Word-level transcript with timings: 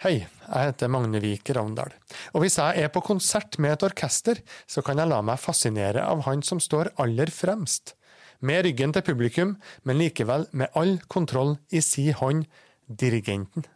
Hei, 0.00 0.22
jeg 0.24 0.64
heter 0.64 0.88
Magne 0.88 1.20
Vik 1.20 1.50
Ravndal, 1.52 1.90
og 2.32 2.40
hvis 2.40 2.54
jeg 2.56 2.80
er 2.80 2.88
på 2.88 3.02
konsert 3.04 3.58
med 3.60 3.74
et 3.74 3.82
orkester, 3.84 4.38
så 4.64 4.80
kan 4.80 4.96
jeg 4.96 5.10
la 5.10 5.18
meg 5.20 5.36
fascinere 5.36 6.06
av 6.08 6.22
han 6.24 6.40
som 6.40 6.56
står 6.56 6.88
aller 7.04 7.28
fremst. 7.28 7.92
Med 8.40 8.64
ryggen 8.64 8.94
til 8.96 9.04
publikum, 9.04 9.52
men 9.84 10.00
likevel 10.00 10.46
med 10.56 10.72
all 10.72 10.94
kontroll 11.12 11.58
i 11.68 11.82
si 11.84 12.06
hånd, 12.16 12.46
dirigenten. 12.88 13.68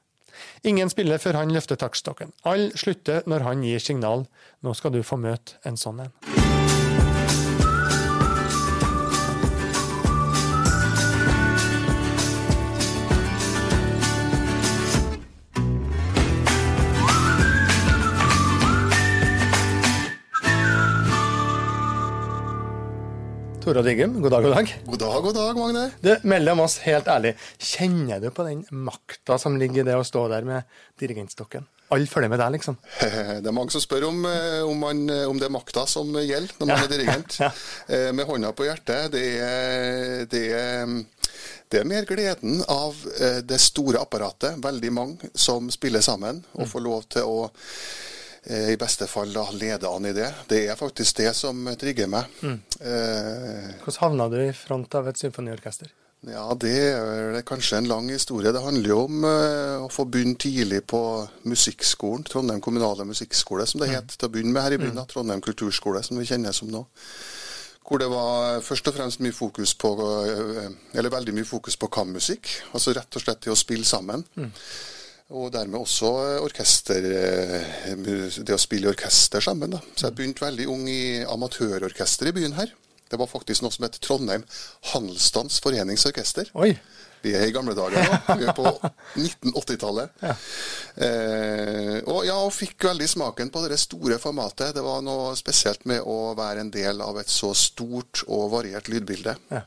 Ingen 0.64 0.88
spiller 0.88 1.20
før 1.20 1.42
han 1.42 1.52
løfter 1.52 1.76
taktstokken. 1.76 2.32
Alle 2.48 2.72
slutter 2.72 3.28
når 3.28 3.44
han 3.44 3.68
gir 3.68 3.84
signal. 3.84 4.24
Nå 4.64 4.72
skal 4.80 4.96
du 4.96 5.02
få 5.04 5.20
møte 5.20 5.60
en 5.68 5.76
sånn 5.76 6.06
en. 6.06 6.33
Tora 23.64 23.80
Diggum, 23.82 24.18
god 24.20 24.30
dag, 24.30 24.42
god 24.42 24.52
dag. 24.52 24.70
God 24.84 24.98
dag, 24.98 25.22
god 25.22 25.34
dag, 25.34 25.56
Magne. 25.56 25.84
Du, 26.00 26.10
Mellom 26.28 26.60
oss, 26.60 26.74
helt 26.84 27.06
ærlig, 27.08 27.30
kjenner 27.56 28.20
du 28.20 28.26
på 28.28 28.44
den 28.44 28.58
makta 28.68 29.38
som 29.40 29.56
ligger 29.56 29.80
i 29.80 29.86
det 29.88 29.94
å 29.96 30.02
stå 30.04 30.26
der 30.28 30.44
med 30.44 30.68
dirigentstokken? 31.00 31.64
Alle 31.96 32.04
følger 32.10 32.28
med 32.28 32.42
deg, 32.42 32.58
liksom? 32.58 32.76
Det 33.40 33.48
er 33.48 33.56
mange 33.56 33.72
som 33.72 33.80
spør 33.80 34.10
om, 34.10 34.20
eh, 34.28 34.60
om, 34.68 34.84
man, 34.84 35.00
eh, 35.08 35.24
om 35.30 35.40
det 35.40 35.48
er 35.48 35.56
makta 35.56 35.86
som 35.88 36.12
gjelder 36.12 36.60
når 36.60 36.68
man 36.68 36.74
ja. 36.74 36.84
er 36.84 36.92
dirigent. 36.92 37.40
Ja. 37.40 37.50
Eh, 37.88 38.10
med 38.12 38.28
hånda 38.28 38.52
på 38.52 38.68
hjertet. 38.68 39.08
Det 39.16 39.26
er, 39.48 40.28
det 40.28 40.46
er 40.60 40.96
det 41.72 41.80
er 41.80 41.88
mer 41.88 42.04
gleden 42.06 42.60
av 42.70 42.98
det 43.48 43.56
store 43.58 43.98
apparatet, 44.04 44.60
veldig 44.62 44.90
mange 44.94 45.30
som 45.32 45.72
spiller 45.72 46.04
sammen, 46.04 46.44
og 46.52 46.68
mm. 46.68 46.70
får 46.70 46.84
lov 46.84 47.08
til 47.16 47.26
å 47.26 47.48
i 48.44 48.76
beste 48.76 49.06
fall 49.08 49.32
da 49.32 49.46
lede 49.56 49.88
an 49.88 50.04
i 50.04 50.12
det. 50.12 50.30
Det 50.48 50.64
er 50.68 50.76
faktisk 50.76 51.22
det 51.22 51.30
som 51.36 51.64
trigger 51.80 52.10
meg. 52.12 52.32
Mm. 52.44 52.58
Eh, 52.80 53.68
Hvordan 53.84 54.00
havna 54.02 54.28
du 54.32 54.40
i 54.44 54.52
front 54.52 54.94
av 54.98 55.08
et 55.08 55.20
symfoniorkester? 55.20 55.92
Ja, 56.24 56.54
Det 56.54 56.72
er 56.72 57.42
kanskje 57.44 57.78
en 57.78 57.88
lang 57.88 58.08
historie. 58.08 58.52
Det 58.52 58.62
handler 58.62 58.88
jo 58.88 58.98
om 59.04 59.24
eh, 59.28 59.84
å 59.84 59.90
få 59.92 60.06
begynne 60.08 60.38
tidlig 60.40 60.82
på 60.88 61.00
musikkskolen. 61.44 62.24
Trondheim 62.24 62.62
kommunale 62.64 63.04
musikkskole, 63.04 63.66
som 63.66 63.82
det 63.82 63.90
mm. 63.92 64.12
til 64.16 64.28
å 64.28 64.32
begynne 64.32 64.54
med 64.54 64.64
her 64.64 64.76
i 64.76 64.80
byen. 64.80 64.96
Mm. 64.96 65.08
Trondheim 65.10 65.44
kulturskole, 65.44 66.02
som 66.04 66.20
vi 66.20 66.28
kjenner 66.28 66.56
som 66.56 66.72
nå. 66.72 66.84
Hvor 67.84 68.00
det 68.00 68.08
var 68.08 68.62
først 68.64 68.88
og 68.88 68.96
fremst 68.96 69.20
mye 69.20 69.36
fokus 69.36 69.74
på, 69.76 69.90
uh, 70.00 70.70
eller 70.96 71.12
veldig 71.12 71.34
mye 71.36 71.44
fokus 71.44 71.76
på 71.76 71.90
kammusikk. 71.92 72.48
Altså 72.72 72.94
rett 72.96 73.18
og 73.18 73.24
slett 73.24 73.42
til 73.44 73.52
å 73.52 73.58
spille 73.60 73.84
sammen. 73.84 74.24
Mm. 74.40 74.48
Og 75.34 75.50
dermed 75.50 75.80
også 75.80 76.10
orkester, 76.44 77.06
eh, 77.10 77.94
det 77.98 78.54
å 78.54 78.60
spille 78.60 78.86
i 78.86 78.92
orkester 78.92 79.42
sammen. 79.42 79.74
Da. 79.74 79.80
Så 79.96 80.06
jeg 80.06 80.16
begynte 80.18 80.44
veldig 80.46 80.68
ung 80.70 80.86
i 80.90 81.24
amatørorkester 81.26 82.30
i 82.30 82.34
byen 82.36 82.54
her. 82.54 82.70
Det 83.10 83.18
var 83.18 83.30
faktisk 83.30 83.64
noe 83.64 83.74
som 83.74 83.84
het 83.86 83.98
Trondheim 84.02 84.44
Handelsstands 84.92 85.58
Foreningsorkester. 85.62 86.50
Oi. 86.54 86.72
Vi 87.24 87.32
er 87.32 87.48
i 87.48 87.52
gamle 87.56 87.72
dager 87.76 88.04
nå. 88.04 88.16
Vi 88.38 88.46
er 88.46 88.56
på 88.56 88.68
1980-tallet. 89.16 90.12
Ja. 90.22 90.34
Eh, 91.06 91.98
og 92.04 92.26
ja, 92.28 92.36
og 92.36 92.52
fikk 92.52 92.84
veldig 92.90 93.08
smaken 93.08 93.50
på 93.54 93.62
det 93.64 93.78
store 93.80 94.18
formatet. 94.20 94.74
Det 94.76 94.84
var 94.84 95.00
noe 95.04 95.32
spesielt 95.38 95.86
med 95.88 96.04
å 96.04 96.34
være 96.36 96.66
en 96.66 96.72
del 96.74 97.00
av 97.04 97.18
et 97.22 97.32
så 97.32 97.54
stort 97.56 98.26
og 98.28 98.52
variert 98.52 98.92
lydbilde. 98.92 99.38
Ja. 99.50 99.64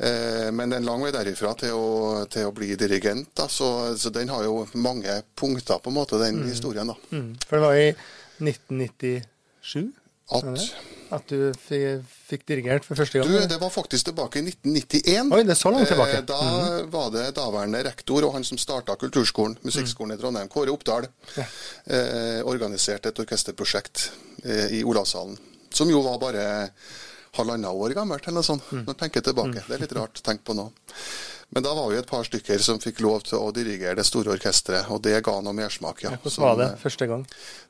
Eh, 0.00 0.48
men 0.56 0.72
en 0.72 0.86
lang 0.88 1.02
vei 1.04 1.12
derifra 1.12 1.52
til 1.60 1.76
å, 1.76 1.88
til 2.32 2.48
å 2.48 2.54
bli 2.56 2.72
dirigent. 2.80 3.34
Da. 3.36 3.48
Så, 3.52 3.68
så, 4.00 4.12
den 4.14 4.32
har 4.32 4.46
jo 4.46 4.64
mange 4.80 5.20
punkter, 5.36 5.80
på 5.82 5.92
en 5.92 5.98
måte, 5.98 6.20
den 6.22 6.40
mm. 6.40 6.46
historien. 6.48 6.88
da. 6.88 6.96
Mm. 7.12 7.34
For 7.44 7.58
det 7.58 7.66
var 7.66 7.80
i 7.80 7.90
1997 8.40 9.90
at, 10.30 10.62
at 11.18 11.32
du 11.32 11.50
fikk 12.30 12.46
dirigert 12.48 12.86
for 12.86 12.96
første 12.96 13.18
gang? 13.18 13.28
Du, 13.28 13.48
Det 13.50 13.58
var 13.60 13.72
faktisk 13.74 14.08
tilbake 14.08 14.40
i 14.40 14.44
1991. 14.46 15.34
Oi, 15.34 15.42
det 15.44 15.56
er 15.56 15.60
så 15.60 15.74
langt 15.74 15.90
tilbake. 15.90 16.22
Eh, 16.22 16.26
da 16.30 16.40
mm. 16.46 16.88
var 16.94 17.12
det 17.14 17.26
daværende 17.36 17.82
rektor 17.90 18.24
og 18.28 18.38
han 18.38 18.46
som 18.46 18.60
starta 18.62 18.96
kulturskolen, 19.00 19.58
musikkskolen 19.66 20.16
i 20.16 20.20
Trondheim, 20.22 20.48
Kåre 20.52 20.72
Oppdal, 20.72 21.10
ja. 21.36 21.46
eh, 21.92 22.40
organiserte 22.48 23.12
et 23.12 23.22
orkesterprosjekt 23.26 24.08
eh, 24.46 24.78
i 24.80 24.84
Olavshallen. 24.86 25.36
Som 25.74 25.92
jo 25.92 26.00
var 26.06 26.16
bare 26.22 26.46
halvannet 27.38 27.70
år 27.70 27.94
gammelt, 27.98 28.26
eller 28.26 28.40
noe 28.40 28.46
sånt. 28.46 28.64
Mm. 28.70 28.84
Når 28.86 28.94
jeg 28.94 29.00
tenker 29.04 29.26
tilbake. 29.28 29.66
Det 29.66 29.76
er 29.76 29.84
litt 29.84 29.98
rart 29.98 30.22
å 30.22 30.26
tenke 30.26 30.46
på 30.48 30.56
nå. 30.58 30.70
Men 31.50 31.64
da 31.66 31.72
var 31.74 31.88
vi 31.90 31.98
et 31.98 32.06
par 32.06 32.22
stykker 32.26 32.62
som 32.62 32.78
fikk 32.78 33.00
lov 33.02 33.24
til 33.26 33.40
å 33.42 33.50
dirigere 33.54 33.96
det 33.98 34.04
store 34.06 34.36
orkesteret, 34.36 34.86
og 34.94 35.02
det 35.02 35.16
ga 35.26 35.34
noe 35.42 35.56
mersmak, 35.56 36.04
ja. 36.04 36.12
Hvordan 36.22 36.44
var 36.44 36.60
det 36.60 36.68
første 36.78 37.08
gang? 37.10 37.24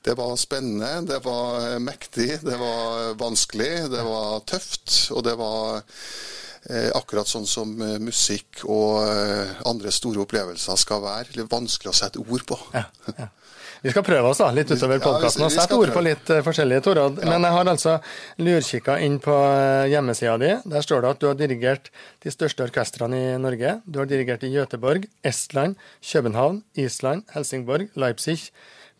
Det 0.04 0.16
var 0.18 0.34
spennende, 0.40 0.90
det 1.08 1.22
var 1.24 1.78
mektig, 1.80 2.28
det 2.44 2.58
var 2.60 3.14
vanskelig, 3.20 3.72
det 3.94 4.04
var 4.04 4.44
tøft, 4.44 4.98
og 5.16 5.24
det 5.24 5.32
var 5.40 5.80
eh, 5.80 6.90
akkurat 6.92 7.32
sånn 7.32 7.48
som 7.48 7.72
eh, 7.80 7.96
musikk 8.04 8.66
og 8.66 9.00
eh, 9.06 9.56
andre 9.70 9.92
store 9.96 10.26
opplevelser 10.26 10.76
skal 10.84 11.00
være. 11.06 11.38
Litt 11.38 11.48
vanskelig 11.52 11.94
å 11.94 11.98
sette 12.02 12.20
ord 12.20 12.44
på. 12.52 12.60
Ja, 12.76 12.84
ja. 13.16 13.32
Vi 13.80 13.92
skal 13.94 14.04
prøve 14.04 14.28
oss 14.28 14.42
da, 14.42 14.50
litt 14.52 14.68
utover 14.68 15.00
podkasten 15.00 15.46
og 15.46 15.52
sette 15.54 15.76
ord 15.78 15.92
på 15.94 16.02
litt 16.04 16.28
uh, 16.28 16.42
forskjellige, 16.44 16.82
Torad. 16.84 17.20
Ja. 17.22 17.30
Men 17.32 17.46
jeg 17.46 17.56
har 17.56 17.70
altså 17.72 17.94
lurkikka 18.42 18.98
inn 19.00 19.16
på 19.24 19.32
uh, 19.32 19.88
hjemmesida 19.88 20.36
di. 20.42 20.50
Der 20.74 20.84
står 20.84 21.00
det 21.00 21.12
at 21.14 21.22
du 21.22 21.26
har 21.30 21.38
dirigert 21.38 21.88
de 22.20 22.32
største 22.34 22.66
orkestrene 22.66 23.22
i 23.22 23.38
Norge. 23.40 23.78
Du 23.88 24.02
har 24.02 24.10
dirigert 24.10 24.44
i 24.44 24.52
Göteborg, 24.52 25.08
Estland, 25.24 25.80
København, 26.04 26.60
Island, 26.76 27.24
Helsingborg, 27.32 27.88
Leipzig, 27.96 28.50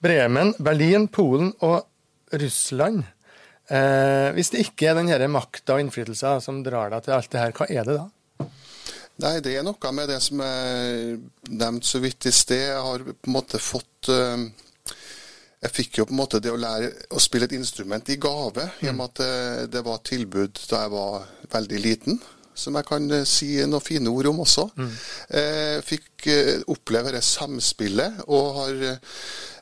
Bremen, 0.00 0.54
Berlin, 0.58 1.10
Polen 1.12 1.52
og 1.60 1.84
Russland. 2.32 3.04
Eh, 3.70 4.30
hvis 4.34 4.50
det 4.50 4.64
ikke 4.64 4.88
er 4.90 4.96
denne 4.98 5.28
makta 5.30 5.76
og 5.76 5.84
innflytelsen 5.84 6.40
som 6.42 6.62
drar 6.66 6.90
deg 6.90 7.04
til 7.04 7.14
alt 7.14 7.30
det 7.30 7.42
her, 7.42 7.52
hva 7.54 7.68
er 7.68 7.86
det 7.86 7.98
da? 8.00 8.48
Nei, 9.20 9.36
Det 9.44 9.52
er 9.52 9.62
noe 9.66 9.92
med 9.92 10.08
det 10.08 10.18
som 10.24 10.40
er 10.40 11.20
nevnt 11.52 11.84
så 11.84 12.00
vidt 12.00 12.26
i 12.26 12.32
sted. 12.32 12.70
Jeg 12.72 12.82
har 12.86 13.04
på 13.04 13.28
en 13.28 13.36
måte 13.36 13.60
fått 13.60 14.08
uh, 14.08 14.48
jeg 15.60 15.72
fikk 15.76 15.98
jo 16.00 16.06
på 16.08 16.14
en 16.14 16.20
måte 16.22 16.40
det 16.40 16.52
å 16.52 16.58
lære 16.60 16.90
å 17.12 17.20
spille 17.20 17.44
et 17.48 17.56
instrument 17.56 18.08
i 18.08 18.16
gave, 18.20 18.64
i 18.80 18.88
og 18.88 18.96
med 18.96 19.10
at 19.10 19.20
det, 19.20 19.72
det 19.76 19.82
var 19.84 20.04
tilbud 20.06 20.60
da 20.70 20.84
jeg 20.86 20.92
var 20.94 21.26
veldig 21.52 21.80
liten. 21.84 22.20
Som 22.60 22.76
jeg 22.76 22.88
kan 22.88 23.06
eh, 23.14 23.26
si 23.28 23.52
noen 23.62 23.84
fine 23.84 24.10
ord 24.10 24.28
om 24.32 24.42
også. 24.42 24.66
Mm. 24.76 24.94
Eh, 25.38 25.76
fikk 25.86 26.26
eh, 26.32 26.64
oppleve 26.72 27.12
det 27.14 27.22
samspillet, 27.24 28.24
og 28.28 28.58
har 28.58 28.82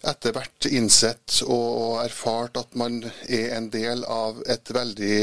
etter 0.08 0.34
hvert 0.34 0.68
innsett 0.70 1.40
og 1.46 1.98
erfart 2.04 2.58
at 2.62 2.78
man 2.78 3.00
er 3.26 3.56
en 3.58 3.68
del 3.70 4.06
av 4.06 4.42
et 4.46 4.74
veldig 4.74 5.22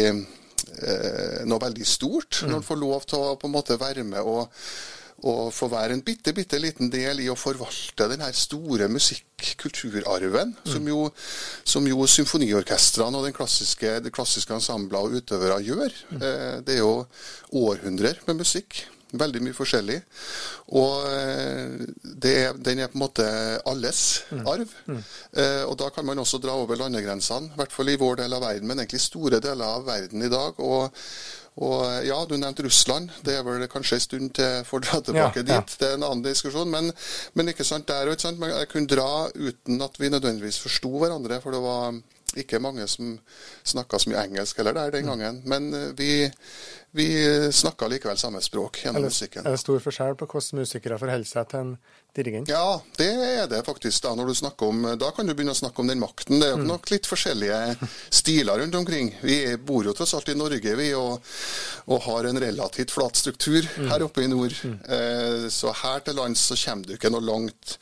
noe 1.45 1.61
veldig 1.61 1.85
stort, 1.87 2.41
mm. 2.41 2.49
når 2.49 2.57
man 2.57 2.65
får 2.65 2.77
lov 2.81 3.03
til 3.07 3.21
å 3.21 3.35
på 3.39 3.47
en 3.47 3.53
måte 3.53 3.77
være 3.79 4.03
med 4.03 4.27
og 4.27 4.49
og 5.23 5.53
få 5.55 5.69
være 5.71 5.95
en 5.95 6.03
bitte, 6.05 6.33
bitte 6.35 6.59
liten 6.59 6.89
del 6.91 7.21
i 7.23 7.29
å 7.31 7.37
forvalte 7.39 8.09
den 8.11 8.23
her 8.25 8.33
store 8.35 8.89
musikk-kulturarven, 8.91 10.51
mm. 10.57 10.71
som, 10.73 10.89
jo, 10.91 11.05
som 11.63 11.87
jo 11.87 12.07
symfoniorkestrene 12.09 13.17
og 13.17 13.29
den 13.29 13.35
klassiske, 13.35 13.99
de 14.03 14.11
klassiske 14.13 14.53
ensembler 14.57 15.07
og 15.07 15.15
utøvere 15.21 15.61
gjør. 15.63 15.95
Mm. 16.11 16.19
Eh, 16.19 16.57
det 16.67 16.75
er 16.75 16.83
jo 16.83 16.97
århundrer 17.63 18.19
med 18.27 18.43
musikk. 18.43 18.83
Veldig 19.15 19.39
mye 19.45 19.55
forskjellig. 19.55 19.95
Og 20.75 21.05
eh, 21.07 21.85
er, 22.27 22.57
den 22.59 22.81
er 22.83 22.91
på 22.91 22.97
en 22.97 23.03
måte 23.05 23.27
alles 23.69 24.01
mm. 24.33 24.43
arv. 24.51 24.75
Mm. 24.89 24.99
Eh, 25.31 25.63
og 25.63 25.77
da 25.79 25.87
kan 25.95 26.05
man 26.09 26.19
også 26.19 26.41
dra 26.43 26.57
over 26.59 26.81
landegrensene, 26.81 27.53
i 27.53 27.61
hvert 27.61 27.73
fall 27.73 27.93
i 27.93 27.97
vår 28.01 28.19
del 28.25 28.35
av 28.35 28.43
verden, 28.43 28.67
men 28.67 28.83
egentlig 28.83 29.05
store 29.05 29.39
deler 29.39 29.79
av 29.79 29.87
verden 29.87 30.25
i 30.25 30.31
dag. 30.33 30.59
og 30.59 30.91
og 31.55 31.85
ja, 32.03 32.17
Du 32.27 32.35
nevnte 32.35 32.65
Russland. 32.65 33.11
Det 33.23 33.37
er 33.37 33.45
vel 33.47 33.63
kanskje 33.71 33.95
en 33.95 34.03
stund 34.03 34.33
til 34.35 34.65
for 34.67 34.81
å 34.81 34.83
dra 34.83 34.99
tilbake 34.99 35.39
ja, 35.39 35.45
ja. 35.45 35.61
dit. 35.61 35.77
Det 35.79 35.87
er 35.87 35.95
en 35.95 36.03
annen 36.03 36.25
diskusjon. 36.25 36.71
Men, 36.71 36.91
men 37.33 37.51
ikke 37.51 37.67
sant 37.67 37.87
der 37.87 38.09
og 38.09 38.17
ikke 38.17 38.27
sant. 38.27 38.41
Men 38.41 38.51
Jeg 38.51 38.71
kunne 38.73 38.91
dra 38.91 39.29
uten 39.31 39.85
at 39.85 39.95
vi 40.01 40.11
nødvendigvis 40.11 40.59
forsto 40.59 40.91
hverandre. 40.99 41.39
For 41.43 41.55
det 41.55 41.63
var 41.63 41.95
ikke 42.35 42.59
mange 42.59 42.87
som 42.91 43.15
snakka 43.63 44.01
så 44.01 44.11
mye 44.11 44.25
engelsk 44.27 44.59
heller 44.59 44.75
der 44.75 44.97
den 44.97 45.07
mm. 45.07 45.11
gangen. 45.13 45.41
Men 45.47 45.69
eh, 45.73 45.93
vi, 45.95 46.09
vi 46.95 47.51
snakker 47.51 47.91
likevel 47.91 48.17
samme 48.17 48.41
språk 48.41 48.85
gjennom 48.85 49.03
musikken. 49.09 49.45
Er 49.45 49.57
det 49.57 49.61
stor 49.63 49.81
forskjell 49.83 50.15
på 50.19 50.27
hvordan 50.31 50.61
musikere 50.63 50.99
forholder 51.01 51.27
seg 51.27 51.49
til 51.51 51.63
en 51.63 51.73
dirigent? 52.15 52.49
Ja, 52.49 52.81
det 52.95 53.09
er 53.11 53.49
det 53.51 53.61
faktisk. 53.67 54.03
Da 54.05 54.13
når 54.15 54.31
du 54.31 54.35
snakker 54.39 54.71
om, 54.71 54.85
da 54.99 55.09
kan 55.15 55.27
du 55.27 55.33
begynne 55.35 55.55
å 55.55 55.59
snakke 55.59 55.83
om 55.83 55.91
den 55.91 55.99
makten. 55.99 56.39
Det 56.39 56.53
er 56.53 56.61
mm. 56.61 56.67
nok 56.69 56.87
litt 56.93 57.09
forskjellige 57.09 57.59
stiler 58.21 58.61
rundt 58.63 58.77
omkring. 58.79 59.11
Vi 59.25 59.39
bor 59.57 59.83
jo 59.83 59.95
tross 59.97 60.15
alt 60.15 60.31
i 60.31 60.37
Norge 60.39 60.75
vi, 60.79 60.87
og, 60.95 61.35
og 61.91 62.07
har 62.07 62.29
en 62.29 62.39
relativt 62.45 62.95
flat 62.95 63.19
struktur 63.19 63.67
mm. 63.67 63.91
her 63.91 64.07
oppe 64.07 64.23
i 64.23 64.31
nord. 64.31 64.55
Mm. 64.63 64.79
Eh, 64.97 65.47
så 65.51 65.75
her 65.83 66.05
til 66.05 66.19
lands 66.19 66.47
så 66.47 66.59
kommer 66.63 66.87
du 66.87 66.95
ikke 66.95 67.11
noe 67.13 67.27
langt 67.27 67.77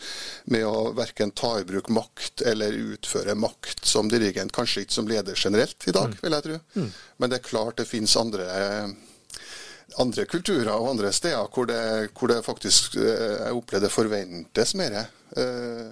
med 0.49 0.65
å 0.65 0.89
verken 0.97 1.35
ta 1.37 1.55
i 1.59 1.67
bruk 1.69 1.93
makt 1.93 2.45
eller 2.49 2.73
utføre 2.97 3.37
makt 3.37 3.85
som 3.85 4.09
dirigent. 4.11 4.55
Kanskje 4.55 4.87
ikke 4.87 4.97
som 4.97 5.09
leder 5.09 5.37
generelt 5.37 5.85
i 5.87 5.93
dag, 5.95 6.13
mm. 6.13 6.21
vil 6.25 6.39
jeg 6.39 6.49
tro. 6.49 6.61
Mm. 6.81 6.91
Men 7.21 7.31
det 7.31 7.39
er 7.39 7.49
klart 7.51 7.77
det 7.77 7.89
finnes 7.89 8.17
andre 8.17 8.49
andre 10.01 10.25
kulturer 10.25 10.71
og 10.75 10.89
andre 10.93 11.11
steder 11.13 11.49
hvor 11.53 11.67
det, 11.69 11.81
hvor 12.17 12.31
det 12.31 12.39
faktisk 12.45 12.95
eh, 12.97 13.39
jeg 13.45 13.57
opplever 13.57 13.87
det 13.87 13.91
forventes 13.93 14.75
mer. 14.79 14.99
Eh, 15.37 15.91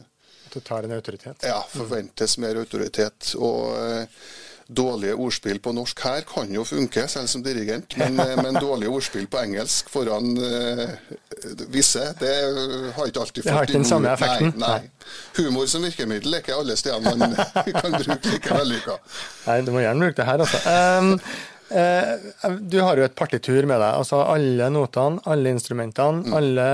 Du 0.54 0.60
tar 0.60 0.84
en 0.84 0.92
autoritet? 0.92 1.44
Ja, 1.48 1.62
forventes 1.72 2.38
mer 2.38 2.58
autoritet. 2.60 3.34
Og 3.40 3.72
uh, 3.72 4.04
dårlige 4.68 5.14
ordspill 5.16 5.60
på 5.64 5.72
norsk 5.76 6.00
her 6.04 6.26
kan 6.28 6.52
jo 6.52 6.64
funke, 6.68 7.06
selv 7.08 7.28
som 7.32 7.44
dirigent, 7.44 7.96
men, 8.00 8.16
men 8.40 8.56
dårlige 8.60 8.92
ordspill 8.92 9.28
på 9.32 9.40
engelsk 9.42 9.90
foran 9.92 10.30
visse, 11.72 12.04
det 12.20 12.32
har 12.96 13.08
ikke 13.08 13.24
alltid 13.24 13.44
fått 13.44 13.48
Det 13.50 13.56
har 13.56 13.68
ikke 13.68 13.80
den 13.80 13.88
samme 13.88 14.12
effekten? 14.14 14.54
Nei, 14.60 14.78
nei. 14.80 15.16
Humor 15.40 15.68
som 15.72 15.84
virkemiddel 15.84 16.36
er 16.38 16.44
ikke 16.44 16.56
alle 16.56 16.76
steder 16.80 17.04
man 17.04 17.36
kan 17.82 17.98
bruke 17.98 18.32
like 18.32 18.60
vellykka. 18.62 18.98
Nei, 19.48 19.58
du 19.68 19.72
må 19.76 19.84
gjerne 19.84 20.08
bruke 20.08 20.20
det 20.22 20.30
her, 20.32 20.46
altså. 20.48 20.62
Um, 20.68 21.16
Eh, 21.16 21.51
du 21.72 22.78
har 22.84 23.00
jo 23.00 23.06
et 23.06 23.16
partitur 23.16 23.66
med 23.70 23.80
deg. 23.80 23.96
altså 24.02 24.22
Alle 24.28 24.68
notene, 24.74 25.22
alle 25.32 25.54
instrumentene, 25.56 26.26
mm. 26.26 26.36
alle 26.38 26.68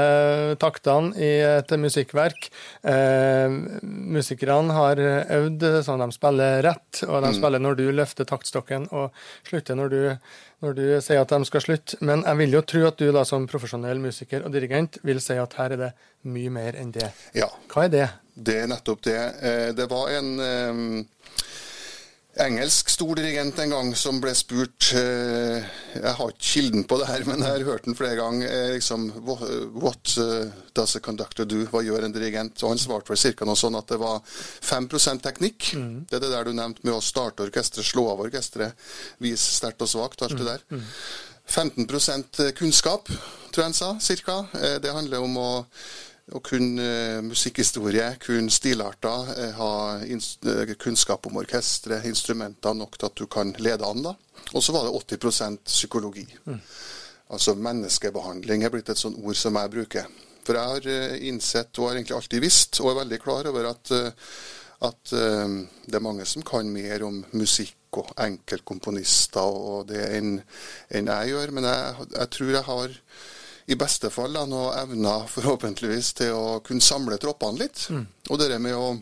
taktene 0.62 1.14
i 1.22 1.32
et 1.46 1.74
musikkverk. 1.78 2.50
Eh, 2.82 3.58
musikerne 4.18 4.76
har 4.78 5.02
øvd 5.02 5.68
sånn 5.86 6.04
de 6.04 6.10
spiller 6.16 6.62
rett, 6.66 7.04
og 7.06 7.22
de 7.22 7.32
mm. 7.32 7.38
spiller 7.38 7.64
når 7.64 7.80
du 7.80 7.86
løfter 7.94 8.30
taktstokken, 8.30 8.90
og 8.92 9.14
slutter 9.48 9.78
når 9.78 9.94
du, 9.94 10.02
når 10.66 10.78
du 10.78 10.86
sier 11.06 11.22
at 11.22 11.34
de 11.34 11.50
skal 11.50 11.66
slutte. 11.68 12.00
Men 12.02 12.26
jeg 12.26 12.42
vil 12.42 12.58
jo 12.58 12.64
tro 12.74 12.86
at 12.90 13.02
du 13.02 13.12
da 13.14 13.26
som 13.28 13.50
profesjonell 13.50 14.02
musiker 14.02 14.46
og 14.48 14.56
dirigent 14.56 15.02
vil 15.08 15.22
si 15.24 15.38
at 15.38 15.58
her 15.60 15.78
er 15.78 15.84
det 15.88 15.92
mye 16.28 16.54
mer 16.54 16.80
enn 16.80 16.94
det. 16.96 17.12
Ja. 17.38 17.52
Hva 17.72 17.86
er 17.86 17.94
det? 17.94 18.08
Det 18.38 18.64
er 18.64 18.70
nettopp 18.70 19.06
det. 19.06 19.20
Eh, 19.42 19.70
det 19.78 19.88
var 19.90 20.12
en 20.14 20.34
eh, 20.42 20.82
engelsk 22.44 22.90
stordirigent 22.92 23.58
en 23.62 23.74
gang 23.74 23.90
som 23.98 24.20
ble 24.22 24.34
spurt 24.38 24.92
eh, 24.98 25.66
Jeg 25.96 26.14
har 26.20 26.34
ikke 26.34 26.50
kilden 26.52 26.86
på 26.90 27.00
det 27.02 27.10
her, 27.10 27.26
men 27.28 27.44
jeg 27.44 27.54
har 27.56 27.66
hørt 27.68 27.88
den 27.88 27.98
flere 27.98 28.18
ganger. 28.20 28.48
Eh, 28.48 28.74
liksom, 28.78 29.08
What 29.78 30.14
uh, 30.22 30.50
does 30.78 30.96
a 30.98 31.02
conductor 31.04 31.48
do? 31.50 31.64
Hva 31.72 31.84
gjør 31.86 32.06
en 32.08 32.16
dirigent? 32.16 32.62
Og 32.64 32.74
Han 32.74 32.82
svarte 32.82 33.14
vel 33.14 33.36
ca. 33.38 33.48
noe 33.48 33.60
sånn 33.60 33.78
at 33.80 33.90
det 33.92 34.00
var 34.02 34.22
5 34.26 34.90
teknikk. 35.24 35.72
Mm. 35.78 35.96
Det 36.10 36.20
er 36.20 36.26
det 36.26 36.34
der 36.34 36.50
du 36.50 36.54
nevnte 36.58 36.86
med 36.86 36.98
å 36.98 37.04
starte 37.04 37.46
orkesteret, 37.48 37.86
slå 37.88 38.08
av 38.14 38.26
orkesteret, 38.28 38.90
vise 39.24 39.58
sterkt 39.58 39.84
og 39.86 39.92
svakt, 39.92 40.22
alt 40.26 40.38
det 40.38 40.48
der. 40.48 40.84
15 41.48 41.88
mm. 41.88 42.54
kunnskap, 42.58 43.08
tror 43.52 43.64
jeg 43.64 43.72
han 43.72 43.78
sa, 43.78 43.96
ca. 44.26 44.42
Eh, 44.60 44.78
det 44.84 44.94
handler 44.94 45.24
om 45.24 45.40
å 45.42 45.50
å 46.36 46.42
kunne 46.44 46.84
uh, 46.84 47.24
musikkhistorie, 47.24 48.08
kunne 48.24 48.52
stilarter, 48.52 49.30
uh, 49.32 49.52
ha 49.56 49.72
uh, 50.04 50.74
kunnskap 50.80 51.28
om 51.30 51.40
orkestre, 51.40 52.02
instrumenter 52.10 52.76
nok 52.76 52.98
til 52.98 53.08
at 53.08 53.22
du 53.22 53.26
kan 53.32 53.54
lede 53.64 53.88
an. 53.88 54.04
da. 54.10 54.16
Og 54.54 54.64
så 54.64 54.76
var 54.76 54.88
det 54.88 54.96
80% 55.20 55.64
psykologi. 55.68 56.28
Mm. 56.46 56.60
Altså 57.36 57.56
menneskebehandling 57.60 58.64
er 58.64 58.74
blitt 58.74 58.92
et 58.92 59.00
sånt 59.00 59.20
ord 59.24 59.40
som 59.40 59.56
jeg 59.60 59.74
bruker. 59.74 60.12
For 60.48 60.56
jeg 60.56 60.74
har 60.74 61.24
innsett, 61.28 61.74
og 61.76 61.90
har 61.90 61.98
egentlig 61.98 62.16
alltid 62.16 62.44
visst, 62.44 62.80
og 62.80 62.92
er 62.92 63.02
veldig 63.02 63.20
klar 63.20 63.50
over 63.50 63.68
at, 63.68 63.92
at 64.88 65.12
det 65.12 65.98
er 65.98 66.06
mange 66.06 66.24
som 66.24 66.46
kan 66.48 66.70
mer 66.72 67.04
om 67.04 67.18
musikk 67.36 68.00
og 68.00 68.14
enkeltkomponister 68.24 69.44
og 69.44 69.90
det 69.92 70.06
enn, 70.16 70.38
en 70.96 71.12
jeg 71.12 71.34
gjør. 71.34 71.52
Men 71.58 71.68
jeg, 71.68 72.08
jeg 72.14 72.32
tror 72.38 72.54
jeg 72.54 72.68
har 72.70 72.96
i 73.68 73.76
beste 73.76 74.10
fall 74.14 74.34
da, 74.38 74.46
noe 74.48 74.72
evner 74.80 75.28
forhåpentligvis 75.32 76.14
til 76.22 76.34
å 76.38 76.60
kunne 76.66 76.84
samle 76.84 77.20
troppene 77.20 77.66
litt. 77.66 77.88
Mm. 77.92 78.06
Og 78.32 78.40
det 78.40 78.60
med 78.64 78.76
å 78.78 78.96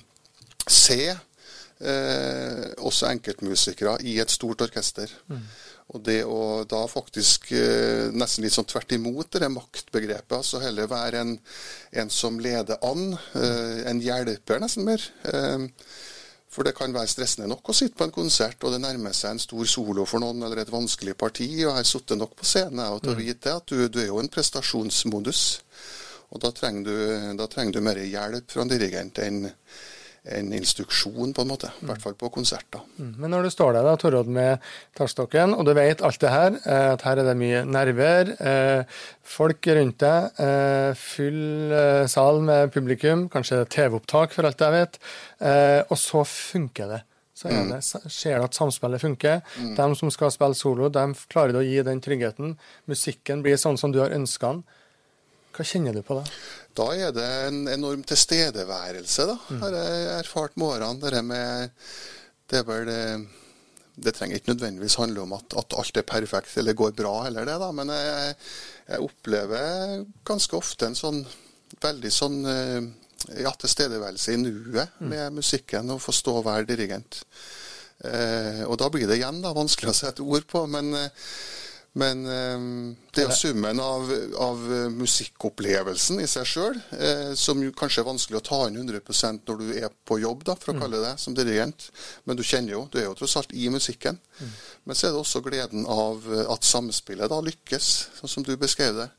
se 0.65 1.13
eh, 1.13 2.65
også 2.81 3.11
enkeltmusikere 3.11 3.99
i 4.09 4.17
et 4.23 4.33
stort 4.33 4.65
orkester. 4.65 5.11
Mm. 5.29 5.43
Og 5.93 6.01
det 6.01 6.23
å 6.25 6.63
da 6.65 6.81
faktisk 6.89 7.51
eh, 7.53 8.09
nesten 8.09 8.45
litt 8.45 8.55
sånn 8.55 8.65
tvert 8.65 8.95
imot 8.97 9.37
det 9.37 9.51
maktbegrepet. 9.53 10.33
altså 10.39 10.63
Heller 10.63 10.89
være 10.89 11.21
en, 11.21 11.35
en 12.01 12.09
som 12.09 12.39
leder 12.41 12.81
an. 12.85 13.11
Eh, 13.37 13.85
en 13.91 14.01
hjelper, 14.01 14.63
nesten 14.63 14.87
mer. 14.87 15.05
Eh, 15.29 15.67
for 16.55 16.63
det 16.63 16.75
kan 16.77 16.93
være 16.95 17.11
stressende 17.11 17.49
nok 17.51 17.67
å 17.67 17.75
sitte 17.75 17.97
på 17.99 18.05
en 18.07 18.13
konsert, 18.15 18.61
og 18.63 18.71
det 18.71 18.79
nærmer 18.79 19.15
seg 19.15 19.35
en 19.35 19.41
stor 19.43 19.67
solo 19.67 20.05
for 20.07 20.23
noen, 20.23 20.45
eller 20.47 20.61
et 20.63 20.71
vanskelig 20.71 21.17
parti. 21.19 21.49
Og 21.57 21.65
jeg 21.65 21.75
har 21.75 21.89
sittet 21.89 22.19
nok 22.21 22.37
på 22.39 22.47
scenen 22.47 22.85
og 22.85 23.01
til 23.03 23.11
å 23.11 23.17
mm. 23.17 23.23
vite 23.25 23.55
at 23.59 23.67
du, 23.67 23.81
du, 23.91 23.99
er 23.99 24.07
jo 24.07 24.21
en 24.21 24.31
prestasjonsmodus. 24.31 25.43
Og 26.31 26.41
da 26.43 26.53
trenger 26.55 26.87
du, 26.87 26.95
da 27.41 27.49
trenger 27.51 27.75
du 27.75 27.83
mer 27.83 27.99
hjelp 27.99 28.55
fra 28.55 28.63
en 28.63 28.71
dirigent 28.71 29.19
enn 29.23 29.43
en 30.25 30.53
instruksjon, 30.57 31.33
på 31.33 31.43
en 31.43 31.49
måte. 31.49 31.69
I 31.81 31.87
hvert 31.89 32.01
fall 32.01 32.15
på 32.17 32.29
konserter. 32.33 32.81
Mm. 32.97 33.13
Men 33.21 33.33
når 33.35 33.45
du 33.45 33.51
står 33.53 33.75
der, 33.75 33.85
da, 33.85 33.95
Torodd, 33.99 34.29
med 34.31 34.63
takstokken, 34.97 35.53
og 35.53 35.67
du 35.67 35.73
vet 35.77 36.01
alt 36.05 36.21
det 36.21 36.33
her, 36.33 36.59
eh, 36.65 36.91
at 36.95 37.05
her 37.05 37.21
er 37.21 37.29
det 37.29 37.35
mye 37.39 37.63
nerver, 37.69 38.31
eh, 38.39 39.01
folk 39.35 39.67
rundt 39.77 39.99
deg, 40.01 40.39
eh, 40.41 40.93
full 40.97 41.75
sal 42.09 42.41
med 42.41 42.71
publikum, 42.73 43.27
kanskje 43.29 43.65
TV-opptak, 43.69 44.33
for 44.33 44.49
alt 44.49 44.61
jeg 44.61 44.71
vet, 44.71 44.97
og 45.89 45.97
så 45.97 46.23
funker 46.25 46.87
det. 46.95 47.01
Så 47.35 47.49
er 47.51 47.65
det, 47.67 47.81
ser 47.83 48.39
du 48.39 48.45
at 48.45 48.55
samspillet 48.55 49.01
funker. 49.01 49.41
Mm. 49.59 49.75
De 49.75 49.95
som 49.99 50.11
skal 50.13 50.31
spille 50.31 50.55
solo, 50.55 50.87
de 50.89 51.03
klarer 51.27 51.57
å 51.59 51.65
gi 51.65 51.81
den 51.83 51.99
tryggheten. 51.99 52.55
Musikken 52.87 53.43
blir 53.43 53.59
sånn 53.59 53.77
som 53.77 53.91
du 53.91 53.99
har 53.99 54.15
ønska 54.15 54.53
den. 54.53 54.63
Hva 55.55 55.65
kjenner 55.67 55.95
du 55.95 56.01
på 56.03 56.15
da? 56.15 56.23
Da 56.75 56.89
er 56.91 57.15
det 57.15 57.29
en 57.47 57.63
enorm 57.71 58.03
tilstedeværelse, 58.07 59.25
da, 59.29 59.37
mm. 59.47 59.61
har 59.63 59.77
jeg 59.79 60.05
erfart 60.19 60.57
med 60.59 60.67
årene. 60.73 60.99
Det 60.99 61.23
med 61.23 61.69
Det 62.49 62.59
er 62.59 62.65
vel 62.67 62.85
det, 62.89 63.05
det 63.95 64.13
trenger 64.13 64.37
ikke 64.37 64.51
nødvendigvis 64.53 64.99
handle 64.99 65.23
om 65.23 65.33
at, 65.33 65.55
at, 65.57 65.73
alt 65.79 65.97
er 65.97 66.05
perfekt 66.05 66.57
eller 66.57 66.75
går 66.77 66.91
bra, 66.97 67.15
eller 67.27 67.47
det, 67.47 67.55
da. 67.61 67.71
Men 67.71 67.89
jeg, 67.95 68.35
jeg 68.89 69.07
opplever 69.07 70.05
ganske 70.27 70.57
ofte 70.59 70.89
en 70.89 70.99
sånn 70.99 71.23
veldig 71.81 72.11
sånn 72.13 72.37
eh, 72.49 72.81
ja, 73.41 73.51
tilstedeværelse 73.51 74.35
i 74.35 74.41
nuet 74.41 74.99
mm. 74.99 75.09
med 75.09 75.39
musikken, 75.39 75.89
og 75.95 76.03
få 76.03 76.13
stå 76.15 76.39
og 76.39 76.47
være 76.49 76.67
dirigent. 76.69 77.23
Eh, 78.05 78.63
og 78.67 78.77
da 78.81 78.89
blir 78.91 79.07
det 79.09 79.19
igjen 79.19 79.41
da, 79.43 79.55
vanskelig 79.55 79.93
å 79.93 79.97
sette 79.97 80.25
ord 80.25 80.45
på. 80.51 80.65
men 80.69 80.91
eh, 80.99 81.29
men 81.95 82.25
um, 82.27 82.95
det 83.15 83.23
er 83.23 83.29
jo 83.29 83.35
summen 83.39 83.79
av, 83.79 84.09
av 84.43 84.63
musikkopplevelsen 84.91 86.19
i 86.19 86.27
seg 86.27 86.49
sjøl, 86.49 86.79
eh, 86.91 87.31
som 87.39 87.61
kanskje 87.77 88.03
er 88.03 88.07
vanskelig 88.09 88.41
å 88.41 88.45
ta 88.49 88.59
inn 88.67 88.81
100% 88.81 89.47
når 89.47 89.61
du 89.61 89.69
er 89.79 89.95
på 90.03 90.19
jobb, 90.19 90.43
da, 90.49 90.57
for 90.59 90.73
å 90.73 90.75
mm. 90.75 90.81
kalle 90.83 91.01
det 91.05 91.13
som 91.23 91.37
dirigent. 91.37 91.87
Men 92.27 92.35
du 92.35 92.43
kjenner 92.43 92.75
jo, 92.75 92.83
du 92.91 92.99
er 92.99 93.07
jo 93.07 93.15
tross 93.15 93.37
alt 93.39 93.55
i 93.55 93.69
musikken. 93.71 94.19
Mm. 94.41 94.53
Men 94.83 94.99
så 94.99 95.07
er 95.07 95.15
det 95.15 95.23
også 95.23 95.43
gleden 95.45 95.87
av 95.87 96.27
at 96.43 96.67
samspillet 96.67 97.31
da 97.31 97.39
lykkes, 97.47 97.91
sånn 98.19 98.35
som 98.37 98.47
du 98.47 98.57
beskrev 98.59 98.99
det. 98.99 99.09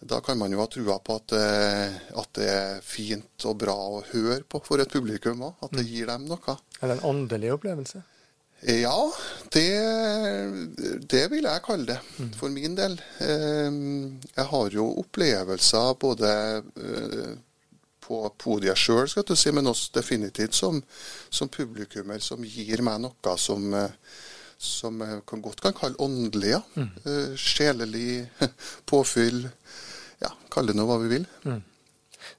Da 0.00 0.18
kan 0.24 0.38
man 0.38 0.50
jo 0.52 0.62
ha 0.62 0.66
trua 0.66 0.98
på 1.04 1.14
at, 1.20 1.32
eh, 1.36 1.98
at, 2.16 2.30
det 2.38 2.46
er 2.48 2.78
fint 2.84 3.44
og 3.46 3.58
bra 3.60 3.76
å 3.76 4.00
høre 4.14 4.42
på 4.48 4.62
for 4.64 4.80
et 4.80 4.90
publikum 4.90 5.44
òg. 5.44 5.58
At 5.62 5.76
det 5.76 5.84
mm. 5.84 5.90
gir 5.92 6.08
dem 6.10 6.24
noe. 6.30 6.56
Eller 6.80 6.96
en 6.96 7.04
åndelig 7.12 7.52
opplevelse? 7.58 8.02
Ja, 8.60 9.12
det, 9.48 9.68
det, 11.08 11.22
vil 11.32 11.46
jeg 11.48 11.62
kalle 11.64 11.94
det, 11.94 12.00
for 12.36 12.52
min 12.52 12.74
del. 12.76 12.98
Ehm, 13.24 14.18
jeg 14.34 14.44
har 14.50 14.74
jo 14.74 14.84
opplevelser 15.00 15.94
både 16.00 16.32
eh, 16.60 17.30
på 18.04 18.20
podiet 18.42 18.76
sjøl, 18.78 19.08
si, 19.08 19.52
men 19.56 19.70
også 19.70 19.94
definitivt 19.96 20.58
som, 20.58 20.82
som, 21.30 21.48
publikummer, 21.48 22.20
som 22.20 22.44
gir 22.44 22.84
meg 22.84 23.00
noe 23.00 23.36
som, 23.40 23.64
eh, 23.72 23.96
som 24.60 25.00
jeg 25.06 25.24
godt 25.30 25.64
kan 25.64 25.76
kalle 25.80 26.00
åndelig. 26.02 26.52
Ja. 26.52 26.62
Mm. 26.76 26.92
Eh, 27.04 27.34
sjelelig 27.40 28.26
påfyll. 28.90 29.46
Ja, 30.20 30.34
kall 30.52 30.68
det 30.68 30.76
nå 30.76 30.84
hva 30.84 31.00
vi 31.00 31.14
vil. 31.16 31.28
Mm. 31.48 31.62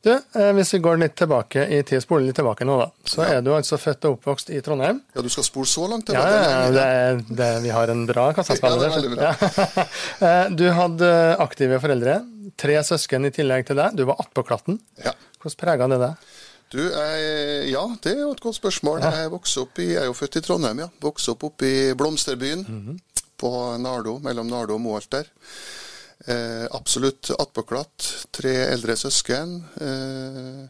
Du, 0.02 0.12
eh, 0.12 0.52
Hvis 0.58 0.74
vi 0.74 0.80
går 0.84 1.00
litt 1.02 1.16
tilbake 1.20 1.66
i 1.68 1.82
tid, 1.84 2.02
spoler 2.04 2.30
litt 2.30 2.38
tilbake 2.40 2.66
nå, 2.68 2.78
da, 2.80 2.90
så 3.06 3.24
ja. 3.24 3.38
er 3.38 3.46
du 3.46 3.52
altså 3.56 3.80
født 3.82 4.08
og 4.10 4.18
oppvokst 4.18 4.52
i 4.54 4.62
Trondheim. 4.66 5.02
Ja, 5.16 5.24
du 5.26 5.30
skal 5.34 5.46
spole 5.48 5.70
så 5.70 5.88
langt 5.92 6.08
tilbake? 6.10 6.30
Ja, 6.32 6.52
ja 6.52 6.70
det, 6.76 7.36
det, 7.38 7.50
vi 7.66 7.74
har 7.76 7.92
en 7.94 8.06
bra 8.10 8.30
kassaspiller. 8.38 8.96
Ja, 9.22 9.34
ja. 9.36 10.48
du 10.60 10.68
hadde 10.78 11.12
aktive 11.44 11.82
foreldre, 11.84 12.22
tre 12.62 12.80
søsken 12.88 13.28
i 13.30 13.34
tillegg 13.36 13.68
til 13.70 13.80
deg. 13.82 13.98
Du 14.00 14.08
var 14.10 14.22
attpåklatten. 14.24 14.80
Ja. 15.04 15.16
Hvordan 15.42 15.60
prega 15.60 15.92
det 15.92 16.02
deg? 16.06 16.32
Du, 16.72 16.80
jeg, 16.80 17.72
Ja, 17.74 17.84
det 18.04 18.16
er 18.16 18.24
jo 18.24 18.32
et 18.32 18.44
godt 18.44 18.56
spørsmål. 18.56 19.04
Jeg, 19.04 19.32
opp 19.34 19.80
i, 19.84 19.92
jeg 19.92 20.02
er 20.06 20.08
jo 20.08 20.16
født 20.16 20.40
i 20.40 20.44
Trondheim, 20.46 20.86
ja. 20.86 20.90
Vokste 21.04 21.36
opp 21.36 21.44
oppe 21.50 21.68
i 21.68 21.94
Blomsterbyen. 21.98 22.66
Mm 22.68 22.82
-hmm. 22.88 23.26
På 23.38 23.78
Nardo, 23.78 24.20
mellom 24.24 24.48
Nardo 24.48 24.74
og 24.74 24.82
Moholt 24.82 25.12
der. 25.12 25.26
Eh, 26.26 26.66
absolutt 26.72 27.32
attpåklatt. 27.34 28.28
Tre 28.32 28.54
eldre 28.70 28.96
søsken. 29.00 29.56
Eh, 29.82 30.68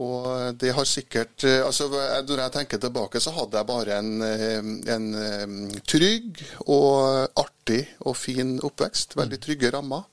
og 0.00 0.56
det 0.60 0.72
har 0.72 0.86
sikkert 0.88 1.44
eh, 1.44 1.60
altså 1.66 1.88
Når 1.90 2.40
jeg 2.40 2.52
tenker 2.54 2.80
tilbake, 2.80 3.20
så 3.20 3.34
hadde 3.36 3.58
jeg 3.58 3.68
bare 3.68 3.98
en, 3.98 4.22
eh, 4.24 4.58
en, 4.94 5.08
en 5.14 5.80
trygg 5.88 6.42
og 6.66 7.28
artig 7.40 7.82
og 8.00 8.16
fin 8.16 8.58
oppvekst. 8.62 9.16
Veldig 9.20 9.40
trygge 9.40 9.72
rammer. 9.76 10.04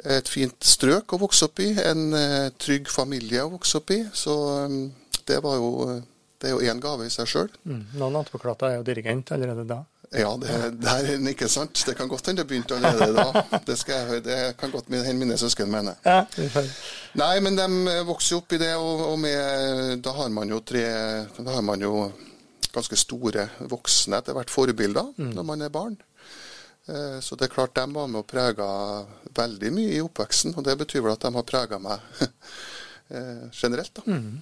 Et 0.00 0.28
fint 0.28 0.64
strøk 0.64 1.12
å 1.12 1.20
vokse 1.20 1.44
opp 1.44 1.60
i. 1.60 1.74
En 1.84 2.16
trygg 2.56 2.88
familie 2.88 3.44
å 3.44 3.52
vokse 3.52 3.76
opp 3.82 3.92
i. 3.92 4.00
Så 4.16 4.32
det 5.28 5.42
var 5.44 5.60
jo 5.60 6.00
det 6.40 6.48
er 6.48 6.54
jo 6.56 6.72
én 6.72 6.80
gave 6.80 7.04
i 7.04 7.12
seg 7.12 7.28
sjøl. 7.28 7.50
Mm. 7.68 7.82
Noen 8.00 8.16
attpåklatter 8.22 8.70
er 8.70 8.78
jo 8.78 8.84
dirigent 8.86 9.28
allerede 9.36 9.66
da. 9.68 9.82
Ja, 10.10 10.30
det, 10.42 10.54
det 10.82 10.90
er 10.90 11.28
ikke 11.30 11.46
sant. 11.48 11.84
Det 11.86 11.94
kan 11.94 12.08
godt 12.10 12.26
hende 12.26 12.42
det 12.42 12.50
begynte 12.50 12.74
allerede 12.74 13.14
da. 13.14 13.60
Det, 13.66 13.76
skal 13.78 14.16
det 14.24 14.38
kan 14.58 14.72
godt 14.72 14.90
hende 14.90 15.14
mine 15.20 15.36
søsken 15.38 15.70
mener. 15.70 16.00
Ja, 16.02 16.24
Nei, 17.20 17.36
men 17.44 17.58
de 17.58 17.68
vokser 18.08 18.34
jo 18.34 18.40
opp 18.42 18.56
i 18.56 18.58
det, 18.58 18.72
og, 18.74 19.04
og 19.12 19.16
med, 19.22 20.02
da 20.02 20.14
har 20.18 20.32
man 20.34 20.50
jo 20.50 20.58
tre 20.66 20.82
Da 21.38 21.54
har 21.54 21.62
man 21.62 21.82
jo 21.86 22.10
ganske 22.74 22.98
store 22.98 23.48
voksne 23.70 24.18
etter 24.18 24.34
hvert 24.34 24.50
forbilder 24.50 25.14
mm. 25.16 25.30
når 25.36 25.46
man 25.46 25.62
er 25.66 25.72
barn. 25.74 25.96
Eh, 26.90 27.18
så 27.22 27.38
det 27.38 27.46
er 27.46 27.54
klart 27.54 27.74
de 27.78 27.86
var 27.94 28.10
med 28.10 28.22
og 28.22 28.28
prega 28.30 28.68
veldig 29.36 29.72
mye 29.74 29.96
i 29.96 30.04
oppveksten, 30.04 30.54
og 30.56 30.66
det 30.66 30.78
betyr 30.80 31.04
vel 31.04 31.14
at 31.14 31.26
de 31.26 31.34
har 31.34 31.46
prega 31.46 31.78
meg 31.82 32.22
eh, 33.14 33.46
generelt. 33.54 33.94
da. 33.94 34.06
Mm. 34.06 34.40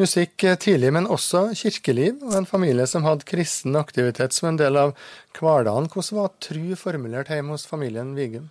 Musikk 0.00 0.44
tidlig, 0.62 0.92
men 0.96 1.08
også 1.10 1.50
kirkeliv, 1.58 2.20
og 2.24 2.36
en 2.38 2.48
familie 2.48 2.86
som 2.88 3.04
hadde 3.04 3.26
kristen 3.28 3.78
aktivitet 3.78 4.36
som 4.36 4.52
en 4.52 4.60
del 4.60 4.78
av 4.80 4.94
hverdagen. 5.36 5.90
Hvordan 5.92 6.20
var 6.20 6.36
tru 6.42 6.76
formulert 6.78 7.32
hjemme 7.32 7.56
hos 7.56 7.68
familien 7.68 8.14
Vigum? 8.18 8.48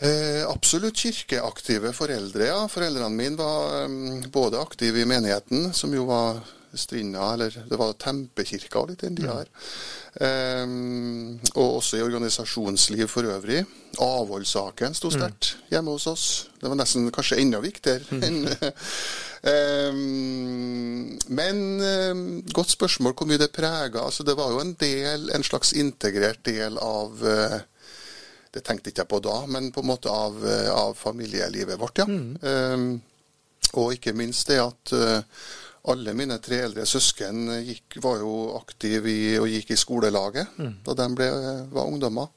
Eh, 0.00 0.46
absolutt 0.48 0.96
kirkeaktive 0.96 1.92
foreldre, 1.92 2.46
ja. 2.48 2.60
Foreldrene 2.72 3.12
mine 3.12 3.36
var 3.36 3.84
um, 3.84 4.22
både 4.32 4.60
aktive 4.62 5.02
i 5.02 5.08
menigheten, 5.08 5.74
som 5.76 5.92
jo 5.92 6.06
var 6.08 6.40
Strinda, 6.78 7.32
eller 7.32 7.54
det 7.68 7.78
var 7.78 7.92
Tempekirka 7.98 8.84
litt 8.86 9.02
den 9.02 9.16
tida 9.18 9.40
her. 9.40 9.48
Um, 10.10 11.38
og 11.54 11.76
også 11.80 11.98
i 11.98 12.02
organisasjonsliv 12.02 13.06
for 13.10 13.26
øvrig. 13.30 13.62
Avholdssaken 14.02 14.94
sto 14.94 15.10
sterkt 15.10 15.52
mm. 15.54 15.68
hjemme 15.70 15.94
hos 15.94 16.06
oss. 16.10 16.24
Det 16.60 16.70
var 16.70 16.78
nesten 16.78 17.10
kanskje 17.14 17.38
enda 17.42 17.60
viktigere 17.62 18.06
mm. 18.10 18.22
enn 18.26 18.38
um, 19.90 21.18
Men 21.40 21.62
um, 21.80 22.24
godt 22.54 22.74
spørsmål 22.74 23.14
hvor 23.18 23.30
mye 23.30 23.40
det 23.42 23.52
prega. 23.54 24.02
Altså, 24.02 24.26
det 24.26 24.36
var 24.38 24.50
jo 24.54 24.62
en 24.62 24.74
del, 24.78 25.30
en 25.34 25.46
slags 25.46 25.72
integrert 25.78 26.42
del 26.46 26.78
av 26.82 27.22
uh, 27.22 27.60
Det 28.50 28.64
tenkte 28.66 28.90
ikke 28.90 29.04
jeg 29.04 29.12
på 29.14 29.22
da, 29.22 29.40
men 29.46 29.70
på 29.70 29.82
en 29.84 29.90
måte 29.92 30.10
av, 30.10 30.38
uh, 30.42 30.70
av 30.74 30.94
familielivet 30.98 31.78
vårt, 31.78 32.02
ja. 32.02 32.06
Mm. 32.10 32.98
og 33.78 33.92
ikke 33.94 34.16
minst 34.18 34.48
det 34.50 34.58
at 34.58 34.92
uh, 34.98 35.22
alle 35.88 36.12
mine 36.16 36.36
tre 36.44 36.58
eldre 36.66 36.84
søsken 36.88 37.48
gikk, 37.64 38.00
var 38.04 38.20
jo 38.20 38.34
aktive 38.58 39.08
i, 39.08 39.38
og 39.40 39.48
gikk 39.48 39.72
i 39.72 39.78
skolelaget 39.80 40.58
mm. 40.58 40.74
da 40.84 40.96
de 40.98 41.08
ble, 41.16 41.30
var 41.72 41.88
ungdommer. 41.88 42.28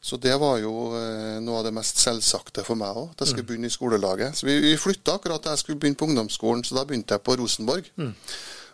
Så 0.00 0.16
det 0.16 0.36
var 0.38 0.60
jo 0.62 0.92
eh, 0.94 1.38
noe 1.42 1.58
av 1.58 1.66
det 1.66 1.72
mest 1.74 1.98
selvsagte 1.98 2.62
for 2.66 2.78
meg 2.78 2.94
òg, 2.96 3.10
at 3.12 3.24
jeg 3.24 3.32
skulle 3.32 3.44
mm. 3.44 3.48
begynne 3.50 3.70
i 3.70 3.74
skolelaget. 3.74 4.38
Så 4.38 4.46
Vi, 4.46 4.54
vi 4.62 4.76
flytta 4.78 5.16
akkurat 5.18 5.42
da 5.42 5.56
jeg 5.56 5.64
skulle 5.64 5.80
begynne 5.82 5.98
på 5.98 6.06
ungdomsskolen, 6.06 6.62
så 6.64 6.78
da 6.78 6.86
begynte 6.86 7.18
jeg 7.18 7.24
på 7.26 7.34
Rosenborg. 7.40 7.90
Mm. 7.98 8.14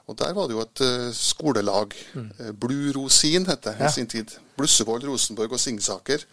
Og 0.04 0.18
der 0.20 0.34
var 0.36 0.48
det 0.48 0.56
jo 0.58 0.60
et 0.60 0.82
uh, 0.84 1.08
skolelag. 1.16 1.94
Mm. 2.12 2.26
Uh, 2.38 2.50
Blue 2.60 2.92
Rosin 2.92 3.48
het 3.48 3.64
det 3.64 3.72
ja. 3.78 3.88
i 3.88 3.92
sin 3.92 4.10
tid. 4.10 4.34
Blussevoll, 4.58 5.06
Rosenborg 5.08 5.56
og 5.56 5.60
Singsaker. 5.60 6.26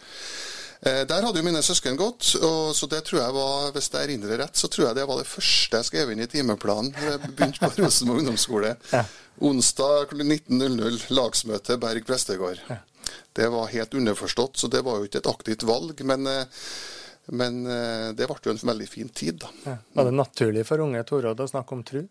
Eh, 0.82 1.04
der 1.06 1.22
hadde 1.22 1.38
jo 1.38 1.46
mine 1.46 1.60
søsken 1.62 1.94
gått, 1.98 2.32
og 2.42 2.72
så 2.74 2.88
det 2.90 3.04
tror 3.06 3.20
jeg 3.20 3.34
var, 3.36 3.68
hvis 3.74 3.86
jeg 3.92 4.08
erindrer 4.08 4.40
rett, 4.42 4.58
så 4.58 4.66
tror 4.66 4.88
jeg 4.88 4.98
det 4.98 5.04
var 5.06 5.20
det 5.20 5.28
første 5.30 5.78
jeg 5.78 5.86
skrev 5.86 6.10
inn 6.10 6.22
i 6.24 6.30
timeplanen 6.30 6.90
da 6.96 7.12
jeg 7.12 7.20
begynte 7.28 7.62
på 7.62 7.76
Rosenborg 7.84 8.24
ungdomsskole. 8.24 8.72
Ja. 8.90 9.04
Onsdag 9.46 10.16
19.00, 10.18 11.04
lagsmøte 11.14 11.78
Berg 11.82 12.02
prestegård. 12.08 12.64
Ja. 12.66 12.80
Det 13.32 13.46
var 13.54 13.70
helt 13.70 13.94
underforstått, 13.94 14.58
så 14.58 14.70
det 14.72 14.82
var 14.82 14.98
jo 14.98 15.06
ikke 15.06 15.22
et 15.22 15.30
aktivt 15.30 15.62
valg. 15.70 16.02
Men, 16.08 16.26
eh, 16.26 16.66
men 17.30 17.62
eh, 17.62 18.08
det 18.18 18.26
ble 18.26 18.40
jo 18.42 18.56
en 18.56 18.64
veldig 18.72 18.90
fin 18.90 19.14
tid, 19.14 19.38
da. 19.44 19.52
Ja. 19.68 19.76
Var 20.00 20.10
det 20.10 20.16
naturlig 20.18 20.66
for 20.66 20.82
unge 20.82 21.04
Torodd 21.06 21.46
å 21.46 21.48
snakke 21.54 21.78
om 21.78 21.86
tru? 21.86 22.02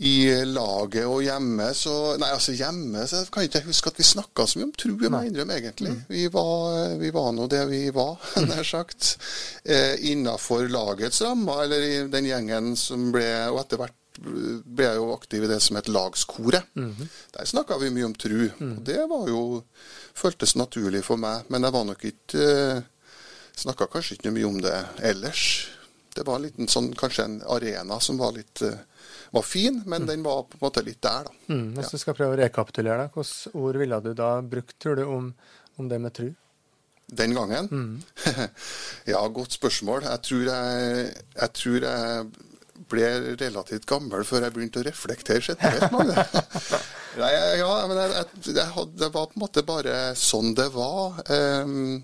I 0.00 0.44
laget 0.48 1.04
og 1.04 1.20
hjemme 1.20 1.66
så 1.76 2.16
Nei, 2.20 2.30
altså 2.32 2.54
hjemme 2.56 3.02
så 3.08 3.20
kan 3.28 3.44
jeg 3.44 3.50
ikke 3.50 3.66
huske 3.66 3.90
at 3.92 3.98
vi 4.00 4.06
snakka 4.06 4.46
så 4.48 4.60
mye 4.60 4.68
om 4.70 4.72
tro, 4.72 4.94
jeg 4.96 5.12
må 5.12 5.20
innrømme, 5.28 5.56
egentlig. 5.60 5.92
Mm. 5.92 6.02
Vi 6.08 6.26
var, 6.32 6.94
vi 7.00 7.10
var 7.12 7.32
nå 7.36 7.48
det 7.52 7.62
vi 7.68 7.82
var, 7.92 8.16
nær 8.48 8.64
sagt. 8.64 9.16
Eh, 9.64 10.00
Innafor 10.12 10.70
lagets 10.72 11.20
rammer, 11.26 11.64
eller 11.66 11.84
i 11.84 11.96
den 12.12 12.30
gjengen 12.30 12.72
som 12.80 13.10
ble 13.12 13.26
Og 13.50 13.60
etter 13.64 13.80
hvert 13.82 13.96
ble 14.20 14.84
jeg 14.84 14.98
jo 14.98 15.10
aktiv 15.14 15.44
i 15.44 15.48
det 15.48 15.60
som 15.64 15.76
het 15.78 15.88
lagskoret. 15.88 16.64
Mm 16.74 16.94
-hmm. 16.94 17.06
Der 17.36 17.44
snakka 17.44 17.78
vi 17.78 17.90
mye 17.90 18.04
om 18.04 18.14
tru. 18.14 18.50
Mm. 18.58 18.76
Og 18.78 18.82
det 18.84 19.08
var 19.08 19.28
jo 19.28 19.64
føltes 20.14 20.56
naturlig 20.56 21.04
for 21.04 21.16
meg. 21.16 21.42
Men 21.48 21.62
jeg 21.62 21.72
var 21.72 21.84
nok 21.84 22.04
ikke 22.04 22.38
eh, 22.38 22.82
Snakka 23.56 23.86
kanskje 23.86 24.14
ikke 24.14 24.30
mye 24.30 24.46
om 24.46 24.60
det 24.60 24.86
ellers. 25.02 25.68
Det 26.14 26.26
var 26.26 26.36
en 26.36 26.42
liten 26.42 26.68
sånn, 26.68 26.94
kanskje 26.94 27.24
en 27.24 27.42
arena 27.42 28.00
som 28.00 28.18
var 28.18 28.32
litt 28.32 28.62
eh, 28.62 28.78
var 29.30 29.46
fin, 29.46 29.82
men 29.86 30.06
den 30.06 30.22
var 30.26 30.42
på 30.42 30.58
en 30.58 30.64
måte 30.66 30.82
litt 30.86 31.00
der, 31.02 31.28
da. 31.28 31.34
Mm, 31.52 31.66
hvis 31.76 31.90
ja. 31.90 31.96
du 31.96 32.02
skal 32.02 32.16
prøve 32.18 32.36
å 32.36 32.40
rekapitulere, 32.40 33.06
da, 33.06 33.14
hvilke 33.14 33.64
ord 33.64 33.80
ville 33.82 34.00
du 34.04 34.12
da 34.18 34.30
brukt, 34.42 34.76
tror 34.82 34.98
du, 34.98 35.04
om, 35.06 35.32
om 35.78 35.90
det 35.90 36.00
med 36.02 36.14
tru? 36.16 36.30
Den 37.10 37.34
gangen? 37.34 37.68
Mm. 37.70 38.46
ja, 39.12 39.20
godt 39.34 39.56
spørsmål. 39.58 40.06
Jeg 40.06 40.22
tror 40.28 40.46
jeg, 40.50 41.10
jeg 41.34 41.54
tror 41.58 41.86
jeg, 41.88 42.30
ble 42.90 43.08
relativt 43.38 43.86
gammel 43.88 44.24
før 44.26 44.46
jeg 44.46 44.54
begynte 44.54 44.80
å 44.80 44.86
reflektere 44.86 45.42
generelt. 45.44 45.92
Nei, 47.20 47.30
ja, 47.60 47.72
men 47.90 47.98
jeg, 48.00 48.66
hadde, 48.74 48.94
det 48.98 49.10
var 49.14 49.28
på 49.30 49.36
en 49.36 49.42
måte 49.42 49.66
bare 49.66 49.96
sånn 50.18 50.54
det 50.58 50.70
var. 50.74 51.20
Um, 51.30 52.00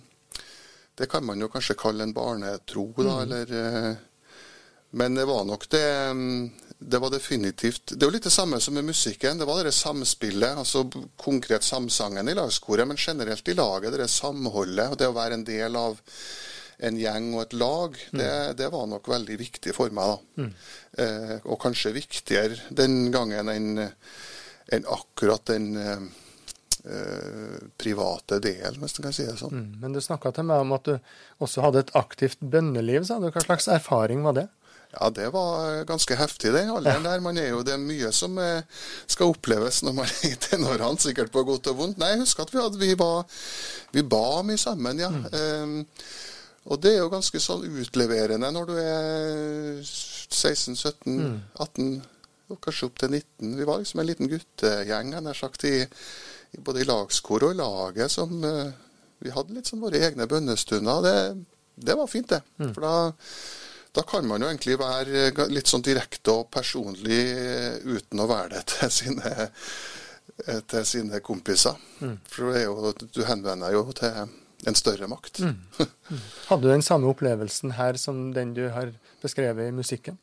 det 0.97 1.09
kan 1.13 1.27
man 1.27 1.43
jo 1.43 1.51
kanskje 1.53 1.79
kalle 1.79 2.07
en 2.07 2.15
barnetro, 2.17 2.89
da, 2.99 3.17
mm. 3.17 3.23
eller 3.25 3.57
uh, 3.57 4.05
Men 4.97 5.19
det 5.19 5.27
var 5.29 5.45
nok 5.45 5.67
det 5.73 5.87
um, 6.11 6.47
det 6.79 6.99
var 7.01 7.11
definitivt 7.11 7.95
Det 7.95 8.03
er 8.03 8.11
jo 8.11 8.15
litt 8.15 8.27
det 8.29 8.35
samme 8.35 8.59
som 8.61 8.75
med 8.77 8.85
musikken. 8.85 9.39
Det 9.39 9.47
var 9.49 9.65
det 9.65 9.73
samspillet, 9.73 10.59
altså 10.61 10.85
konkret 11.17 11.65
samsangen 11.65 12.29
i 12.29 12.35
lagskoret, 12.37 12.87
men 12.89 13.01
generelt 13.01 13.49
i 13.49 13.57
laget. 13.57 13.97
Det 13.97 14.11
samholdet 14.13 14.93
og 14.93 15.01
det 15.01 15.09
å 15.09 15.17
være 15.17 15.39
en 15.39 15.47
del 15.47 15.79
av 15.81 15.97
en 16.77 16.99
gjeng 17.01 17.31
og 17.33 17.43
et 17.47 17.57
lag, 17.57 17.97
mm. 17.97 18.19
det, 18.21 18.33
det, 18.59 18.69
var 18.69 18.85
nok 18.91 19.09
veldig 19.09 19.39
viktig 19.41 19.73
for 19.73 19.95
meg. 19.97 20.13
da. 20.13 20.43
Mm. 20.43 20.51
Eh, 21.01 21.35
og 21.49 21.61
kanskje 21.63 21.95
viktigere 21.97 22.59
den 22.69 23.09
gangen 23.15 23.49
enn 23.49 23.71
en 23.81 24.89
akkurat 24.91 25.47
den 25.49 25.71
eh, 25.81 26.05
private 27.81 28.39
delen, 28.43 28.81
hvis 28.83 28.99
du 28.99 29.03
kan 29.03 29.15
si 29.17 29.25
det 29.25 29.39
sånn. 29.41 29.57
Mm. 29.57 29.73
Men 29.81 29.97
du 29.97 30.03
snakka 30.05 30.35
til 30.37 30.49
meg 30.51 30.67
om 30.67 30.77
at 30.77 30.91
du 30.91 30.95
også 31.43 31.65
hadde 31.65 31.87
et 31.87 31.95
aktivt 31.99 32.45
bønneliv. 32.45 33.07
sa 33.09 33.19
du. 33.23 33.31
Hva 33.31 33.45
slags 33.47 33.71
erfaring 33.73 34.27
var 34.27 34.37
det? 34.37 34.49
Ja, 34.97 35.11
det 35.13 35.27
var 35.35 35.83
ganske 35.89 36.17
heftig 36.17 36.53
den 36.55 36.71
alderen 36.73 37.05
der. 37.05 37.21
Man 37.21 37.37
er 37.37 37.51
jo, 37.51 37.61
det 37.67 37.75
er 37.75 37.83
mye 37.83 38.09
som 38.17 38.39
eh, 38.41 38.65
skal 39.11 39.35
oppleves 39.35 39.83
når 39.85 39.97
man 39.99 40.09
er 40.15 40.31
i 40.31 40.39
tenårene, 40.41 41.01
sikkert 41.03 41.33
på 41.35 41.45
godt 41.45 41.69
og 41.73 41.83
vondt. 41.83 42.01
Nei, 42.01 42.15
jeg 42.15 42.23
husker 42.25 42.47
at 42.47 42.55
vi, 42.55 42.63
hadde, 42.63 42.81
vi, 42.81 42.95
var, 42.99 43.27
vi 43.93 44.05
ba 44.07 44.41
mye 44.47 44.61
sammen, 44.61 45.03
ja. 45.05 45.11
Mm. 45.13 45.27
Um, 45.37 45.77
og 46.67 46.81
det 46.83 46.97
er 46.97 47.05
jo 47.05 47.13
ganske 47.13 47.39
sånn 47.43 47.67
utleverende 47.79 48.49
når 48.51 48.71
du 48.71 48.79
er 48.81 49.83
16, 49.85 50.75
17, 50.75 51.13
mm. 51.13 51.37
18, 51.63 51.93
og 52.51 52.59
kanskje 52.63 52.89
opp 52.89 52.97
til 53.03 53.13
19. 53.13 53.53
Vi 53.61 53.69
var 53.69 53.83
liksom 53.83 54.03
en 54.03 54.09
liten 54.09 54.31
guttegjeng 54.33 55.13
nær 55.15 55.37
sagt, 55.39 55.69
i, 55.69 55.85
i, 55.85 56.63
både 56.65 56.83
i 56.83 56.89
lagskor 56.89 57.47
og 57.47 57.55
i 57.55 57.61
laget 57.61 58.11
som 58.17 58.33
uh, 58.43 58.73
Vi 59.23 59.31
hadde 59.33 59.55
litt 59.57 59.69
sånn 59.71 59.81
våre 59.85 60.01
egne 60.09 60.27
bønnestunder. 60.31 61.05
Det, 61.05 61.15
det 61.87 61.97
var 62.01 62.11
fint, 62.11 62.33
det. 62.33 62.43
Mm. 62.59 62.73
For 62.73 62.85
da 62.85 62.97
da 63.97 64.03
kan 64.03 64.27
man 64.29 64.43
jo 64.43 64.49
egentlig 64.51 64.77
være 64.81 65.29
eh, 65.31 65.45
litt 65.53 65.71
sånn 65.71 65.85
direkte 65.85 66.35
og 66.35 66.51
personlig 66.53 67.21
eh, 67.33 67.77
uten 67.85 68.21
å 68.21 68.29
være 68.29 68.59
det 68.59 68.65
til 68.75 68.93
sine, 68.93 69.33
eh, 70.45 70.61
til 70.69 70.85
sine 70.89 71.23
kompiser. 71.25 71.79
Mm. 72.05 72.19
For 72.29 72.59
jo, 72.61 72.93
du 73.01 73.23
henvender 73.29 73.73
jo 73.73 73.87
til 73.97 74.27
en 74.67 74.79
større 74.79 75.09
makt. 75.13 75.45
Mm. 75.45 75.57
Mm. 76.07 76.21
Hadde 76.47 76.63
du 76.63 76.69
den 76.71 76.85
samme 76.87 77.09
opplevelsen 77.11 77.73
her 77.75 77.97
som 77.99 78.29
den 78.31 78.53
du 78.55 78.69
har 78.71 78.93
beskrevet 79.25 79.67
i 79.67 79.73
musikken? 79.75 80.21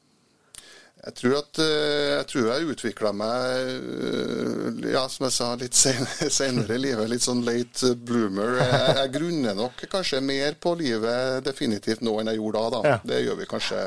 Jeg 1.03 1.15
tror 1.19 1.33
at 1.41 1.60
eh, 1.60 2.13
jeg, 2.13 2.27
tror 2.31 2.45
jeg 2.48 2.67
utvikla 2.72 3.10
meg, 3.19 3.88
eh, 4.07 4.86
ja, 4.93 5.01
som 5.12 5.25
jeg 5.27 5.36
sa, 5.36 5.50
litt 5.60 5.75
senere, 6.38 6.77
i 6.77 6.79
livet. 6.79 7.10
Litt 7.12 7.25
sånn 7.25 7.43
late 7.43 7.91
bloomer. 8.00 8.55
Jeg, 8.62 8.93
jeg, 9.01 9.12
grunner 9.17 9.57
nok 9.57 9.83
kanskje 9.91 10.22
mer 10.24 10.55
på 10.63 10.77
livet 10.79 11.43
definitivt 11.43 12.05
nå 12.07 12.15
enn 12.22 12.31
jeg 12.31 12.39
gjorde 12.39 12.63
da. 12.63 12.72
da. 12.72 12.93
Ja. 12.93 13.01
Det 13.12 13.19
gjør 13.25 13.41
vi 13.41 13.50
kanskje 13.51 13.83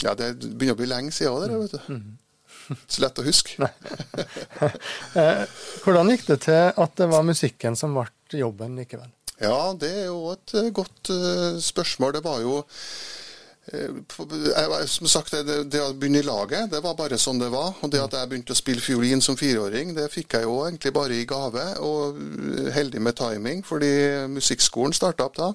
ja, 0.02 0.16
det 0.16 0.34
begynner 0.40 0.78
å 0.78 0.80
bli 0.80 0.92
lenge 0.94 1.16
siden 1.16 1.52
det, 1.52 1.62
vet 1.66 1.76
du. 1.76 1.92
Mm. 1.92 2.18
Så 2.92 3.04
lett 3.04 3.20
å 3.20 3.28
huske. 3.28 3.68
Hvordan 5.84 6.16
gikk 6.16 6.30
det 6.30 6.44
til 6.48 6.72
at 6.72 6.96
det 7.04 7.12
var 7.12 7.28
musikken 7.28 7.76
som 7.76 8.00
ble 8.00 8.08
jobben 8.40 8.80
likevel? 8.80 9.12
Ja, 9.42 9.74
det 9.74 9.90
er 10.04 10.12
jo 10.12 10.36
et 10.36 10.54
eh, 10.58 10.70
godt 10.74 11.10
uh, 11.10 11.60
spørsmål. 11.62 12.14
Det 12.14 12.24
var 12.24 12.42
jo 12.44 12.62
uh, 12.62 12.66
som 14.86 15.08
sagt, 15.10 15.34
det, 15.34 15.72
det, 15.72 15.82
å 15.82 15.94
begynne 15.98 16.22
i 16.22 16.28
laget, 16.28 16.70
det 16.70 16.82
var 16.84 17.00
bare 17.00 17.18
sånn 17.22 17.42
det 17.42 17.50
var. 17.54 17.74
Og 17.82 17.92
det 17.94 18.04
at 18.04 18.14
jeg 18.20 18.30
begynte 18.30 18.54
å 18.54 18.60
spille 18.60 18.84
fiolin 18.84 19.24
som 19.24 19.40
fireåring, 19.40 19.96
det 19.98 20.14
fikk 20.14 20.38
jeg 20.38 20.46
jo 20.46 20.60
egentlig 20.68 20.94
bare 20.94 21.18
i 21.18 21.26
gave. 21.30 21.66
Og 21.82 22.22
heldig 22.76 23.02
med 23.02 23.18
timing, 23.18 23.66
fordi 23.66 23.92
musikkskolen 24.30 24.94
starta 24.94 25.26
opp 25.26 25.38
da. 25.40 25.50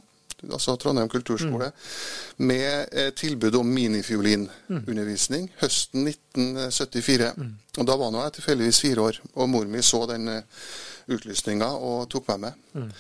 altså 0.51 0.77
Trondheim 0.77 1.09
kulturskole, 1.13 1.71
mm. 1.71 2.47
med 2.49 2.89
eh, 2.93 3.13
tilbud 3.15 3.55
om 3.61 3.71
minifiolinundervisning 3.71 5.47
høsten 5.63 6.11
1974. 6.11 7.31
Mm. 7.39 7.55
Og 7.79 7.87
Da 7.87 7.97
var 8.01 8.11
nå 8.11 8.25
jeg 8.25 8.41
tilfeldigvis 8.41 8.83
fire 8.83 9.01
år, 9.13 9.23
og 9.37 9.49
mor 9.53 9.71
mi 9.71 9.85
så 9.85 10.03
den 10.11 10.43
utlysninga 11.07 11.71
og 11.71 12.11
tok 12.11 12.27
meg 12.33 12.39
med. 12.49 12.53
Mm. 12.75 12.91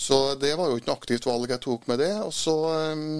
Så 0.00 0.34
det 0.40 0.54
var 0.56 0.70
jo 0.70 0.78
ikke 0.80 0.88
noe 0.88 0.96
aktivt 0.96 1.26
valg 1.28 1.50
jeg 1.52 1.60
tok 1.60 1.82
med 1.90 2.00
det. 2.00 2.14
Og 2.24 2.32
så, 2.32 2.54
um, 2.96 3.18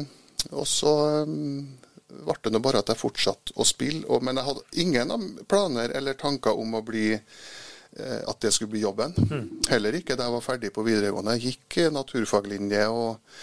og 0.48 0.64
så 0.68 0.92
um, 1.28 1.66
ble 2.08 2.36
det 2.46 2.52
nå 2.54 2.60
bare 2.64 2.80
at 2.80 2.88
jeg 2.88 3.00
fortsatte 3.02 3.52
å 3.60 3.66
spille. 3.68 4.06
Og, 4.08 4.24
men 4.24 4.40
jeg 4.40 4.48
hadde 4.48 4.80
ingen 4.80 5.26
planer 5.50 5.92
eller 5.98 6.16
tanker 6.16 6.56
om 6.56 6.78
å 6.78 6.84
bli 6.86 7.10
eh, 7.12 8.22
at 8.24 8.40
det 8.40 8.54
skulle 8.56 8.72
bli 8.72 8.84
jobben. 8.86 9.12
Mm. 9.12 9.44
Heller 9.68 10.00
ikke 10.00 10.16
da 10.16 10.30
jeg 10.30 10.36
var 10.38 10.46
ferdig 10.46 10.72
på 10.72 10.86
videregående. 10.88 11.36
Jeg 11.36 11.52
gikk 11.52 11.80
eh, 11.84 11.92
naturfaglinje 11.92 12.88
og, 12.88 13.36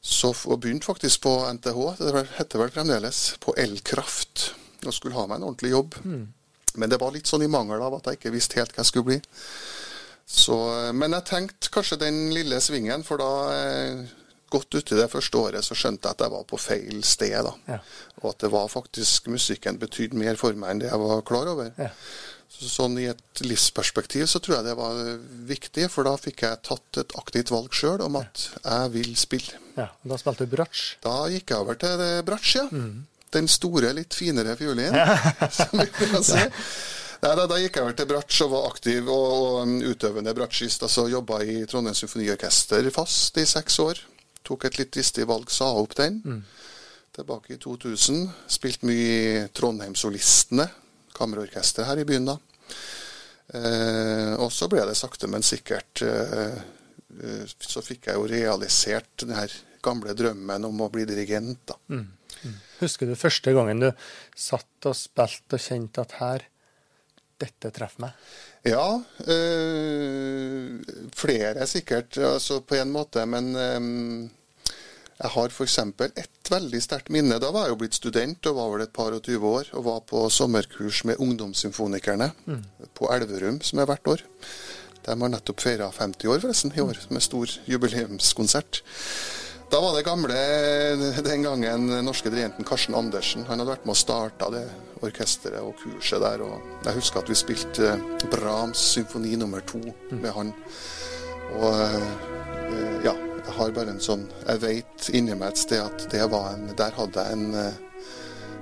så, 0.00 0.32
og 0.32 0.64
begynte 0.64 0.88
faktisk 0.88 1.26
på 1.28 1.36
NTH, 1.60 1.84
det 2.00 2.26
heter 2.40 2.64
vel 2.64 2.72
fremdeles, 2.72 3.22
på 3.44 3.54
elkraft. 3.60 4.50
Og 4.84 4.96
skulle 4.96 5.20
ha 5.20 5.28
meg 5.28 5.42
en 5.42 5.50
ordentlig 5.50 5.76
jobb. 5.76 6.00
Mm. 6.00 6.24
Men 6.80 6.90
det 6.90 7.04
var 7.04 7.12
litt 7.12 7.28
sånn 7.28 7.44
i 7.44 7.52
mangel 7.52 7.84
av 7.84 8.00
at 8.00 8.08
jeg 8.08 8.22
ikke 8.22 8.34
visste 8.34 8.58
helt 8.58 8.72
hva 8.72 8.82
jeg 8.82 8.90
skulle 8.94 9.12
bli. 9.12 9.20
Så, 10.26 10.56
eh, 10.72 10.92
men 10.96 11.16
jeg 11.18 11.28
tenkte 11.30 11.72
kanskje 11.74 12.00
den 12.00 12.28
lille 12.34 12.60
svingen, 12.64 13.04
for 13.06 13.20
da 13.20 13.32
godt 14.54 14.76
uti 14.78 14.94
det 14.94 15.08
første 15.10 15.40
året 15.40 15.66
så 15.66 15.74
skjønte 15.76 16.06
jeg 16.06 16.16
at 16.16 16.22
jeg 16.24 16.34
var 16.34 16.44
på 16.46 16.60
feil 16.60 17.00
sted. 17.06 17.34
da. 17.46 17.54
Ja. 17.74 17.80
Og 18.22 18.30
at 18.32 18.44
det 18.44 18.52
var 18.54 18.70
faktisk 18.70 19.26
musikken 19.32 19.80
betydde 19.82 20.18
mer 20.20 20.38
for 20.40 20.54
meg 20.58 20.70
enn 20.70 20.84
det 20.84 20.92
jeg 20.92 21.02
var 21.02 21.24
klar 21.26 21.50
over. 21.50 21.72
Ja. 21.80 21.90
Så, 22.54 22.68
sånn 22.70 22.94
I 23.02 23.08
et 23.10 23.42
livsperspektiv 23.42 24.28
så 24.30 24.38
tror 24.38 24.60
jeg 24.60 24.68
det 24.68 24.76
var 24.78 25.00
viktig, 25.48 25.88
for 25.90 26.06
da 26.06 26.14
fikk 26.20 26.44
jeg 26.46 26.62
tatt 26.68 27.00
et 27.02 27.16
aktivt 27.18 27.50
valg 27.50 27.74
sjøl 27.74 28.04
om 28.04 28.20
at 28.20 28.44
jeg 28.60 28.92
vil 28.94 29.16
spille. 29.18 29.58
Ja, 29.74 29.88
og 29.90 30.12
Da 30.12 30.20
spilte 30.20 30.46
du 30.46 30.54
bratsj? 30.54 30.84
Da 31.02 31.16
gikk 31.32 31.50
jeg 31.50 31.64
over 31.64 31.80
til 31.80 32.04
bratsj, 32.28 32.54
ja. 32.60 32.68
Mm. 32.70 33.02
Den 33.34 33.50
store, 33.50 33.90
litt 33.96 34.14
finere 34.14 34.54
fiolinen, 34.54 34.94
ja. 34.94 35.48
som 35.58 35.80
vi 35.80 35.88
kan 35.90 36.22
si. 36.22 36.44
Nei, 37.24 37.30
da, 37.38 37.46
da, 37.48 37.56
gikk 37.56 37.78
jeg 37.78 37.86
vel 37.86 37.94
til 37.96 38.08
bratsj 38.10 38.38
og 38.44 38.50
var 38.52 38.66
aktiv 38.68 39.06
og, 39.08 39.30
og 39.64 39.84
utøvende 39.88 40.34
bratsjist. 40.36 40.82
Altså 40.84 41.06
jobba 41.08 41.38
i 41.40 41.62
Trondheim 41.70 41.96
Symfoniorkester 41.96 42.84
fast 42.92 43.40
i 43.40 43.46
seks 43.48 43.78
år. 43.80 44.02
Tok 44.44 44.66
et 44.68 44.76
litt 44.76 44.90
dristig 44.92 45.24
valg, 45.30 45.48
sa 45.48 45.70
opp 45.72 45.96
den. 45.96 46.20
Mm. 46.20 46.42
Tilbake 47.16 47.56
i 47.56 47.58
2000. 47.62 48.28
Spilt 48.58 48.84
mye 48.84 49.08
i 49.08 49.48
Trondheimssolistene, 49.56 50.68
kammerorkester 51.16 51.88
her 51.88 52.04
i 52.04 52.06
byen 52.10 52.28
da. 52.28 52.36
Eh, 53.56 54.36
og 54.36 54.52
så 54.52 54.68
ble 54.68 54.84
det 54.84 55.00
sakte, 55.00 55.30
men 55.32 55.44
sikkert 55.44 56.00
eh, 56.04 56.54
eh, 57.20 57.50
Så 57.60 57.82
fikk 57.84 58.08
jeg 58.08 58.16
jo 58.16 58.28
realisert 58.28 59.24
den 59.24 59.32
her 59.36 59.52
gamle 59.84 60.12
drømmen 60.16 60.68
om 60.68 60.80
å 60.84 60.92
bli 60.92 61.08
dirigent, 61.08 61.64
da. 61.72 61.80
Mm. 61.88 62.08
Mm. 62.44 62.56
Husker 62.84 63.08
du 63.08 63.16
første 63.16 63.52
gangen 63.56 63.80
du 63.80 63.92
satt 64.36 64.90
og 64.90 64.96
spilte 64.98 65.56
og 65.56 65.64
kjente 65.72 66.04
at 66.04 66.20
her 66.20 66.50
dette 67.40 67.70
treffer 67.74 68.06
meg? 68.06 68.28
Ja, 68.64 68.86
øh, 69.28 70.80
flere 71.14 71.66
sikkert, 71.68 72.16
altså 72.18 72.60
på 72.64 72.78
en 72.78 72.92
måte. 72.94 73.26
Men 73.26 73.52
øh, 73.56 74.30
jeg 75.14 75.30
har 75.30 75.52
f.eks. 75.52 75.78
et 75.78 76.50
veldig 76.50 76.80
sterkt 76.82 77.10
minne. 77.14 77.38
Da 77.40 77.52
var 77.54 77.66
jeg 77.66 77.74
jo 77.74 77.80
blitt 77.82 77.98
student 77.98 78.46
og 78.50 78.56
var 78.58 78.72
vel 78.72 78.86
et 78.86 78.94
par 78.94 79.14
og 79.14 79.22
tyve 79.22 79.46
år. 79.60 79.70
Og 79.78 79.84
var 79.86 80.00
på 80.08 80.24
sommerkurs 80.30 81.04
med 81.04 81.20
Ungdomssymfonikerne 81.22 82.32
mm. 82.46 82.64
på 82.94 83.10
Elverum, 83.14 83.60
som 83.62 83.78
er 83.78 83.90
hvert 83.90 84.10
år. 84.16 84.24
De 85.04 85.12
har 85.12 85.30
nettopp 85.30 85.60
feira 85.60 85.90
50 85.92 86.30
år, 86.32 86.40
forresten, 86.40 86.72
i 86.74 86.80
år, 86.80 86.98
med 87.12 87.22
stor 87.22 87.50
jubileumskonsert. 87.68 88.80
Da 89.74 89.80
var 89.80 89.96
det 89.96 90.02
gamle, 90.02 90.34
den 91.24 91.42
gangen 91.42 91.86
norske 92.06 92.30
dirigenten 92.30 92.64
Karsten 92.64 92.94
Andersen. 92.94 93.42
Han 93.48 93.58
hadde 93.58 93.72
vært 93.72 93.88
med 93.88 93.96
og 93.96 93.98
starta 93.98 94.46
det 94.54 94.62
orkesteret 95.02 95.66
og 95.66 95.74
kurset 95.80 96.22
der. 96.22 96.44
og 96.46 96.84
Jeg 96.86 96.94
husker 96.94 97.18
at 97.18 97.32
vi 97.32 97.34
spilte 97.34 97.96
Brahms 98.30 98.84
symfoni 98.92 99.34
nummer 99.34 99.64
to 99.66 99.80
med 100.12 100.30
han. 100.36 100.54
Og 101.58 101.74
eh, 101.74 102.06
ja, 103.08 103.16
jeg 103.18 103.56
har 103.58 103.74
bare 103.74 103.96
en 103.96 104.00
sånn 104.00 104.22
Jeg 104.46 104.62
vet 104.62 105.10
inni 105.10 105.34
meg 105.34 105.56
et 105.56 105.64
sted 105.64 105.82
at 105.82 106.06
det 106.10 106.22
var 106.30 106.54
en 106.54 106.70
Der 106.78 106.94
hadde 106.94 107.26
jeg 107.26 107.36
en 107.36 107.58
eh, 107.58 107.82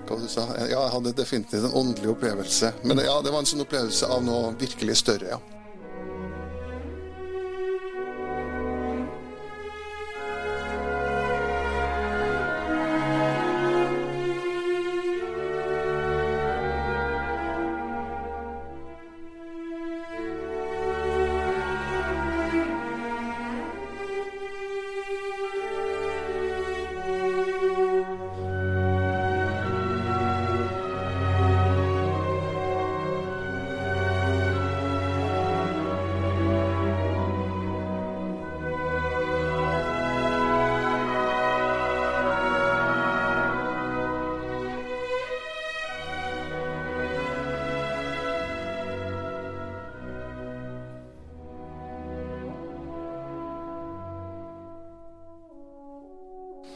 hva 0.08 0.16
du 0.16 0.28
sa? 0.32 0.48
Ja, 0.62 0.70
jeg 0.72 0.94
hadde 0.96 1.12
definitivt 1.20 1.68
en 1.68 1.76
åndelig 1.76 2.14
opplevelse. 2.16 2.72
Men 2.88 3.04
ja, 3.04 3.20
det 3.20 3.36
var 3.36 3.44
en 3.44 3.52
sånn 3.52 3.66
opplevelse 3.68 4.08
av 4.08 4.24
noe 4.24 4.54
virkelig 4.56 5.02
større, 5.04 5.36
ja. 5.36 5.61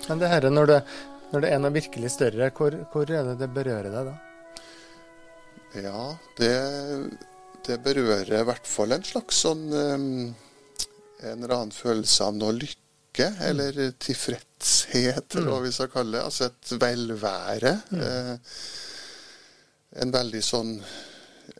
Men 0.08 0.22
det 0.22 0.30
her, 0.30 0.48
når 0.50 0.70
det, 0.70 0.80
når 1.32 1.44
det 1.44 1.52
er 1.52 1.60
noe 1.62 1.74
virkelig 1.74 2.12
større, 2.14 2.50
hvor, 2.56 2.76
hvor, 2.92 3.10
er 3.10 3.30
det 3.30 3.36
det 3.42 3.50
berører 3.54 3.90
deg 3.92 4.10
da? 4.10 4.16
Ja, 5.76 6.02
det, 6.38 6.52
det 7.66 7.78
berører 7.84 8.40
i 8.40 8.46
hvert 8.48 8.70
fall 8.70 8.94
en 8.96 9.04
slags 9.04 9.42
sånn 9.44 9.66
um, 9.74 10.06
En 11.26 11.42
eller 11.42 11.56
annen 11.56 11.74
følelse 11.74 12.28
av 12.28 12.36
noe 12.36 12.54
lykke, 12.56 13.30
mm. 13.34 13.42
eller 13.50 13.82
tilfredshet, 14.00 15.36
eller 15.36 15.50
hva 15.50 15.60
mm. 15.60 15.66
vi 15.66 15.74
skal 15.74 15.92
kalle 15.92 16.16
det. 16.18 16.24
Altså 16.28 16.48
et 16.50 16.74
velvære. 16.80 17.74
Mm. 17.90 18.02
Uh, 18.04 18.64
en 20.02 20.12
veldig 20.12 20.42
sånn 20.44 20.74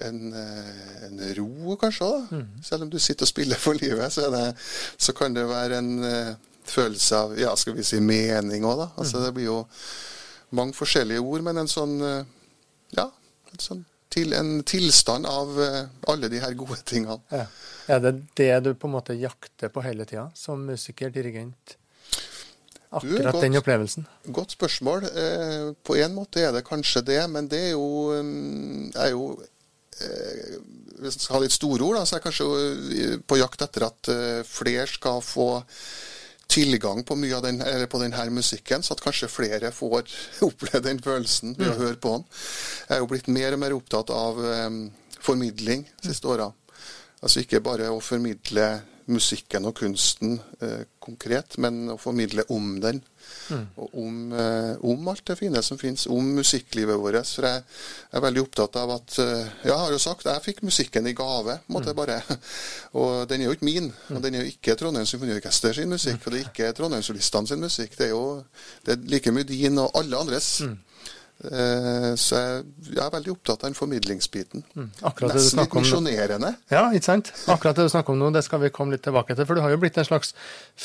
en, 0.05 0.33
eh, 0.35 1.05
en, 1.07 1.21
ro, 1.39 1.77
kanskje 1.81 2.09
da. 2.11 2.37
Mm. 2.37 2.63
Selv 2.65 2.87
om 2.87 2.91
du 2.93 2.99
sitter 3.01 3.27
og 3.27 3.31
spiller 3.31 3.61
for 3.61 3.79
livet, 3.79 4.13
så, 4.13 4.29
det, 4.33 4.45
så 4.99 5.15
kan 5.17 5.37
det 5.37 5.47
være 5.49 5.81
en 5.81 5.93
eh, 6.05 6.35
følelse 6.71 7.23
av 7.23 7.39
ja, 7.39 7.55
skal 7.57 7.77
vi 7.77 7.85
si 7.87 8.01
mening 8.03 8.65
òg, 8.67 8.79
da. 8.85 8.89
Altså, 9.01 9.23
det 9.25 9.33
blir 9.37 9.51
jo 9.51 9.61
mange 10.55 10.77
forskjellige 10.77 11.23
ord, 11.23 11.45
men 11.47 11.63
en 11.63 11.71
sånn 11.71 11.97
eh, 12.05 12.35
ja, 12.97 13.07
en, 13.51 13.63
sånn 13.63 13.83
til, 14.13 14.35
en 14.37 14.61
tilstand 14.67 15.27
av 15.29 15.57
eh, 15.63 15.81
alle 16.13 16.31
de 16.33 16.43
her 16.43 16.55
gode 16.59 16.79
tingene. 16.87 17.19
Ja. 17.33 17.47
Er 17.97 18.03
det 18.03 18.15
det 18.39 18.53
du 18.67 18.73
på 18.75 18.89
en 18.89 18.97
måte 18.97 19.17
jakter 19.19 19.71
på 19.73 19.83
hele 19.85 20.07
tida, 20.09 20.29
som 20.35 20.65
musiker, 20.67 21.11
dirigent? 21.15 21.77
Akkurat 22.97 23.35
godt, 23.35 23.43
den 23.43 23.59
opplevelsen? 23.59 24.07
Godt 24.35 24.55
spørsmål. 24.57 25.09
Eh, 25.11 25.69
på 25.85 25.99
en 26.01 26.15
måte 26.17 26.47
er 26.47 26.55
det 26.55 26.65
kanskje 26.67 27.05
det, 27.07 27.21
men 27.31 27.51
det 27.51 27.63
er 27.69 27.73
jo, 27.75 27.91
mm, 28.15 28.95
er 28.95 29.13
jo 29.15 29.37
Hvis 29.97 31.15
jeg 31.15 31.23
skal 31.23 31.35
ha 31.39 31.39
litt 31.41 31.55
store 31.55 31.85
ord, 31.87 31.97
da, 31.97 32.03
så 32.05 32.17
er 32.17 32.19
jeg 32.19 32.25
kanskje 32.27 33.15
på 33.25 33.39
jakt 33.41 33.63
etter 33.65 33.87
at 33.87 34.11
flere 34.45 34.85
skal 34.91 35.23
få 35.25 35.47
tilgang 36.51 37.03
på 37.05 37.17
mye 37.19 37.37
av 37.37 37.45
den, 37.47 37.63
på 37.91 38.01
denne 38.01 38.27
musikken, 38.33 38.85
så 38.85 38.95
at 38.95 39.03
kanskje 39.05 39.31
flere 39.31 39.73
får 39.75 40.07
oppleve 40.49 40.85
den 40.89 41.03
følelsen 41.03 41.57
ved 41.59 41.73
å 41.73 41.75
mm. 41.75 41.83
høre 41.83 41.99
på 42.03 42.15
den. 42.17 42.29
Jeg 42.87 42.97
er 42.97 43.03
jo 43.03 43.11
blitt 43.11 43.33
mer 43.33 43.57
og 43.57 43.63
mer 43.65 43.77
opptatt 43.77 44.13
av 44.15 44.39
um, 44.41 44.81
formidling 45.21 45.85
de 46.03 46.13
siste 46.13 46.31
åra. 46.31 46.51
Altså 47.27 47.43
ikke 47.43 47.59
bare 47.65 47.89
å 47.91 47.99
formidle 47.99 48.69
musikken 49.11 49.67
og 49.69 49.77
kunsten 49.79 50.37
eh, 50.63 50.83
konkret, 51.03 51.57
men 51.63 51.93
å 51.93 51.97
formidle 51.99 52.45
om 52.55 52.77
den. 52.83 52.99
Mm. 53.51 53.65
Og 53.83 53.95
om, 54.03 54.17
eh, 54.35 54.73
om, 54.87 55.09
alt 55.11 55.25
det 55.27 55.37
fine 55.39 55.63
som 55.63 55.79
finnes, 55.79 56.07
om 56.11 56.33
musikklivet 56.39 56.99
vårt. 56.99 57.31
For 57.31 57.47
jeg 57.47 57.63
er 58.15 58.25
veldig 58.25 58.43
opptatt 58.43 58.79
av 58.79 58.95
at 58.97 59.19
eh, 59.23 59.53
Jeg 59.67 59.79
har 59.79 59.91
jo 59.95 60.01
sagt 60.03 60.27
jeg 60.27 60.45
fikk 60.45 60.63
musikken 60.67 61.07
i 61.07 61.15
gave, 61.19 61.59
måtte 61.67 61.93
jeg 61.93 61.99
mm. 61.99 62.03
bare. 62.03 62.39
Og 63.03 63.29
den 63.31 63.43
er 63.43 63.51
jo 63.51 63.59
ikke 63.59 63.71
min. 63.71 63.93
Og 64.15 64.23
den 64.23 64.35
er 64.35 64.47
jo 64.47 64.55
ikke 64.55 64.79
Trondheim 64.79 65.07
Symfoniorkester 65.07 65.79
sin 65.79 65.91
musikk, 65.91 66.27
og 66.27 66.33
det 66.33 66.41
er 66.41 66.51
ikke 66.51 66.73
Trondheimssolistene 66.79 67.51
sin 67.51 67.63
musikk. 67.63 67.99
Det 67.99 68.09
er 68.09 68.15
jo 68.15 68.27
det 68.87 68.97
er 68.97 69.11
like 69.11 69.35
mye 69.35 69.47
din 69.47 69.83
og 69.83 69.95
alle 69.99 70.23
andres. 70.23 70.61
Mm. 70.63 70.79
Eh, 71.45 72.13
så 72.17 72.39
jeg, 72.39 72.63
er 72.97 73.11
veldig 73.13 73.35
opptatt 73.35 73.61
av 73.61 73.69
den 73.69 73.77
formidlingsbiten. 73.77 74.65
Mm. 74.73 74.89
Nesten 75.05 75.61
litt 75.61 75.77
misjonerende. 75.77 76.53
Ja, 76.73 76.87
ikke 76.97 77.09
sant. 77.11 77.33
Akkurat 77.53 77.77
det 77.77 77.87
du 77.87 77.93
snakker 77.93 78.15
om 78.15 78.23
nå, 78.23 78.31
det 78.35 78.43
skal 78.47 78.63
vi 78.63 78.73
komme 78.75 78.97
litt 78.97 79.05
tilbake 79.05 79.37
til. 79.37 79.49
For 79.49 79.59
du 79.59 79.65
har 79.65 79.75
jo 79.75 79.81
blitt 79.83 79.99
en 80.01 80.09
slags 80.09 80.33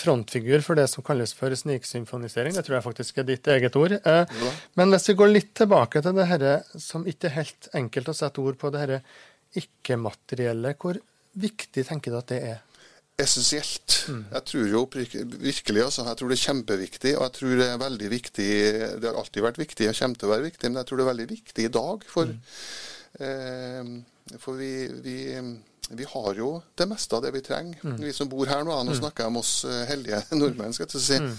frontfigur 0.02 0.66
for 0.66 0.80
det 0.80 0.90
som 0.92 1.06
kalles 1.08 1.34
for 1.38 1.56
sniksymfonisering. 1.56 2.56
Det 2.58 2.66
tror 2.68 2.80
jeg 2.80 2.88
faktisk 2.90 3.22
er 3.22 3.30
ditt 3.32 3.48
eget 3.52 3.78
ord. 3.80 3.96
Eh, 4.02 4.24
ja. 4.44 4.56
Men 4.80 4.92
hvis 4.96 5.08
vi 5.12 5.18
går 5.22 5.32
litt 5.32 5.54
tilbake 5.62 6.04
til 6.04 6.18
det 6.20 6.28
dette 6.32 6.82
som 6.84 7.08
ikke 7.08 7.32
er 7.32 7.38
helt 7.40 7.72
enkelt 7.78 8.12
å 8.12 8.18
sette 8.18 8.44
ord 8.44 8.60
på, 8.60 8.74
det 8.74 8.84
dette 8.90 9.62
ikke-materielle, 9.62 10.76
hvor 10.80 11.00
viktig 11.40 11.88
tenker 11.88 12.12
du 12.12 12.20
at 12.20 12.32
det 12.32 12.44
er? 12.52 12.60
Essensielt. 13.19 13.97
Mm. 14.08 14.21
Jeg 14.32 14.45
tror 14.50 14.69
jo 14.71 14.84
virkelig 14.91 15.84
altså, 15.84 16.06
jeg 16.08 16.19
tror 16.19 16.32
det 16.32 16.38
er 16.38 16.45
kjempeviktig, 16.45 17.15
og 17.17 17.26
jeg 17.28 17.36
tror 17.38 17.58
det 17.60 17.67
er 17.67 17.82
veldig 17.82 18.10
viktig 18.12 18.47
Det 19.02 19.10
har 19.10 19.19
alltid 19.19 19.45
vært 19.45 19.60
viktig 19.62 19.89
og 19.89 20.00
kommer 20.00 20.21
til 20.21 20.30
å 20.30 20.34
være 20.36 20.47
viktig, 20.47 20.71
men 20.71 20.82
jeg 20.82 20.89
tror 20.89 20.97
det 20.97 21.06
er 21.06 21.12
veldig 21.12 21.28
viktig 21.32 21.67
i 21.67 21.74
dag. 21.76 22.08
For, 22.13 22.32
mm. 22.32 22.39
eh, 23.28 24.39
for 24.41 24.58
vi, 24.62 24.74
vi, 25.04 25.17
vi, 25.91 26.10
har 26.15 26.41
jo 26.41 26.56
det 26.80 26.89
meste 26.89 27.17
av 27.17 27.26
det 27.26 27.36
vi 27.36 27.45
trenger, 27.45 27.78
mm. 27.84 28.02
vi 28.02 28.15
som 28.15 28.32
bor 28.32 28.50
her 28.50 28.65
nå. 28.65 28.74
Nå 28.74 28.95
mm. 28.95 29.00
snakker 29.04 29.26
jeg 29.26 29.34
om 29.36 29.41
oss 29.43 29.56
eh, 29.69 29.86
heldige 29.91 30.24
nordmenn, 30.41 30.76
skal 30.78 30.89
jeg 30.89 31.08
si. 31.08 31.21
Mm. 31.21 31.34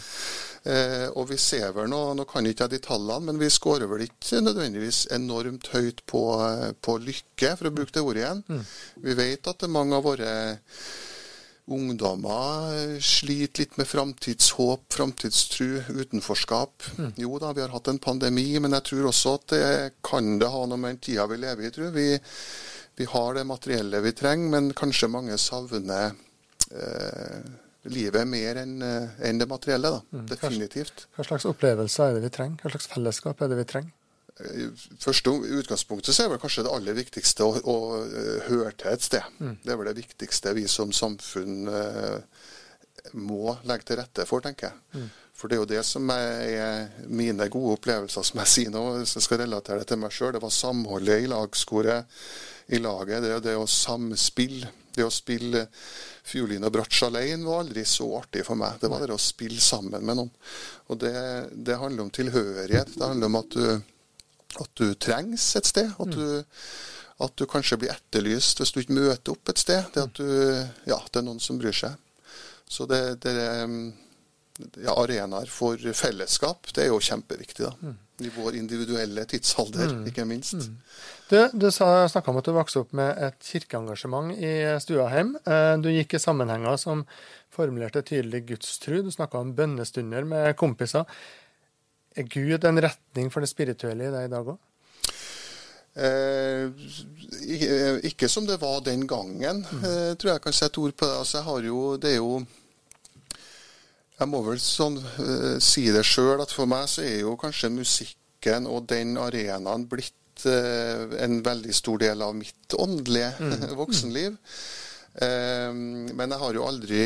Eh, 0.63 1.09
og 1.19 1.27
vi 1.33 1.37
ser 1.43 1.73
vel 1.75 1.89
nå, 1.91 2.01
nå 2.15 2.27
kan 2.31 2.47
ikke 2.47 2.69
jeg 2.69 2.77
de 2.77 2.83
tallene, 2.85 3.27
men 3.33 3.41
vi 3.41 3.49
skårer 3.51 3.89
vel 3.91 4.05
ikke 4.05 4.45
nødvendigvis 4.45 5.09
enormt 5.15 5.73
høyt 5.73 6.05
på, 6.07 6.23
eh, 6.47 6.69
på 6.79 7.01
lykke, 7.03 7.57
for 7.59 7.67
å 7.67 7.75
bruke 7.75 7.97
det 7.97 8.05
ordet 8.05 8.23
igjen. 8.23 8.45
Mm. 8.47 8.69
Vi 9.09 9.17
vet 9.19 9.51
at 9.51 9.59
det 9.59 9.67
er 9.67 9.75
mange 9.75 9.99
av 9.99 10.07
våre 10.07 10.35
ungdommer 11.71 13.01
sliter 13.01 13.63
litt 13.63 13.77
med 13.79 13.87
framtidshåp, 13.87 14.93
framtidstru, 14.93 15.83
utenforskap. 15.89 16.83
Mm. 16.99 17.13
Jo 17.17 17.39
da, 17.39 17.53
vi 17.53 17.63
har 17.63 17.73
hatt 17.75 17.89
en 17.89 18.03
pandemi, 18.03 18.49
men 18.61 18.75
jeg 18.79 18.89
tror 18.91 19.09
også 19.13 19.37
at 19.39 19.47
det 19.55 19.67
kan 20.05 20.37
det 20.43 20.51
ha 20.51 20.65
noe 20.67 20.81
med 20.81 20.97
den 20.97 21.03
tida 21.07 21.29
vi 21.31 21.39
lever 21.43 21.69
i, 21.69 21.73
tror 21.75 21.95
vi. 21.95 22.09
Vi 22.99 23.09
har 23.09 23.35
det 23.39 23.47
materielle 23.49 24.03
vi 24.05 24.13
trenger, 24.13 24.51
men 24.53 24.73
kanskje 24.77 25.09
mange 25.09 25.39
savner 25.41 26.13
eh, 26.75 27.41
livet 27.95 28.29
mer 28.29 28.61
enn 28.63 28.77
eh, 28.85 29.17
en 29.31 29.41
det 29.41 29.49
materielle. 29.49 29.95
da, 29.97 30.03
mm. 30.19 30.29
Definitivt. 30.35 31.07
Hva 31.17 31.27
slags 31.31 31.49
opplevelser 31.49 32.11
er 32.11 32.19
det 32.19 32.27
vi 32.27 32.37
trenger? 32.37 32.61
Hva 32.63 32.75
slags 32.75 32.91
fellesskap 32.91 33.43
er 33.43 33.53
det 33.53 33.63
vi 33.63 33.69
trenger? 33.77 33.95
Første 35.03 35.33
utgangspunktet 35.61 36.15
så 36.15 36.25
er 36.25 36.33
vel 36.33 36.41
kanskje 36.43 36.65
det 36.67 36.75
aller 36.75 36.97
viktigste 36.99 37.47
å, 37.47 37.57
å 37.63 37.77
uh, 38.03 38.39
høre 38.49 38.73
til 38.79 38.93
et 38.93 39.07
sted. 39.07 39.35
Mm. 39.39 39.57
Det 39.63 39.73
er 39.73 39.81
vel 39.81 39.91
det 39.91 39.99
viktigste 40.03 40.55
vi 40.57 40.67
som 40.71 40.93
samfunn 40.95 41.69
eh, 41.71 42.47
må 43.19 43.57
legge 43.69 43.89
til 43.89 44.01
rette 44.01 44.27
for, 44.29 44.45
tenker 44.45 44.71
jeg. 44.71 45.03
Mm. 45.03 45.11
For 45.43 45.51
det 45.51 45.57
er 45.57 45.63
jo 45.63 45.71
det 45.73 45.83
som 45.89 46.11
er 46.15 46.93
mine 47.11 47.49
gode 47.51 47.79
opplevelser, 47.79 48.23
som 48.27 48.39
jeg 48.43 48.51
sier 48.53 48.71
nå, 48.75 48.83
hvis 49.01 49.17
jeg 49.17 49.25
skal 49.25 49.41
relatere 49.43 49.83
det 49.83 49.89
til 49.91 49.99
meg 49.99 50.15
sjøl. 50.15 50.37
Det 50.37 50.43
var 50.45 50.55
samholdet 50.55 51.25
i 51.25 51.31
lagskoret, 51.33 52.21
i 52.71 52.79
laget. 52.79 53.25
Det 53.25 53.41
det 53.49 53.57
å 53.59 53.67
samspille. 53.67 54.71
Det 54.93 55.07
å 55.07 55.11
spille 55.11 55.65
fiolin 56.29 56.67
og 56.69 56.75
bratsj 56.75 57.07
alene 57.07 57.47
var 57.49 57.63
aldri 57.63 57.83
så 57.89 58.07
artig 58.19 58.45
for 58.45 58.61
meg. 58.61 58.77
Det 58.79 58.91
var 58.93 59.07
det 59.07 59.17
å 59.17 59.23
spille 59.23 59.61
sammen 59.65 60.05
med 60.05 60.19
noen. 60.19 60.31
Og 60.93 61.01
det, 61.01 61.15
det 61.57 61.79
handler 61.81 62.05
om 62.05 62.13
tilhørighet. 62.13 62.93
Det 62.95 63.09
handler 63.09 63.33
om 63.33 63.41
at 63.41 63.57
du 63.57 63.92
at 64.61 64.71
du 64.79 64.95
trengs 64.95 65.57
et 65.57 65.69
sted. 65.69 65.91
At 66.03 66.13
du, 66.13 66.45
at 67.23 67.35
du, 67.39 67.47
kanskje 67.47 67.79
blir 67.81 67.95
etterlyst 67.95 68.61
hvis 68.61 68.75
du 68.75 68.81
ikke 68.83 68.99
møter 68.99 69.35
opp 69.35 69.53
et 69.53 69.63
sted. 69.63 69.85
Det 69.95 70.07
at 70.07 70.17
du, 70.19 70.29
ja, 70.91 70.99
det 71.09 71.21
er 71.21 71.27
noen 71.27 71.43
som 71.43 71.61
bryr 71.61 71.77
seg. 71.77 71.99
Så 72.69 72.89
det, 72.89 73.03
det 73.25 73.37
ja, 74.83 74.95
arenaer 74.97 75.51
for 75.51 75.81
fellesskap, 75.97 76.71
det 76.75 76.87
er 76.87 76.93
jo 76.93 77.01
kjempeviktig. 77.03 77.67
da. 77.67 77.73
Mm. 77.81 77.99
I 78.23 78.31
vår 78.37 78.57
individuelle 78.57 79.25
tidsalder, 79.27 79.95
mm. 79.97 80.03
ikke 80.13 80.25
minst. 80.29 80.69
Mm. 80.69 80.75
Du, 81.31 81.39
du 81.65 81.69
snakka 81.73 82.31
om 82.31 82.39
at 82.39 82.47
du 82.47 82.53
vokste 82.55 82.83
opp 82.85 82.93
med 82.97 83.19
et 83.25 83.39
kirkeengasjement 83.49 84.35
i 84.37 84.53
Stuaheim. 84.85 85.35
Eh, 85.43 85.75
du 85.83 85.89
gikk 85.91 86.15
i 86.15 86.23
sammenhenger 86.23 86.77
som 86.79 87.07
formulerte 87.53 88.05
tydelig 88.07 88.45
gudstru. 88.53 89.01
Du 89.03 89.11
snakka 89.13 89.41
om 89.41 89.55
bønnestunder 89.57 90.29
med 90.29 90.53
kompiser. 90.61 91.09
Er 92.17 92.29
Gud 92.29 92.65
en 92.69 92.81
retning 92.85 93.31
for 93.33 93.45
det 93.45 93.51
spirituelle 93.51 94.09
i 94.09 94.13
deg 94.13 94.29
i 94.29 94.33
dag 94.33 94.53
òg? 94.53 94.61
Eh, 95.93 96.73
ikke 98.09 98.29
som 98.33 98.47
det 98.49 98.57
var 98.63 98.81
den 98.85 99.05
gangen, 99.09 99.61
mm. 99.61 99.85
eh, 99.85 100.13
tror 100.17 100.35
jeg 100.35 100.45
kan 100.45 100.57
sette 100.57 100.81
ord 100.81 100.95
på 100.97 101.09
det. 101.09 101.19
Altså, 101.21 101.39
jeg 101.39 101.49
har 101.49 101.69
jo, 101.69 101.81
det 102.01 102.11
er 102.15 102.21
jo 102.21 102.43
Jeg 104.23 104.29
må 104.31 104.39
vel 104.47 104.61
sånn 104.63 105.01
eh, 105.03 105.57
si 105.59 105.89
det 105.91 106.05
sjøl, 106.07 106.41
at 106.45 106.53
for 106.55 106.69
meg 106.71 106.87
så 106.89 107.03
er 107.03 107.25
jo 107.25 107.33
kanskje 107.41 107.73
musikken 107.75 108.69
og 108.71 108.85
den 108.93 109.17
arenaen 109.19 109.89
blitt 109.91 110.45
eh, 110.47 111.17
en 111.25 111.41
veldig 111.43 111.75
stor 111.75 111.99
del 111.99 112.23
av 112.23 112.37
mitt 112.39 112.77
åndelige 112.79 113.33
mm. 113.41 113.65
voksenliv. 113.81 114.37
Eh, 115.27 115.73
men 115.75 116.23
jeg 116.29 116.43
har 116.45 116.61
jo 116.61 116.69
aldri 116.69 117.03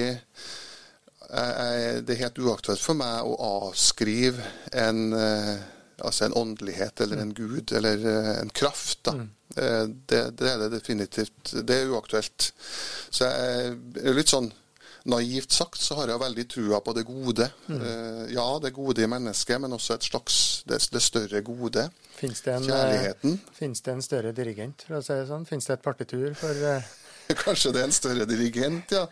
det 1.26 2.14
er 2.14 2.20
helt 2.26 2.38
uaktuelt 2.38 2.82
for 2.82 2.98
meg 2.98 3.26
å 3.26 3.36
avskrive 3.66 4.44
en, 4.78 5.08
eh, 5.16 5.56
altså 5.98 6.26
en 6.26 6.36
åndelighet 6.38 7.02
eller 7.02 7.22
en 7.22 7.32
gud 7.34 7.72
eller 7.72 8.04
eh, 8.12 8.30
en 8.40 8.52
kraft. 8.54 9.02
da. 9.08 9.16
Mm. 9.18 9.32
Eh, 9.56 9.82
det, 10.06 10.20
det, 10.38 10.52
er 10.52 10.62
det 10.62 10.70
definitivt. 10.76 11.56
Det 11.66 11.80
er 11.80 11.90
uaktuelt. 11.90 12.52
Så 13.10 13.26
jeg 13.26 13.74
er 14.04 14.16
litt 14.16 14.32
sånn 14.32 14.52
Naivt 15.06 15.54
sagt 15.54 15.78
så 15.78 16.00
har 16.00 16.10
jeg 16.10 16.18
veldig 16.18 16.44
trua 16.50 16.80
på 16.82 16.90
det 16.96 17.04
gode. 17.06 17.44
Mm. 17.70 17.82
Ja, 18.34 18.46
det 18.58 18.72
gode 18.74 19.04
i 19.04 19.06
mennesket, 19.06 19.60
men 19.62 19.76
også 19.76 19.94
et 19.94 20.08
slags 20.08 20.38
det, 20.66 20.80
det 20.90 21.02
større 21.04 21.44
gode. 21.46 21.84
Finnes 22.16 22.42
det 22.42 22.56
en, 22.56 22.66
Kjærligheten. 22.66 23.36
Fins 23.54 23.84
det 23.86 23.94
en 23.94 24.02
større 24.02 24.32
dirigent, 24.34 24.82
for 24.82 24.98
å 24.98 25.04
si 25.06 25.14
det 25.14 25.28
sånn? 25.28 25.46
Fins 25.46 25.70
det 25.70 25.76
et 25.76 25.84
partitur 25.84 26.34
for 26.34 26.66
Kanskje 27.44 27.74
det 27.74 27.82
er 27.82 27.90
en 27.90 27.94
større 27.94 28.28
dirigent, 28.28 28.94
ja. 28.94 29.06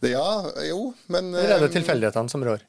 Det, 0.00 0.12
ja, 0.14 0.28
jo, 0.68 0.92
men 1.12 1.32
Eller 1.34 1.58
er 1.58 1.64
det 1.66 1.72
eh, 1.72 1.78
tilfeldighetene 1.80 2.32
som 2.32 2.44
rår? 2.46 2.64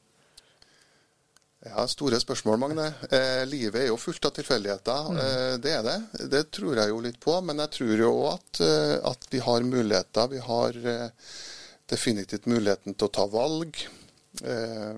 Ja, 1.60 1.84
Store 1.88 2.20
spørsmål, 2.20 2.56
Magne. 2.58 2.86
Eh, 3.10 3.42
livet 3.48 3.82
er 3.82 3.88
jo 3.90 3.98
fullt 4.00 4.24
av 4.24 4.32
tilfeldigheter. 4.32 5.08
Mm. 5.12 5.18
Eh, 5.20 5.54
det 5.60 5.72
er 5.76 5.82
det. 5.84 5.96
Det 6.32 6.42
tror 6.56 6.78
jeg 6.80 6.88
jo 6.88 7.00
litt 7.04 7.18
på. 7.20 7.34
Men 7.44 7.60
jeg 7.60 7.74
tror 7.76 8.04
jo 8.06 8.12
at, 8.30 8.60
eh, 8.64 8.96
at, 9.10 9.26
vi 9.30 9.42
har 9.44 9.66
muligheter. 9.68 10.30
Vi 10.32 10.40
har 10.46 10.78
eh, 10.94 11.34
definitivt 11.92 12.48
muligheten 12.48 12.96
til 12.96 13.10
å 13.10 13.12
ta 13.12 13.26
valg. 13.28 13.76
Eh, 14.40 14.94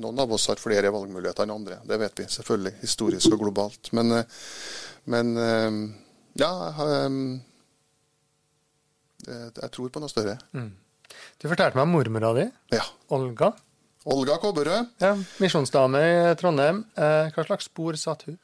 noen 0.00 0.24
av 0.24 0.32
oss 0.32 0.48
har 0.48 0.62
flere 0.62 0.92
valgmuligheter 0.94 1.44
enn 1.44 1.52
andre. 1.58 1.82
Det 1.84 2.00
vet 2.00 2.24
vi 2.24 2.28
selvfølgelig, 2.32 2.74
historisk 2.80 3.36
og 3.36 3.44
globalt. 3.44 3.92
Men, 3.92 4.22
men 5.04 5.36
ja, 6.38 6.52
jeg 6.64 7.12
tror 9.70 9.90
på 9.92 10.02
noe 10.02 10.12
større. 10.12 10.36
Mm. 10.56 10.70
Du 11.40 11.48
fortalte 11.50 11.78
meg 11.78 11.88
om 11.88 11.96
mormora 11.96 12.30
di, 12.36 12.46
ja. 12.74 12.84
Olga. 13.14 13.52
Olga 14.08 14.38
Kobberød. 14.40 14.94
Ja, 15.02 15.16
Misjonsdame 15.42 16.00
i 16.00 16.36
Trondheim. 16.40 16.84
Eh, 16.96 17.32
hva 17.34 17.44
slags 17.44 17.68
spor 17.68 17.98
satte 18.00 18.30
hun? 18.30 18.38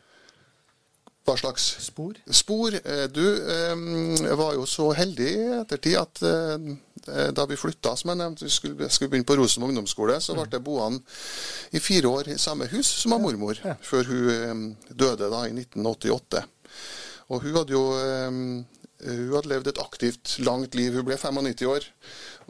Hva 1.26 1.34
slags 1.34 1.64
spor? 1.82 2.18
Spor. 2.30 2.74
Eh, 2.76 3.06
du 3.10 3.24
eh, 3.24 4.34
var 4.38 4.52
jo 4.54 4.66
så 4.68 4.92
heldig 4.94 5.30
i 5.32 5.46
ettertid 5.56 5.96
at 5.98 6.22
eh, 6.22 7.32
da 7.34 7.46
vi 7.50 7.58
flytta, 7.58 7.96
som 7.98 8.12
jeg 8.12 8.20
nevnte, 8.20 8.46
vi 8.46 8.52
skulle, 8.52 8.90
skulle 8.92 9.10
begynne 9.10 9.26
på 9.26 9.38
Rosenborg 9.40 9.74
ungdomsskole, 9.74 10.20
så 10.22 10.36
ble 10.36 10.46
jeg 10.52 10.64
boende 10.66 11.02
i 11.74 11.82
fire 11.82 12.12
år 12.12 12.30
i 12.34 12.38
samme 12.38 12.68
hus 12.70 12.92
som 13.00 13.16
var 13.16 13.22
mormor, 13.24 13.58
ja. 13.64 13.74
før 13.82 14.10
hun 14.10 14.76
døde 14.90 15.30
da 15.32 15.42
i 15.48 15.54
1988. 15.56 16.44
Og 17.34 17.42
hun 17.42 17.56
hadde 17.56 17.74
jo 17.74 17.84
hun 19.04 19.34
hadde 19.34 19.50
levd 19.50 19.70
et 19.70 19.80
aktivt, 19.82 20.36
langt 20.46 20.74
liv. 20.78 20.94
Hun 20.96 21.06
ble 21.06 21.18
95 21.20 21.66
år 21.68 21.86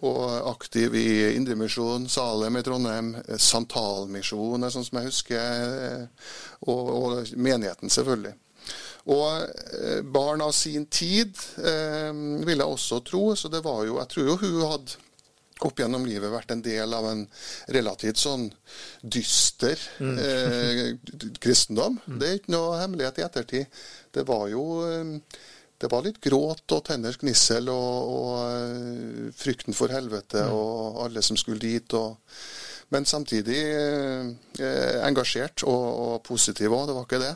og 0.07 0.51
aktiv 0.51 0.95
i 0.95 1.07
Indremisjonen, 1.35 2.09
Salem 2.13 2.59
i 2.59 2.63
Trondheim, 2.65 3.15
Santalmisjonen, 3.41 4.69
sånn 4.71 4.85
som 4.87 5.01
jeg 5.01 5.09
husker, 5.09 6.09
og, 6.69 6.91
og, 6.93 7.33
menigheten, 7.35 7.93
selvfølgelig. 7.93 8.35
Og 9.15 9.27
eh, 9.79 10.01
barn 10.03 10.43
av 10.43 10.53
sin 10.57 10.89
tid, 10.91 11.39
eh, 11.63 12.11
vil 12.47 12.59
jeg 12.59 12.67
også 12.67 13.01
tro. 13.07 13.29
Så 13.39 13.49
det 13.53 13.63
var 13.63 13.85
jo 13.87 14.01
Jeg 14.01 14.11
tror 14.11 14.33
jo 14.33 14.39
hun 14.41 14.65
hadde 14.67 14.97
opp 15.65 15.79
gjennom 15.81 16.05
livet 16.05 16.33
vært 16.33 16.53
en 16.53 16.63
del 16.65 16.93
av 16.93 17.07
en 17.09 17.23
relativt 17.73 18.21
sånn 18.21 18.49
dyster 19.01 19.81
mm. 20.03 20.17
eh, 20.21 21.31
kristendom. 21.41 21.97
Mm. 22.05 22.19
Det 22.21 22.29
er 22.29 22.41
ikke 22.41 22.53
noe 22.53 22.81
hemmelighet 22.83 23.21
i 23.23 23.25
ettertid. 23.25 23.79
Det 24.13 24.27
var 24.29 24.51
jo 24.53 24.67
eh, 24.85 25.15
det 25.83 25.91
var 25.93 26.07
litt 26.07 26.21
gråt 26.25 26.73
og 26.73 26.85
tenners 26.89 27.19
gnissel 27.21 27.69
og, 27.73 28.13
og 28.13 28.31
uh, 28.47 29.35
frykten 29.37 29.77
for 29.77 29.93
helvete 29.93 30.47
mm. 30.47 30.55
og 30.55 31.03
alle 31.07 31.25
som 31.25 31.39
skulle 31.41 31.61
dit. 31.63 31.97
Og, 31.99 32.17
men 32.95 33.03
samtidig 33.09 33.59
eh, 33.67 34.99
engasjert 35.03 35.65
og, 35.67 35.87
og 36.05 36.13
positiv 36.27 36.71
òg, 36.71 36.85
det 36.87 36.95
var 36.95 37.07
ikke 37.09 37.19
det. 37.19 37.33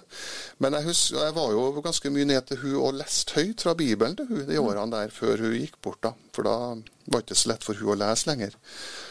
Men 0.63 0.77
jeg 0.79 0.87
husker, 0.87 1.25
jeg 1.25 1.35
var 1.35 1.55
jo 1.57 1.83
ganske 1.83 2.13
mye 2.15 2.29
ned 2.31 2.47
til 2.47 2.61
hun 2.63 2.77
og 2.79 2.99
leste 3.01 3.35
høyt 3.35 3.65
fra 3.67 3.75
Bibelen 3.75 4.15
til 4.15 4.31
hun 4.31 4.45
de 4.45 4.61
mm. 4.61 4.63
årene 4.63 4.95
der 4.95 5.15
før 5.15 5.43
hun 5.43 5.57
gikk 5.59 5.81
bort. 5.83 5.99
da, 6.07 6.15
For 6.37 6.47
da 6.47 6.57
var 7.11 7.25
det 7.25 7.27
ikke 7.27 7.41
så 7.43 7.51
lett 7.51 7.67
for 7.67 7.83
hun 7.83 7.97
å 7.97 7.99
lese 7.99 8.31
lenger. 8.31 8.55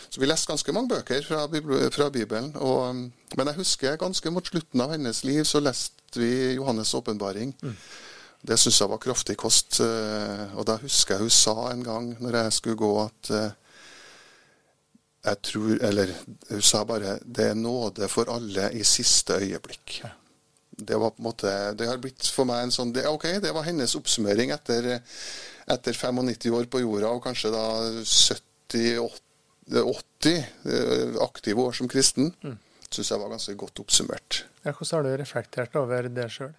Så 0.09 0.23
vi 0.23 0.29
leste 0.29 0.49
ganske 0.49 0.73
mange 0.73 0.93
bøker 0.95 1.27
fra, 1.27 1.43
fra 1.93 2.09
Bibelen. 2.13 2.53
Og, 2.55 3.09
men 3.35 3.51
jeg 3.51 3.59
husker 3.59 3.99
ganske 3.99 4.31
mot 4.31 4.47
slutten 4.47 4.85
av 4.85 4.95
hennes 4.95 5.25
liv 5.27 5.43
så 5.43 5.59
leste 5.61 6.23
vi 6.23 6.55
Johannes' 6.55 6.95
åpenbaring. 6.97 7.51
Mm. 7.59 7.75
Det 8.41 8.55
syns 8.57 8.79
jeg 8.79 8.91
var 8.91 9.01
kraftig 9.03 9.35
kost. 9.39 9.79
Eh, 9.83 10.45
og 10.55 10.65
da 10.67 10.77
husker 10.79 11.15
jeg 11.15 11.27
hun 11.27 11.33
sa 11.33 11.55
en 11.71 11.83
gang 11.83 12.13
når 12.23 12.37
jeg 12.43 12.55
skulle 12.59 12.79
gå, 12.79 12.91
at 13.03 13.31
eh, 13.35 13.51
jeg 15.19 15.41
tror 15.43 15.81
Eller 15.83 16.13
hun 16.49 16.61
sa 16.61 16.83
bare 16.83 17.19
'det 17.25 17.45
er 17.49 17.53
nåde 17.53 18.07
for 18.07 18.31
alle 18.31 18.71
i 18.73 18.83
siste 18.83 19.33
øyeblikk'. 19.33 20.07
Det 20.79 20.99
var 20.99 21.09
på 21.09 21.15
en 21.19 21.23
måte, 21.23 21.73
det 21.75 21.87
har 21.87 21.97
blitt 21.97 22.27
for 22.27 22.45
meg 22.45 22.63
en 22.63 22.71
sånn 22.71 22.93
det, 22.93 23.07
OK, 23.07 23.23
det 23.43 23.53
var 23.53 23.63
hennes 23.63 23.95
oppsummering 23.95 24.51
etter, 24.51 25.01
etter 25.67 25.93
95 25.93 26.53
år 26.55 26.65
på 26.71 26.79
jorda, 26.79 27.07
og 27.07 27.23
kanskje 27.23 27.51
da 27.51 27.91
70-80 28.71 30.43
eh, 30.65 31.21
aktive 31.21 31.61
år 31.61 31.71
som 31.75 31.87
kristen. 31.87 32.33
Mm. 32.41 32.57
Syns 32.89 33.11
jeg 33.11 33.19
var 33.19 33.29
ganske 33.29 33.55
godt 33.55 33.79
oppsummert. 33.79 34.45
Ja, 34.63 34.71
hvordan 34.71 34.95
har 34.95 35.03
du 35.03 35.17
reflektert 35.17 35.75
over 35.75 36.07
det 36.07 36.31
sjøl? 36.31 36.55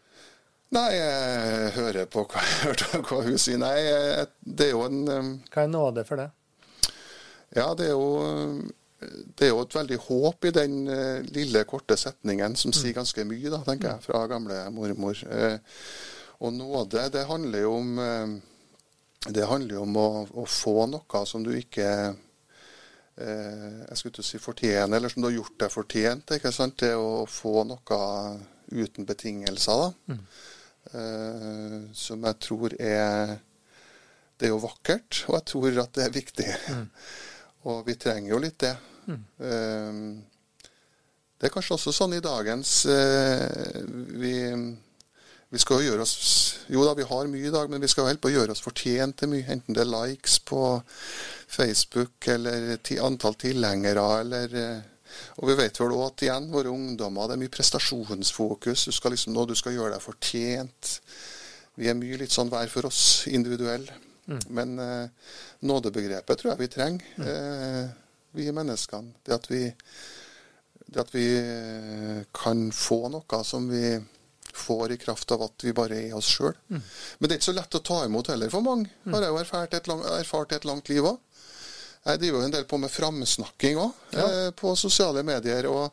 Nei, 0.71 0.91
jeg 0.95 1.71
hører 1.75 2.07
på 2.11 2.23
hva, 2.31 2.43
hva 3.09 3.23
hun 3.27 3.39
sier. 3.41 3.59
Nei, 3.59 3.75
det 4.41 4.69
er 4.69 4.77
jo 4.77 4.85
en 4.87 5.01
um, 5.09 5.33
Hva 5.51 5.65
er 5.65 5.73
nåde 5.73 6.05
for 6.07 6.23
det? 6.23 6.29
Ja, 7.57 7.73
det 7.75 7.89
er 7.91 7.97
jo 7.97 8.69
det 9.01 9.47
er 9.47 9.55
jo 9.55 9.63
et 9.65 9.75
veldig 9.75 9.97
håp 10.05 10.45
i 10.45 10.53
den 10.55 10.81
uh, 10.91 11.25
lille, 11.33 11.65
korte 11.69 11.97
setningen 11.97 12.57
som 12.59 12.73
sier 12.77 12.93
mm. 12.93 12.99
ganske 13.01 13.25
mye, 13.25 13.53
da, 13.53 13.61
tenker 13.65 13.95
jeg, 13.95 14.05
fra 14.05 14.25
gamle 14.29 14.59
mormor. 14.75 15.23
Uh, 15.25 15.57
og 16.45 16.53
nåde, 16.57 17.07
det 17.13 17.27
handler 17.29 17.65
jo 17.65 17.75
om 17.79 17.95
uh, 18.01 18.35
det 19.29 19.49
handler 19.49 19.77
jo 19.77 19.85
om 19.85 19.97
å, 20.01 20.09
å, 20.43 20.47
få 20.49 20.85
noe 20.89 21.25
som 21.29 21.45
du 21.45 21.53
ikke 21.59 21.87
jeg 23.21 23.97
skulle 23.99 24.15
ikke 24.15 24.25
si 24.25 24.39
fortjener, 24.41 24.95
eller 24.97 25.13
som 25.13 25.21
du 25.21 25.27
har 25.27 25.35
gjort 25.35 25.59
deg 25.61 25.73
fortjent. 25.75 26.31
ikke 26.33 26.53
sant? 26.57 26.79
Det 26.81 26.95
å 26.97 27.27
få 27.29 27.67
noe 27.69 27.99
uten 28.73 29.05
betingelser. 29.05 29.83
da. 29.83 30.15
Mm. 30.15 30.23
Eh, 30.89 31.81
som 31.93 32.25
jeg 32.25 32.39
tror 32.41 32.75
er 32.81 33.37
Det 34.41 34.49
er 34.49 34.55
jo 34.55 34.63
vakkert, 34.63 35.27
og 35.29 35.35
jeg 35.37 35.45
tror 35.53 35.79
at 35.83 35.97
det 35.99 36.05
er 36.07 36.15
viktig. 36.15 36.53
Mm. 36.73 36.87
og 37.69 37.83
vi 37.87 37.95
trenger 38.01 38.31
jo 38.33 38.39
litt 38.41 38.57
det. 38.63 38.77
Mm. 39.05 39.25
Uh, 39.37 40.23
det 41.37 41.49
er 41.49 41.53
kanskje 41.53 41.75
også 41.77 41.93
sånn 41.93 42.15
i 42.17 42.23
dagens 42.25 42.71
uh, 42.89 43.81
vi, 44.21 44.35
vi 45.51 45.61
skal 45.61 45.81
jo 45.81 45.89
gjøre 45.89 46.05
oss 46.05 46.15
Jo 46.71 46.85
da, 46.85 46.93
vi 46.95 47.07
har 47.09 47.29
mye 47.33 47.49
i 47.49 47.53
dag, 47.53 47.69
men 47.73 47.81
vi 47.83 47.89
skal 47.91 48.05
jo 48.05 48.11
holde 48.13 48.23
på 48.23 48.31
å 48.31 48.35
gjøre 48.35 48.55
oss 48.55 48.65
fortjent 48.65 49.19
til 49.21 49.33
mye. 49.33 49.45
Enten 49.51 49.77
det 49.77 49.83
er 49.85 49.93
likes 49.93 50.39
på 50.47 50.63
Facebook, 51.51 52.29
eller 52.31 52.79
antall 53.03 53.37
tilhengere, 53.41 54.05
eller 54.23 54.57
og 55.39 55.49
vi 55.51 55.57
vet 55.59 55.81
vel 55.81 55.95
òg 55.97 56.05
at 56.07 56.25
igjen, 56.27 56.51
våre 56.53 56.73
ungdommer, 56.73 57.29
det 57.29 57.37
er 57.37 57.43
mye 57.43 57.55
prestasjonsfokus. 57.55 58.87
Du 58.89 58.95
skal 58.95 59.15
liksom 59.15 59.35
nå 59.37 59.47
du 59.49 59.57
skal 59.59 59.77
gjøre 59.77 59.95
deg 59.97 60.05
fortjent. 60.05 60.93
Vi 61.81 61.89
er 61.91 61.99
mye 61.99 62.21
litt 62.21 62.35
sånn 62.35 62.51
hver 62.53 62.71
for 62.73 62.89
oss, 62.91 63.27
individuell. 63.31 63.87
Mm. 64.31 64.41
Men 64.57 64.79
eh, 64.79 65.35
nådebegrepet 65.67 66.39
tror 66.39 66.53
jeg 66.53 66.61
vi 66.61 66.71
trenger, 66.71 67.13
mm. 67.17 67.27
eh, 67.27 67.93
vi 68.39 68.51
menneskene. 68.55 69.15
Det 69.27 69.35
at 69.35 69.51
vi, 69.51 69.65
det 70.87 71.03
at 71.03 71.13
vi 71.15 71.27
eh, 71.41 72.23
kan 72.37 72.69
få 72.75 73.07
noe 73.11 73.45
som 73.47 73.67
vi 73.71 73.99
får 74.55 74.93
i 74.93 74.99
kraft 74.99 75.31
av 75.33 75.43
at 75.47 75.65
vi 75.65 75.73
bare 75.75 75.99
er 76.09 76.15
oss 76.19 76.29
sjøl. 76.31 76.55
Mm. 76.69 76.83
Men 76.83 77.29
det 77.29 77.35
er 77.35 77.41
ikke 77.41 77.51
så 77.51 77.57
lett 77.57 77.79
å 77.79 77.83
ta 77.87 78.05
imot 78.07 78.31
heller 78.33 78.53
for 78.53 78.67
mange, 78.67 78.91
mm. 79.05 79.15
har 79.15 79.27
jeg 79.27 79.35
jo 79.35 79.43
erfart 79.43 79.77
et, 79.79 79.91
lang, 79.91 80.05
erfart 80.19 80.55
et 80.57 80.69
langt 80.69 80.91
liv 80.93 81.07
òg. 81.07 81.19
Jeg 82.01 82.21
driver 82.23 82.41
jo 82.41 82.47
en 82.49 82.55
del 82.55 82.65
på 82.65 82.79
med 82.81 82.93
framsnakking 82.93 83.79
òg, 83.83 83.97
ja. 84.17 84.25
eh, 84.25 84.51
på 84.57 84.73
sosiale 84.79 85.21
medier. 85.27 85.67
og 85.69 85.93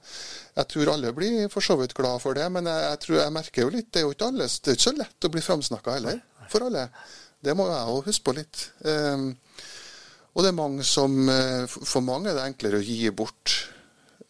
Jeg 0.55 0.69
tror 0.71 0.93
alle 0.93 1.11
blir 1.15 1.49
for 1.51 1.65
så 1.65 1.75
vidt 1.79 1.95
glad 1.97 2.21
for 2.23 2.37
det, 2.37 2.47
men 2.51 2.69
jeg, 2.69 2.83
jeg, 2.85 2.99
tror 3.03 3.17
jeg 3.19 3.33
merker 3.35 3.65
jo 3.65 3.73
litt 3.73 3.89
Det 3.91 4.01
er 4.01 4.05
jo 4.05 4.13
ikke, 4.15 4.29
alle, 4.31 4.47
det 4.47 4.71
er 4.71 4.77
ikke 4.79 4.87
så 4.87 4.95
lett 4.95 5.27
å 5.27 5.31
bli 5.33 5.43
framsnakka 5.43 5.97
heller, 5.97 6.21
for 6.51 6.67
alle. 6.69 6.87
Det 7.43 7.55
må 7.59 7.67
jeg 7.67 7.95
òg 7.95 8.07
huske 8.07 8.23
på 8.23 8.37
litt. 8.39 8.69
Eh, 8.87 9.25
og 10.37 10.45
det 10.45 10.51
er 10.51 10.57
mange 10.57 10.85
som 10.85 11.17
eh, 11.33 11.65
For 11.65 12.05
mange 12.05 12.31
er 12.31 12.37
det 12.37 12.45
enklere 12.45 12.79
å 12.79 12.85
gi 12.85 13.09
bort 13.09 13.55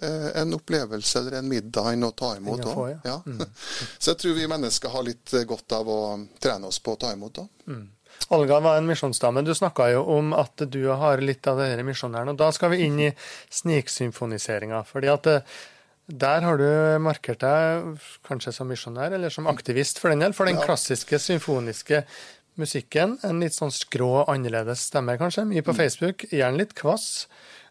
uh, 0.01 0.29
en 0.39 0.53
opplevelse 0.55 1.19
eller 1.19 1.39
en 1.39 1.49
middag 1.49 1.91
enn 1.91 2.07
å 2.07 2.13
ta 2.15 2.31
imot 2.37 2.63
òg. 2.63 3.03
Ja. 3.05 3.19
Mm. 3.25 3.43
så 3.99 4.13
jeg 4.13 4.21
tror 4.23 4.37
vi 4.37 4.49
mennesker 4.49 4.93
har 4.93 5.05
litt 5.05 5.35
godt 5.49 5.77
av 5.77 5.89
å 5.91 5.99
trene 6.41 6.71
oss 6.71 6.79
på 6.81 6.95
å 6.95 7.01
ta 7.01 7.11
imot 7.13 7.41
òg. 7.43 7.49
Mm. 7.67 7.85
Olga 8.33 8.59
var 8.59 8.77
en 8.77 8.89
misjonsdame. 8.89 9.43
Du 9.45 9.53
snakka 9.55 9.89
jo 9.93 10.03
om 10.17 10.33
at 10.35 10.65
du 10.67 10.81
har 10.89 11.23
litt 11.23 11.47
av 11.47 11.61
denne 11.61 11.85
misjonæren. 11.87 12.33
og 12.33 12.39
Da 12.39 12.51
skal 12.55 12.73
vi 12.73 12.83
inn 12.87 12.99
i 12.99 13.11
sniksymfoniseringa. 13.61 14.83
fordi 14.85 15.11
at 15.13 15.27
eh, 15.31 15.57
der 16.07 16.41
har 16.41 16.57
du 16.57 16.69
markert 17.03 17.43
deg 17.43 17.99
kanskje 18.27 18.53
som 18.55 18.67
misjonær, 18.71 19.11
eller 19.11 19.29
som 19.29 19.47
aktivist 19.47 19.99
for 19.99 20.09
den 20.09 20.23
del, 20.23 20.33
for 20.33 20.47
den 20.47 20.59
klassiske 20.59 21.19
symfoniske 21.19 22.03
musikken. 22.55 23.17
En 23.27 23.43
litt 23.43 23.55
sånn 23.55 23.73
skrå, 23.75 24.23
annerledes 24.31 24.87
stemme, 24.87 25.17
kanskje. 25.19 25.45
Mye 25.49 25.63
på 25.65 25.75
mm. 25.75 25.79
Facebook. 25.79 26.25
Gjerne 26.31 26.63
litt 26.63 26.73
kvass. 26.77 27.27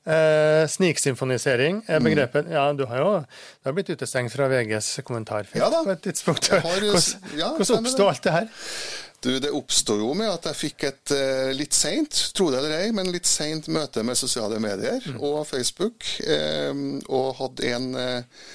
Eh, 0.06 0.62
sniksymfonisering 0.70 1.80
er 1.88 1.98
mm. 1.98 2.06
begrepet. 2.06 2.52
Ja, 2.52 2.68
du 2.76 2.84
har 2.86 3.00
jo 3.00 3.08
du 3.24 3.70
har 3.70 3.74
blitt 3.74 3.90
utestengt 3.90 4.30
fra 4.36 4.46
VGs 4.52 5.00
kommentarfelt 5.02 5.58
ja, 5.58 5.70
på 5.72 5.96
et 5.96 6.04
tidspunkt. 6.04 6.52
Har, 6.52 6.62
hvordan, 6.62 7.32
ja, 7.40 7.50
hvordan 7.56 7.80
oppsto 7.80 8.06
alt 8.06 8.22
det 8.22 8.36
her? 8.36 8.46
Du, 9.20 9.38
Det 9.40 9.50
oppsto 9.50 9.96
jo 9.98 10.12
med 10.16 10.30
at 10.30 10.50
jeg 10.50 10.60
fikk 10.60 10.86
et 10.90 11.14
uh, 11.16 11.50
litt 11.56 11.74
seint, 11.76 12.20
tro 12.36 12.50
det 12.52 12.60
eller 12.60 12.76
ei, 12.82 12.92
men 12.94 13.10
litt 13.12 13.28
seint 13.28 13.68
møte 13.72 14.04
med 14.06 14.18
sosiale 14.18 14.60
medier 14.62 15.02
mm. 15.02 15.18
og 15.24 15.42
Facebook. 15.48 16.04
Um, 16.26 17.00
og 17.08 17.34
hadde 17.40 17.72
en, 17.72 17.88
uh, 17.96 18.46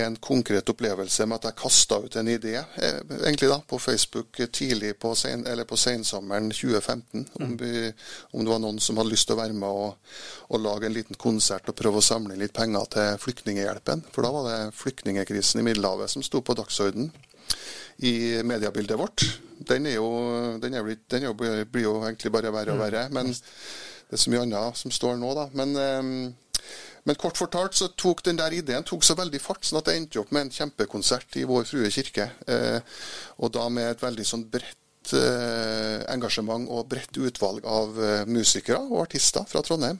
en, 0.00 0.16
konkret 0.22 0.68
opplevelse 0.72 1.26
med 1.28 1.40
at 1.40 1.50
jeg 1.50 1.58
kasta 1.60 1.98
ut 2.02 2.16
en 2.18 2.30
idé 2.32 2.54
uh, 2.58 3.00
egentlig 3.20 3.50
da, 3.52 3.58
på 3.68 3.78
Facebook 3.82 4.40
tidlig 4.52 4.94
på, 5.02 5.14
sen, 5.18 5.44
på 5.68 5.78
sensommeren 5.80 6.50
2015. 6.50 7.26
Mm. 7.26 7.46
Om, 7.46 7.56
vi, 7.60 7.88
om, 8.32 8.44
det 8.44 8.54
var 8.54 8.62
noen 8.64 8.80
som 8.82 9.00
hadde 9.00 9.12
lyst 9.12 9.28
til 9.30 9.36
å 9.36 9.42
være 9.42 9.58
med 9.58 9.82
og, 9.82 10.14
og 10.48 10.64
lage 10.64 10.88
en 10.88 10.96
liten 10.96 11.20
konsert 11.20 11.68
og 11.68 11.78
prøve 11.78 12.00
å 12.00 12.08
samle 12.12 12.38
litt 12.40 12.56
penger 12.56 12.88
til 12.96 13.20
Flyktninghjelpen. 13.26 14.06
For 14.14 14.24
da 14.24 14.32
var 14.38 14.48
det 14.48 14.62
flyktningekrisen 14.78 15.62
i 15.62 15.68
Middelhavet 15.68 16.16
som 16.16 16.24
sto 16.26 16.40
på 16.42 16.56
dagsordenen 16.58 17.12
i 18.02 18.14
mediebildet 18.46 18.98
vårt 18.98 19.26
den, 19.68 19.86
er 19.86 19.98
jo, 19.98 20.10
den, 20.62 20.74
er 20.74 20.94
den 21.10 21.26
er 21.28 21.64
blir 21.64 21.86
jo 21.86 21.96
egentlig 22.02 22.32
bare 22.34 22.52
verre 22.54 22.74
og 22.74 22.80
mm. 22.80 22.84
verre. 22.84 23.06
Men 23.14 23.32
det 23.32 24.18
er 24.18 24.22
så 24.22 24.32
mye 24.32 24.44
annet 24.46 24.78
som 24.78 24.94
står 24.94 25.18
nå, 25.20 25.32
da. 25.38 25.48
Men, 25.58 25.74
um, 25.78 26.68
men 27.08 27.18
kort 27.18 27.38
fortalt 27.40 27.78
så 27.78 27.90
tok 27.98 28.22
den 28.26 28.38
der 28.38 28.54
ideen 28.54 28.86
tok 28.86 29.02
så 29.06 29.16
veldig 29.18 29.40
fart, 29.42 29.64
sånn 29.66 29.80
at 29.80 29.88
det 29.88 29.96
endte 29.98 30.20
opp 30.22 30.30
med 30.34 30.46
en 30.46 30.54
kjempekonsert 30.54 31.40
i 31.40 31.46
Vår 31.48 31.66
Frue 31.66 31.90
kirke. 31.90 32.28
Eh, 32.46 32.78
og 33.42 33.50
da 33.56 33.66
med 33.72 33.90
et 33.90 34.04
veldig 34.04 34.26
sånn 34.28 34.44
bredt 34.52 35.14
eh, 35.18 35.98
engasjement 36.12 36.70
og 36.70 36.86
bredt 36.92 37.18
utvalg 37.18 37.66
av 37.66 37.98
eh, 37.98 38.22
musikere 38.30 38.78
og 38.86 39.08
artister 39.08 39.48
fra 39.50 39.64
Trondheim. 39.66 39.98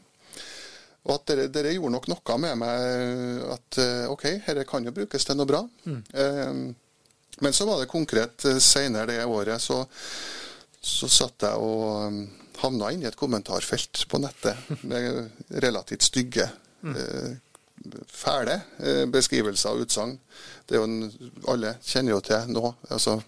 Og 1.03 1.17
at 1.17 1.27
dere, 1.33 1.49
dere, 1.51 1.73
gjorde 1.75 1.97
nok 1.97 2.07
noe 2.13 2.37
med 2.39 2.61
meg 2.61 3.41
at 3.51 3.79
OK, 4.07 4.29
dette 4.47 4.63
kan 4.71 4.85
jo 4.87 4.93
brukes 4.95 5.27
til 5.27 5.35
noe 5.35 5.51
bra. 5.51 5.65
Mm. 5.83 6.69
Eh, 7.43 7.45
men 7.45 7.53
så 7.53 7.67
var 7.67 7.81
det 7.81 7.91
konkret 7.91 8.41
seinere 8.41 8.61
senere 8.61 9.07
det 9.07 9.25
året, 9.25 9.61
så, 9.61 9.85
så 10.81 11.09
satt 11.09 11.43
jeg 11.43 11.59
og 11.59 12.07
um, 12.07 12.29
havna 12.63 12.93
inn 12.93 13.03
i 13.03 13.09
et 13.09 13.19
kommentarfelt 13.19 14.07
på 14.09 14.19
nettet 14.23 14.57
med 14.83 15.31
relativt 15.63 16.03
stygge, 16.03 16.49
mm. 16.83 16.97
eh, 16.97 17.33
fæle 18.07 18.61
eh, 18.79 19.07
beskrivelser 19.11 19.75
og 19.75 19.87
utsagn. 19.87 20.19
Alle 21.49 21.77
kjenner 21.83 22.15
jo 22.15 22.21
til 22.23 22.53
nå. 22.55 22.75
altså 22.89 23.21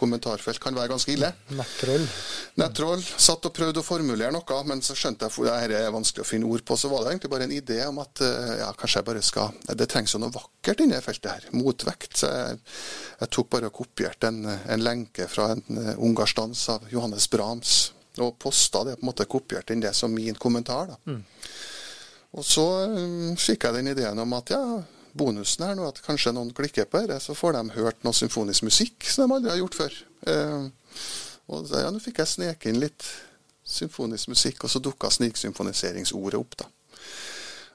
kommentarfelt 0.00 0.60
kan 0.62 0.76
være 0.76 0.90
ganske 0.94 1.12
ille. 1.12 1.28
Nettroll. 1.56 2.06
Nettroll. 2.60 3.04
Satt 3.04 3.46
og 3.48 3.54
prøvde 3.56 3.82
å 3.82 3.86
formulere 3.86 4.32
noe, 4.34 4.60
men 4.68 4.82
så 4.84 4.96
skjønte 4.98 5.28
jeg 5.28 5.36
at 5.36 5.68
dette 5.70 5.82
er 5.84 5.94
vanskelig 5.94 6.24
å 6.24 6.28
finne 6.28 6.48
ord 6.50 6.64
på. 6.66 6.78
Så 6.80 6.90
var 6.92 7.04
det 7.04 7.14
egentlig 7.14 7.32
bare 7.34 7.48
en 7.48 7.56
idé 7.56 7.80
om 7.86 8.00
at 8.02 8.24
eh, 8.26 8.56
ja, 8.62 8.70
kanskje 8.78 9.00
jeg 9.00 9.08
bare 9.10 9.24
skal 9.24 9.76
Det 9.78 9.88
trengs 9.90 10.14
jo 10.16 10.22
noe 10.22 10.34
vakkert 10.34 10.84
inni 10.84 11.00
feltet 11.04 11.30
her. 11.32 11.48
Motvekt. 11.56 12.16
Så 12.22 12.32
jeg, 12.32 12.60
jeg 13.20 13.32
tok 13.36 13.52
bare 13.52 13.70
og 13.70 13.76
kopierte 13.82 14.32
en, 14.32 14.44
en, 14.48 14.84
lenke 14.84 15.28
fra 15.30 15.52
en 15.54 15.64
ungarsdans 15.96 16.30
ungarstans 16.30 16.68
av 16.68 16.86
Johannes 16.90 17.30
Brahms. 17.30 17.92
Og 18.20 18.38
posta 18.38 18.84
det 18.84 18.96
på 18.98 19.04
en 19.04 19.10
måte 19.10 19.28
kopiert 19.30 19.70
inn 19.70 19.82
det 19.82 19.94
som 19.96 20.12
min 20.12 20.34
kommentar. 20.34 20.90
da. 20.90 20.98
Mm. 21.06 21.22
Og 22.38 22.46
så 22.46 22.64
um, 22.86 23.36
fikk 23.40 23.66
jeg 23.66 23.78
den 23.78 23.90
ideen 23.90 24.18
om 24.22 24.34
at 24.36 24.52
ja, 24.54 24.62
bonusen 25.16 25.66
her 25.66 25.74
nå 25.78 25.88
at 25.88 26.00
kanskje 26.04 26.34
noen 26.36 26.52
klikker 26.56 26.88
på 26.90 27.02
dette, 27.02 27.20
så 27.24 27.36
får 27.36 27.56
de 27.56 27.64
hørt 27.78 28.06
noe 28.06 28.16
symfonisk 28.16 28.66
musikk 28.66 29.08
som 29.08 29.26
de 29.26 29.36
aldri 29.38 29.52
har 29.52 29.60
gjort 29.62 29.78
før. 29.80 29.98
Eh, 30.30 30.70
og 31.50 31.66
så, 31.66 31.82
ja, 31.82 31.90
Nå 31.90 32.02
fikk 32.02 32.22
jeg 32.22 32.34
sneke 32.34 32.70
inn 32.70 32.80
litt 32.82 33.06
symfonisk 33.66 34.30
musikk, 34.32 34.64
og 34.64 34.72
så 34.72 34.82
dukka 34.82 35.10
sniksymfoniseringsordet 35.14 36.40
opp. 36.40 36.56
da. 36.62 36.70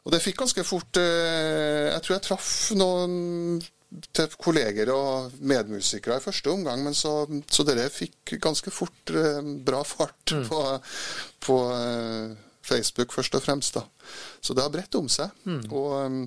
Og 0.06 0.13
det 0.13 0.21
fikk 0.21 0.43
ganske 0.43 0.63
fort 0.67 1.00
eh, 1.02 1.89
Jeg 1.89 2.04
tror 2.06 2.15
jeg 2.15 2.26
traff 2.28 2.52
noen 2.78 3.63
kolleger 4.41 4.89
og 4.91 5.36
medmusikere 5.45 6.17
i 6.19 6.24
første 6.24 6.52
omgang, 6.52 6.82
men 6.84 6.95
så, 6.98 7.26
så 7.48 7.63
dere 7.63 7.88
fikk 7.93 8.36
ganske 8.43 8.74
fort 8.74 9.13
eh, 9.13 9.41
bra 9.65 9.84
fart 9.88 10.34
mm. 10.36 10.48
på, 10.50 10.62
på, 11.48 11.60
eh, 11.74 12.34
Facebook 12.65 13.13
først 13.13 13.36
og 13.38 13.43
fremst. 13.45 13.78
da. 13.78 13.86
Så 14.41 14.54
det 14.54 14.65
har 14.65 14.74
bredt 14.74 14.95
om 14.98 15.08
seg. 15.10 15.30
Mm. 15.45 15.62
Og 15.69 15.91
um, 16.06 16.24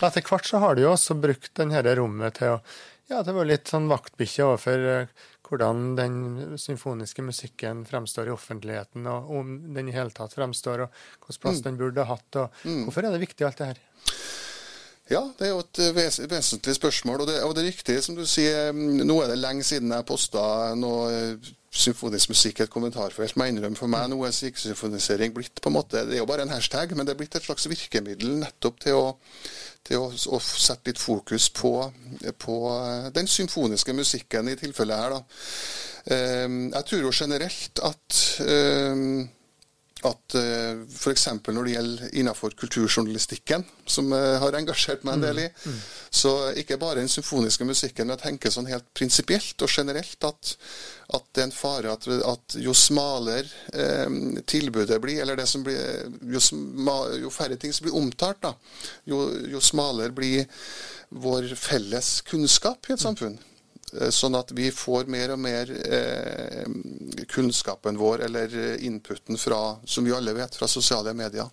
Etter 0.00 0.24
hvert 0.24 0.48
så 0.48 0.62
har 0.62 0.76
du 0.76 0.84
jo 0.86 0.94
også 0.94 1.18
brukt 1.20 1.52
dette 1.58 1.96
rommet 1.98 2.40
til 2.40 2.56
å 2.56 2.62
ja, 3.10 3.24
det 3.26 3.32
var 3.34 3.48
litt 3.48 3.66
sånn 3.66 3.88
vaktbikkje 3.90 4.44
overfor 4.46 4.84
uh, 4.86 5.22
hvordan 5.50 5.96
den 5.98 6.18
symfoniske 6.62 7.24
musikken 7.26 7.82
fremstår 7.88 8.30
i 8.30 8.34
offentligheten, 8.34 9.08
og 9.10 9.32
om 9.34 9.48
den 9.74 9.90
i 9.90 9.94
hele 9.96 10.14
tatt 10.14 10.36
fremstår, 10.36 10.84
og 10.84 11.00
hvilken 11.18 11.42
plass 11.42 11.58
mm. 11.58 11.64
den 11.66 11.80
burde 11.80 12.04
ha 12.06 12.14
hatt. 12.14 12.38
og 12.38 12.62
mm. 12.62 12.84
Hvorfor 12.86 13.08
er 13.08 13.16
det 13.16 13.24
viktig, 13.24 13.46
alt 13.48 13.58
det 13.58 13.72
her? 13.72 13.80
Ja, 15.10 15.24
det 15.38 15.48
er 15.48 15.50
jo 15.50 15.62
et 15.64 15.80
eh, 15.82 15.94
ves 15.94 16.20
vesentlig 16.30 16.76
spørsmål. 16.76 17.24
Og 17.24 17.30
det, 17.32 17.40
og 17.42 17.54
det, 17.56 17.64
er 17.64 17.72
riktig 17.72 17.96
som 18.06 18.14
du 18.14 18.22
sier, 18.30 18.70
mm, 18.70 19.02
nå 19.02 19.16
er 19.24 19.32
det 19.32 19.40
lenge 19.40 19.66
siden 19.66 19.90
jeg 19.90 20.06
posta 20.06 20.42
noe 20.78 21.08
eh, 21.10 21.50
symfonisk 21.74 22.30
musikk 22.30 22.60
i 22.60 22.64
et 22.68 22.70
kommentarfelt. 22.70 23.34
Må 23.38 23.48
innrømme 23.50 23.78
for 23.78 23.90
meg 23.90 24.06
nå 24.10 24.20
er 24.26 24.34
sikesymfonisering 24.34 25.34
blitt 25.34 25.58
på 25.62 25.70
en 25.70 25.76
måte, 25.80 26.04
Det 26.06 26.14
er 26.14 26.22
jo 26.22 26.30
bare 26.30 26.46
en 26.46 26.54
hashtag, 26.54 26.94
men 26.94 27.06
det 27.06 27.16
er 27.16 27.20
blitt 27.24 27.34
et 27.38 27.46
slags 27.46 27.66
virkemiddel 27.70 28.38
nettopp 28.38 28.78
til 28.86 28.98
å, 28.98 29.04
til 29.86 30.02
å, 30.02 30.10
å 30.10 30.40
sette 30.40 30.90
litt 30.90 31.00
fokus 31.00 31.48
på, 31.56 31.72
på, 32.38 32.56
eh, 32.76 33.08
den 33.16 33.30
symfoniske 33.30 33.94
musikken 33.96 34.50
i 34.52 34.58
tilfellet 34.60 35.04
her. 35.04 35.16
da. 35.16 35.22
Jeg 36.10 36.84
tror 36.88 37.02
jo 37.04 37.10
generelt 37.12 37.80
at 37.84 38.18
at 40.06 40.34
uh, 40.36 40.40
eh, 40.40 40.82
f.eks. 40.88 41.26
når 41.46 41.66
det 41.66 41.74
gjelder 41.74 42.14
innenfor 42.20 42.54
kulturjournalistikken, 42.58 43.64
som 43.84 44.12
jeg 44.14 44.38
har 44.42 44.56
engasjert 44.56 45.04
meg 45.04 45.18
en 45.18 45.24
del 45.26 45.42
i, 45.42 45.48
mm. 45.50 45.74
Mm. 45.74 45.80
så 46.22 46.32
ikke 46.62 46.78
bare 46.80 47.00
den 47.02 47.12
symfoniske 47.12 47.66
musikken, 47.68 48.08
men 48.08 48.16
jeg 48.16 48.24
tenker 48.24 48.54
sånn 48.54 48.70
helt 48.70 48.88
prinsipielt 48.96 49.60
og 49.60 49.72
generelt 49.72 50.28
at, 50.28 50.54
at, 51.10 51.28
det 51.34 51.44
er 51.44 51.48
en 51.48 51.54
fare 51.56 51.92
at, 51.92 52.08
at 52.32 52.56
jo 52.62 52.74
smalere 52.76 53.44
eh, 53.74 54.40
tilbudet 54.48 55.00
blir, 55.02 55.20
eller 55.24 55.40
det 55.40 55.48
som 55.50 55.66
blir, 55.66 56.08
jo, 56.32 56.42
jo, 57.20 57.34
færre 57.34 57.60
ting 57.60 57.74
som 57.76 57.88
blir 57.88 58.00
omtalt, 58.00 58.40
da, 58.46 58.54
jo, 59.10 59.26
jo 59.52 59.62
smalere 59.64 60.16
blir 60.16 60.48
vår 61.10 61.52
felles 61.58 62.20
kunnskap 62.28 62.88
i 62.88 62.94
et 62.94 63.02
samfunn. 63.02 63.38
Eh, 63.98 64.10
sånn 64.14 64.38
at 64.38 64.52
vi 64.56 64.70
får 64.74 65.08
mer 65.10 65.34
og 65.34 65.40
mer 65.42 65.70
eh, 65.80 66.68
kunnskapen 67.30 67.98
vår, 68.00 68.26
eller 68.28 68.54
inputen 68.86 69.38
fra, 69.40 69.78
som 69.84 70.06
vi 70.06 70.14
alle 70.14 70.34
vet, 70.36 70.56
fra 70.56 70.68
sosiale 70.70 71.14
medier. 71.16 71.50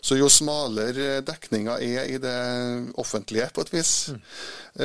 Så 0.00 0.16
jo 0.16 0.30
smalere 0.32 1.20
dekninga 1.26 1.76
er 1.84 2.08
i 2.08 2.16
det 2.20 2.38
offentlige, 3.00 3.50
på 3.52 3.66
et 3.66 3.72
vis, 3.74 3.92
mm. 4.08 4.22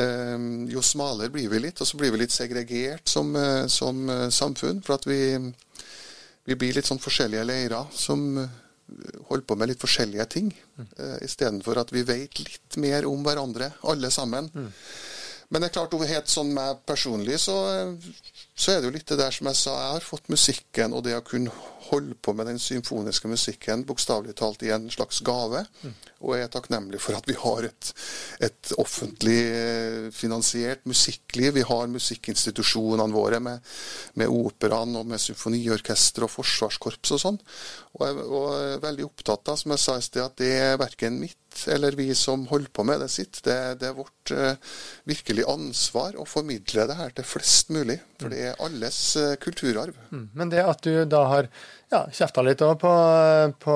eh, 0.01 0.45
jo 0.75 0.83
smalere 0.83 1.31
blir 1.31 1.47
vi 1.51 1.63
litt. 1.63 1.79
Og 1.81 1.87
så 1.87 1.99
blir 1.99 2.11
vi 2.13 2.25
litt 2.25 2.35
segregert 2.35 3.07
som, 3.09 3.31
eh, 3.39 3.65
som 3.71 4.03
eh, 4.11 4.27
samfunn. 4.29 4.83
For 4.85 4.99
at 4.99 5.07
vi, 5.07 5.21
vi, 6.45 6.59
blir 6.59 6.75
litt 6.75 6.91
sånn 6.91 7.01
forskjellige 7.01 7.47
leirer 7.47 7.91
som 7.95 8.27
holder 9.29 9.45
på 9.47 9.55
med 9.57 9.71
litt 9.71 9.81
forskjellige 9.81 10.25
ting. 10.35 10.51
Mm. 10.77 10.87
Eh, 10.99 11.17
Istedenfor 11.25 11.79
at 11.81 11.93
vi 11.95 12.03
vet 12.05 12.39
litt 12.43 12.79
mer 12.81 13.07
om 13.09 13.23
hverandre, 13.25 13.71
alle 13.87 14.11
sammen. 14.13 14.51
Mm. 14.53 14.71
Men 15.49 15.61
det 15.61 15.69
er 15.69 15.75
klart, 15.77 15.93
helt 16.09 16.31
sånn 16.31 16.53
meg 16.55 16.81
personlig, 16.89 17.37
så, 17.43 17.55
så, 18.55 18.71
er 18.71 18.81
det 18.81 18.89
jo 18.89 18.95
litt 18.95 19.07
det 19.11 19.19
der 19.21 19.33
som 19.35 19.49
jeg 19.51 19.59
sa. 19.59 19.75
Jeg 19.83 19.97
har 19.99 20.05
fått 20.05 20.31
musikken 20.33 20.95
og 20.97 21.05
det 21.05 21.13
å 21.17 21.25
kunne 21.25 21.53
holde 21.85 22.15
på 22.17 22.33
med 22.33 22.47
den 22.49 22.57
symfoniske 22.61 23.29
musikken 23.29 23.83
bokstavelig 23.85 24.33
talt 24.39 24.63
i 24.65 24.71
en 24.73 24.87
slags 24.89 25.19
gave. 25.25 25.61
Og 26.25 26.33
jeg 26.33 26.47
er 26.47 26.51
takknemlig 26.53 27.01
for 27.03 27.17
at 27.17 27.29
vi 27.29 27.35
har 27.37 27.67
et, 27.67 27.91
et, 28.47 28.71
offentlig 28.81 29.37
eh, 29.51 30.07
finansiert 30.15 30.81
musikkliv. 30.89 31.53
Vi 31.59 31.67
har 31.69 31.93
musikkinstitusjonene 31.93 33.13
våre 33.13 33.39
med, 33.43 33.61
med 34.17 34.33
operaen 34.33 34.97
og 34.97 35.05
med 35.11 35.21
symfoniorkester 35.21 36.25
og 36.25 36.33
forsvarskorps 36.39 37.13
og 37.13 37.21
sånn. 37.27 37.41
Og 37.99 38.05
og 38.05 38.49
jeg 38.57 38.73
er 38.73 38.83
veldig 38.83 39.05
opptatt 39.05 39.53
av, 39.53 39.59
som 39.61 39.71
jeg 39.75 39.81
sa 39.85 39.99
i 39.99 40.03
sted, 40.03 40.25
at 40.25 40.41
det 40.41 40.51
er 40.57 40.81
verken 40.81 41.21
mitt 41.21 41.44
eller 41.71 41.95
vi 41.97 42.09
som 42.15 42.47
holder 42.47 42.71
på 42.73 42.83
med 42.83 42.99
det 43.03 43.07
sitt. 43.13 43.39
Det, 43.43 43.55
det 43.81 43.89
er 43.89 43.95
vårt 43.97 44.31
uh, 44.33 44.75
virkelig 45.09 45.45
ansvar 45.49 46.17
å 46.19 46.25
formidle 46.27 46.87
det 46.89 46.97
her 46.99 47.13
til 47.15 47.27
flest 47.27 47.71
mulig. 47.73 47.97
For 48.21 48.33
det 48.33 48.41
er 48.49 48.61
alles 48.63 48.99
uh, 49.19 49.35
kulturarv. 49.41 49.97
Mm. 50.11 50.27
Men 50.33 50.51
det 50.53 50.63
at 50.65 50.83
du 50.85 51.05
da 51.09 51.23
har 51.31 51.49
ja, 51.93 52.01
kjefta 52.11 52.43
litt 52.45 52.63
på, 52.81 52.93
på 53.61 53.75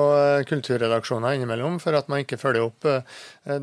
kulturredaksjoner 0.50 1.38
innimellom 1.38 1.78
for 1.82 1.96
at 1.96 2.10
man 2.12 2.24
ikke 2.24 2.40
følger 2.40 2.66
opp 2.66 2.88
uh, 2.90 3.00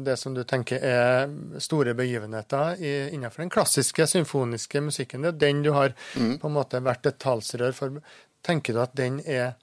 det 0.08 0.18
som 0.20 0.36
du 0.38 0.44
tenker 0.48 0.82
er 0.82 1.30
store 1.64 1.94
begivenheter 1.98 2.82
i, 2.82 2.96
innenfor 3.16 3.46
den 3.46 3.54
klassiske 3.54 4.10
symfoniske 4.10 4.82
musikken. 4.90 5.24
Det 5.26 5.36
er 5.36 5.44
den 5.46 5.64
du 5.68 5.74
har 5.78 5.94
mm. 6.16 6.38
på 6.42 6.50
en 6.50 6.58
måte 6.58 6.84
vært 6.86 7.12
et 7.12 7.22
talsrør 7.22 7.76
for. 7.78 8.02
Tenker 8.46 8.76
du 8.76 8.84
at 8.84 8.98
den 8.98 9.22
er 9.26 9.56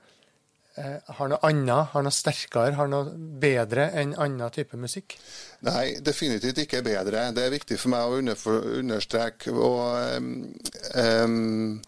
har 0.75 1.29
noe 1.31 1.39
annet, 1.47 1.93
har 1.93 2.03
noe 2.03 2.15
sterkere, 2.15 2.75
har 2.75 2.89
noe 2.91 3.13
bedre 3.15 3.91
enn 3.95 4.15
annen 4.19 4.51
type 4.55 4.79
musikk? 4.81 5.15
Nei, 5.67 6.01
definitivt 6.03 6.65
ikke 6.65 6.83
bedre. 6.83 7.29
Det 7.37 7.45
er 7.45 7.55
viktig 7.55 7.79
for 7.79 7.95
meg 7.95 8.11
å 8.11 8.57
understreke. 8.81 9.55
Og, 9.55 9.85
um, 10.19 10.33
um, 10.99 11.79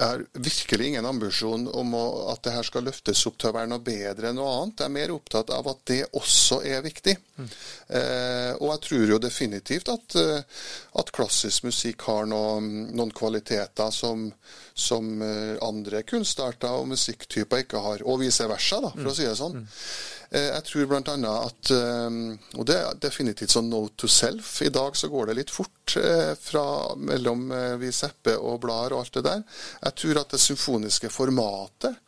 jeg 0.00 0.08
har 0.08 0.22
virkelig 0.32 0.86
ingen 0.88 1.06
ambisjon 1.06 1.66
om 1.76 1.90
å, 1.92 2.04
at 2.32 2.40
det 2.46 2.54
her 2.54 2.64
skal 2.64 2.86
løftes 2.88 3.20
opp 3.28 3.34
til 3.36 3.50
å 3.50 3.56
være 3.58 3.68
noe 3.68 3.82
bedre 3.84 4.30
enn 4.30 4.38
noe 4.40 4.52
annet. 4.54 4.80
Jeg 4.80 4.88
er 4.88 4.94
mer 4.94 5.12
opptatt 5.12 5.50
av 5.52 5.66
at 5.68 5.82
det 5.90 5.98
også 6.16 6.62
er 6.64 6.80
viktig. 6.86 7.14
Mm. 7.36 7.50
Eh, 7.98 8.52
og 8.54 8.70
jeg 8.70 8.82
tror 8.86 9.12
jo 9.12 9.18
definitivt 9.20 9.90
at, 9.92 10.16
eh, 10.16 10.62
at 11.02 11.12
klassisk 11.12 11.66
musikk 11.68 12.06
har 12.08 12.30
noen, 12.32 12.88
noen 12.96 13.12
kvaliteter 13.12 13.92
som, 13.92 14.24
som, 14.72 15.10
eh, 15.26 15.58
andre 15.68 16.00
kunstarter 16.08 16.80
og 16.80 16.88
musikktyper 16.94 17.66
ikke 17.66 17.84
har. 17.84 18.06
Og 18.08 18.22
vice 18.24 18.48
versa, 18.48 18.80
da, 18.80 18.94
for 18.96 19.12
å 19.12 19.16
si 19.18 19.28
det 19.28 19.36
sånn. 19.36 19.60
Mm. 19.60 19.68
Eh, 20.30 20.48
jeg 20.54 20.68
tror 20.70 20.88
bl.a. 20.94 21.34
at 21.44 21.74
Og 22.56 22.64
det 22.64 22.78
er 22.78 23.04
definitivt 23.04 23.52
sånn 23.52 23.68
note 23.68 24.00
to 24.00 24.08
self. 24.08 24.62
I 24.64 24.72
dag 24.72 24.96
så 24.96 25.12
går 25.12 25.28
det 25.28 25.42
litt 25.42 25.52
fort 25.52 25.76
eh, 25.96 26.34
fra 26.40 26.64
mellom 26.96 27.48
vi 27.80 27.90
sepper 27.94 28.38
og 28.38 28.60
blar 28.64 28.94
og 28.94 29.02
alt 29.02 29.18
det 29.18 29.24
der. 29.26 29.42
Jeg 29.86 29.98
tror 30.02 30.22
at 30.22 30.36
det 30.36 30.42
symfoniske 30.42 31.10
formatet 31.12 31.98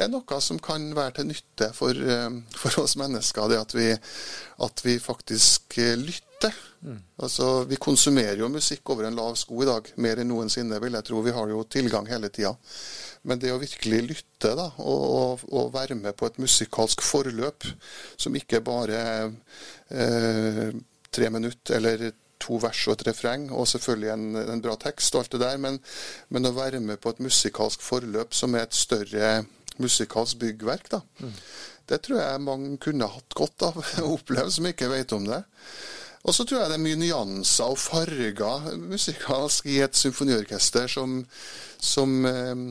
er 0.00 0.08
noe 0.08 0.40
som 0.40 0.56
kan 0.64 0.86
være 0.96 1.18
til 1.18 1.28
nytte 1.28 1.66
for, 1.76 1.92
for 2.56 2.78
oss 2.80 2.96
mennesker. 2.96 3.50
Det 3.52 3.58
at 3.60 3.74
vi, 3.76 3.90
at 4.64 4.82
vi 4.86 4.96
faktisk 4.96 5.76
lytter. 6.00 6.56
Mm. 6.80 7.02
Altså, 7.20 7.64
Vi 7.68 7.76
konsumerer 7.76 8.40
jo 8.40 8.48
musikk 8.48 8.94
over 8.94 9.04
en 9.04 9.18
lav 9.18 9.34
sko 9.36 9.60
i 9.60 9.68
dag, 9.68 9.92
mer 10.00 10.22
enn 10.22 10.32
noensinne, 10.32 10.80
vil 10.80 10.96
jeg 10.96 11.04
tro. 11.04 11.20
Vi 11.20 11.36
har 11.36 11.52
jo 11.52 11.66
tilgang 11.68 12.08
hele 12.08 12.32
tida. 12.32 12.54
Men 13.22 13.40
det 13.40 13.52
å 13.52 13.60
virkelig 13.60 14.00
lytte 14.06 14.54
da, 14.56 14.70
og, 14.80 15.02
og, 15.04 15.44
og, 15.52 15.72
være 15.74 15.98
med 15.98 16.16
på 16.16 16.28
et 16.30 16.38
musikalsk 16.40 17.02
forløp 17.04 17.66
som 18.16 18.36
ikke 18.36 18.62
bare 18.64 19.02
eh, 19.92 20.70
tre 21.12 21.30
minutter 21.34 21.76
eller 21.76 22.10
to 22.42 22.58
vers 22.62 22.82
og 22.88 22.96
et 22.96 23.06
refreng, 23.10 23.48
og 23.52 23.68
selvfølgelig 23.70 24.12
en, 24.14 24.26
en 24.56 24.62
bra 24.64 24.76
tekst 24.80 25.14
og 25.14 25.24
alt 25.24 25.36
det 25.36 25.42
der, 25.44 25.60
men, 25.62 25.78
men, 26.28 26.48
å 26.48 26.56
være 26.56 26.82
med 26.84 27.00
på 27.02 27.14
et 27.14 27.22
musikalsk 27.24 27.84
forløp 27.84 28.36
som 28.36 28.56
er 28.56 28.66
et 28.66 28.76
større 28.76 29.32
musikalsk 29.80 30.40
byggverk, 30.40 30.90
da. 30.92 31.02
Mm. 31.20 31.34
Det 31.90 32.02
tror 32.06 32.20
jeg 32.20 32.42
mange 32.44 32.76
kunne 32.82 33.08
hatt 33.10 33.34
godt 33.36 33.66
av 33.70 33.80
å 34.04 34.12
oppleve, 34.14 34.50
som 34.54 34.68
ikke 34.70 34.90
vet 34.92 35.16
om 35.16 35.26
det. 35.28 35.42
Og 36.20 36.36
så 36.36 36.44
tror 36.44 36.60
jeg 36.60 36.70
det 36.72 36.76
er 36.76 36.84
mye 36.84 37.00
nyanser 37.00 37.72
og 37.72 37.80
farger 37.80 38.66
musikalsk 38.76 39.70
i 39.72 39.78
et 39.80 39.96
symfoniorkester 39.96 40.90
som, 40.92 41.22
som 41.80 42.26
eh, 42.28 42.64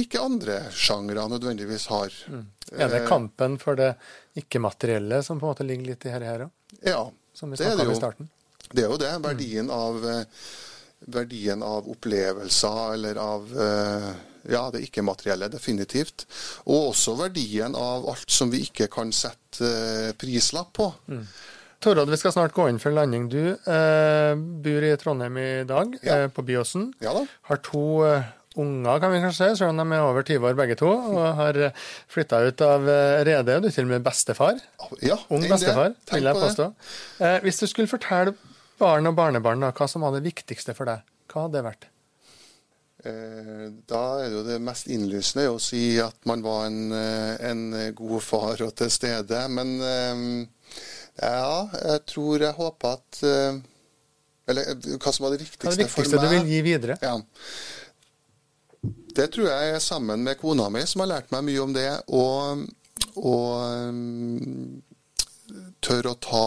ikke 0.00 0.22
andre 0.24 0.58
sjangre 0.74 1.28
nødvendigvis 1.30 1.86
har. 1.92 2.14
Mm. 2.26 2.46
Er 2.74 2.90
det 2.92 3.04
kampen 3.08 3.54
for 3.62 3.78
det 3.78 3.92
ikke-materielle 4.38 5.22
som 5.24 5.38
på 5.38 5.46
en 5.46 5.54
måte 5.54 5.66
ligger 5.66 5.92
litt 5.92 6.04
i 6.04 6.10
dette 6.10 6.26
her 6.26 6.48
òg? 6.48 6.50
Ja, 6.82 7.04
som 7.34 7.54
vi 7.54 7.60
det 7.60 7.70
er 7.70 7.78
det 7.78 7.86
jo. 7.86 7.94
I 7.94 8.00
starten? 8.00 8.28
Det 8.72 8.84
er 8.84 8.90
jo 8.92 9.00
det. 9.00 9.12
Verdien, 9.24 9.70
av, 9.72 10.00
eh, 10.08 10.48
verdien 11.18 11.62
av 11.62 11.88
opplevelser 11.90 12.94
eller 12.94 13.20
av 13.22 13.52
eh, 13.68 14.08
ja, 14.48 14.64
det 14.72 14.84
ikke-materielle, 14.86 15.50
definitivt. 15.52 16.26
Og 16.66 16.92
også 16.92 17.16
verdien 17.18 17.76
av 17.78 18.08
alt 18.12 18.32
som 18.32 18.52
vi 18.52 18.64
ikke 18.68 18.88
kan 18.92 19.12
sette 19.14 19.68
eh, 19.68 20.10
prislapp 20.18 20.72
på. 20.78 20.90
Mm. 21.10 21.24
Torodd, 21.84 22.10
vi 22.10 22.18
skal 22.18 22.34
snart 22.34 22.56
gå 22.56 22.64
inn 22.70 22.80
for 22.82 22.94
landing. 22.94 23.28
Du 23.30 23.42
eh, 23.54 24.32
bor 24.34 24.86
i 24.88 24.96
Trondheim 24.98 25.38
i 25.38 25.50
dag, 25.68 25.94
ja. 26.02 26.24
eh, 26.24 26.26
på 26.34 26.42
Byåsen. 26.42 26.90
Ja 27.04 27.14
da. 27.14 27.22
Har 27.50 27.60
to 27.62 27.84
eh, 28.08 28.32
unger, 28.58 28.98
kan 28.98 29.14
vi 29.14 29.20
kanskje 29.22 29.52
si, 29.52 29.60
selv 29.60 29.70
om 29.76 29.82
de 29.84 29.94
er 29.94 30.02
over 30.02 30.26
20 30.26 30.48
år 30.50 30.58
begge 30.58 30.78
to, 30.80 30.90
og 30.90 31.22
har 31.38 31.60
flytta 32.10 32.42
ut 32.48 32.64
av 32.66 32.88
eh, 32.90 33.20
Rede. 33.28 33.60
Du 33.62 33.70
er 33.70 33.76
til 33.76 33.86
og 33.86 33.92
med 33.94 34.06
bestefar. 34.06 34.58
Ja, 35.06 35.20
Ung 35.30 35.46
bestefar, 35.46 35.94
vil 36.10 36.30
jeg 36.30 36.42
påstå. 36.42 36.70
Eh, 37.22 37.38
hvis 37.46 37.62
du 37.62 37.68
skulle 37.70 37.90
fortelle 37.90 38.34
barn 38.78 39.10
og 39.10 39.14
barnebarn 39.18 39.64
da, 39.64 39.72
hva 39.74 39.88
som 39.90 40.04
var 40.04 40.14
det 40.16 40.24
viktigste 40.26 40.74
for 40.76 40.90
deg, 40.90 41.06
hva 41.30 41.44
hadde 41.44 41.58
det 41.58 41.64
vært? 41.66 41.88
Eh, 43.06 43.64
da 43.90 44.02
er 44.18 44.26
det 44.26 44.36
jo 44.36 44.44
det 44.46 44.58
mest 44.64 44.88
innlysende 44.90 45.48
å 45.52 45.60
si 45.62 45.82
at 46.02 46.18
man 46.26 46.42
var 46.42 46.66
en, 46.66 46.92
eh, 46.92 47.34
en 47.50 47.64
god 47.98 48.22
far 48.26 48.62
og 48.66 48.74
til 48.78 48.90
stede. 48.90 49.42
Men 49.54 49.76
ja, 51.18 51.68
jeg 51.72 52.04
tror 52.10 52.44
jeg 52.46 52.54
håper 52.54 52.98
at 52.98 53.22
Eller 54.48 54.68
hva 54.96 55.12
som 55.12 55.26
var 55.26 55.34
det 55.34 55.42
viktigste, 55.42 55.86
for 55.92 56.00
meg. 56.00 56.10
Det 56.10 56.20
du 56.22 56.30
vil 56.32 56.46
gi 56.48 56.60
videre? 56.64 56.94
Ja. 57.02 57.18
Det 59.18 59.26
tror 59.34 59.50
jeg 59.50 59.74
er 59.74 59.82
sammen 59.84 60.22
med 60.24 60.38
kona 60.40 60.70
mi, 60.72 60.86
som 60.88 61.02
har 61.04 61.10
lært 61.10 61.32
meg 61.34 61.44
mye 61.44 61.64
om 61.66 61.74
det. 61.76 61.90
Og 62.08 62.64
og 63.16 63.94
tør 65.84 66.10
å 66.10 66.16
ta 66.22 66.46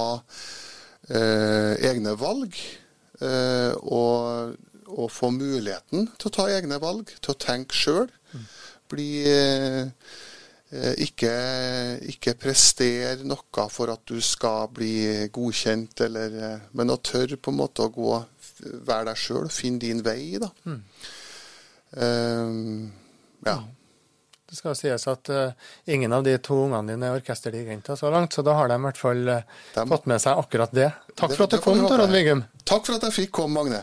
egne 1.11 2.15
valg. 2.19 2.55
Uh, 3.21 3.73
og, 3.85 4.55
og, 4.87 5.07
få 5.13 5.29
muligheten 5.29 6.07
til 6.17 6.29
å 6.31 6.33
ta 6.33 6.47
egne 6.49 6.79
valg, 6.81 7.11
til 7.21 7.35
å 7.35 7.37
tenke 7.37 7.77
sjøl. 7.77 8.07
Mm. 8.33 8.47
Bli 8.89 9.09
uh, 9.29 10.15
ikke, 11.03 11.33
ikke 12.09 12.33
prestere 12.39 13.27
noe 13.27 13.67
for 13.69 13.91
at 13.93 14.01
du 14.09 14.17
skal 14.23 14.71
bli 14.73 15.27
godkjent, 15.33 16.01
eller, 16.07 16.39
men 16.73 16.93
å 16.93 16.97
tørre 17.03 17.37
på 17.37 17.53
en 17.53 17.59
måte 17.59 17.85
å 17.85 17.93
gå, 17.93 18.15
være 18.87 19.11
deg 19.11 19.21
sjøl, 19.21 19.51
finne 19.53 19.83
din 19.83 20.01
vei. 20.05 20.39
da. 20.41 20.49
Mm. 20.65 20.81
Um, 21.91 22.91
ja. 23.45 23.59
Det 24.51 24.57
skal 24.59 24.73
sies 24.75 25.05
at 25.07 25.29
uh, 25.31 25.53
ingen 25.87 26.11
av 26.11 26.25
de 26.27 26.33
to 26.43 26.57
ungene 26.65 26.91
dine 26.91 27.07
er 27.07 27.21
orkesterdirigenter 27.21 27.95
så 27.95 28.09
langt, 28.11 28.35
så 28.35 28.43
da 28.43 28.57
har 28.57 28.67
de 28.67 28.75
i 28.75 28.83
hvert 28.83 28.99
fall 28.99 29.21
uh, 29.31 29.45
de, 29.77 29.85
fått 29.87 30.09
med 30.11 30.19
seg 30.19 30.41
akkurat 30.41 30.73
det. 30.75 30.89
Takk 31.15 31.31
det, 31.31 31.37
for 31.37 31.45
at 31.45 31.55
du 31.55 31.61
kom, 31.63 31.79
Torald 31.87 32.11
Vigum. 32.11 32.43
Takk 32.67 32.83
for 32.83 32.99
at 32.99 33.07
jeg 33.07 33.15
fikk 33.15 33.31
komme, 33.39 33.55
Magne. 33.55 33.79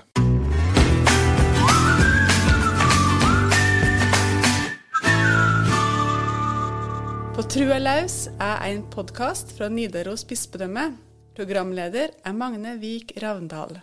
På 7.32 7.48
trua 7.48 7.80
laus 7.80 8.26
er 8.36 8.68
en 8.68 8.84
podkast 8.92 9.56
fra 9.56 9.72
Nidaros 9.72 10.28
bispedømme. 10.28 10.90
Programleder 11.38 12.12
er 12.12 12.36
Magne 12.36 12.76
Vik 12.76 13.16
Ravndal. 13.24 13.78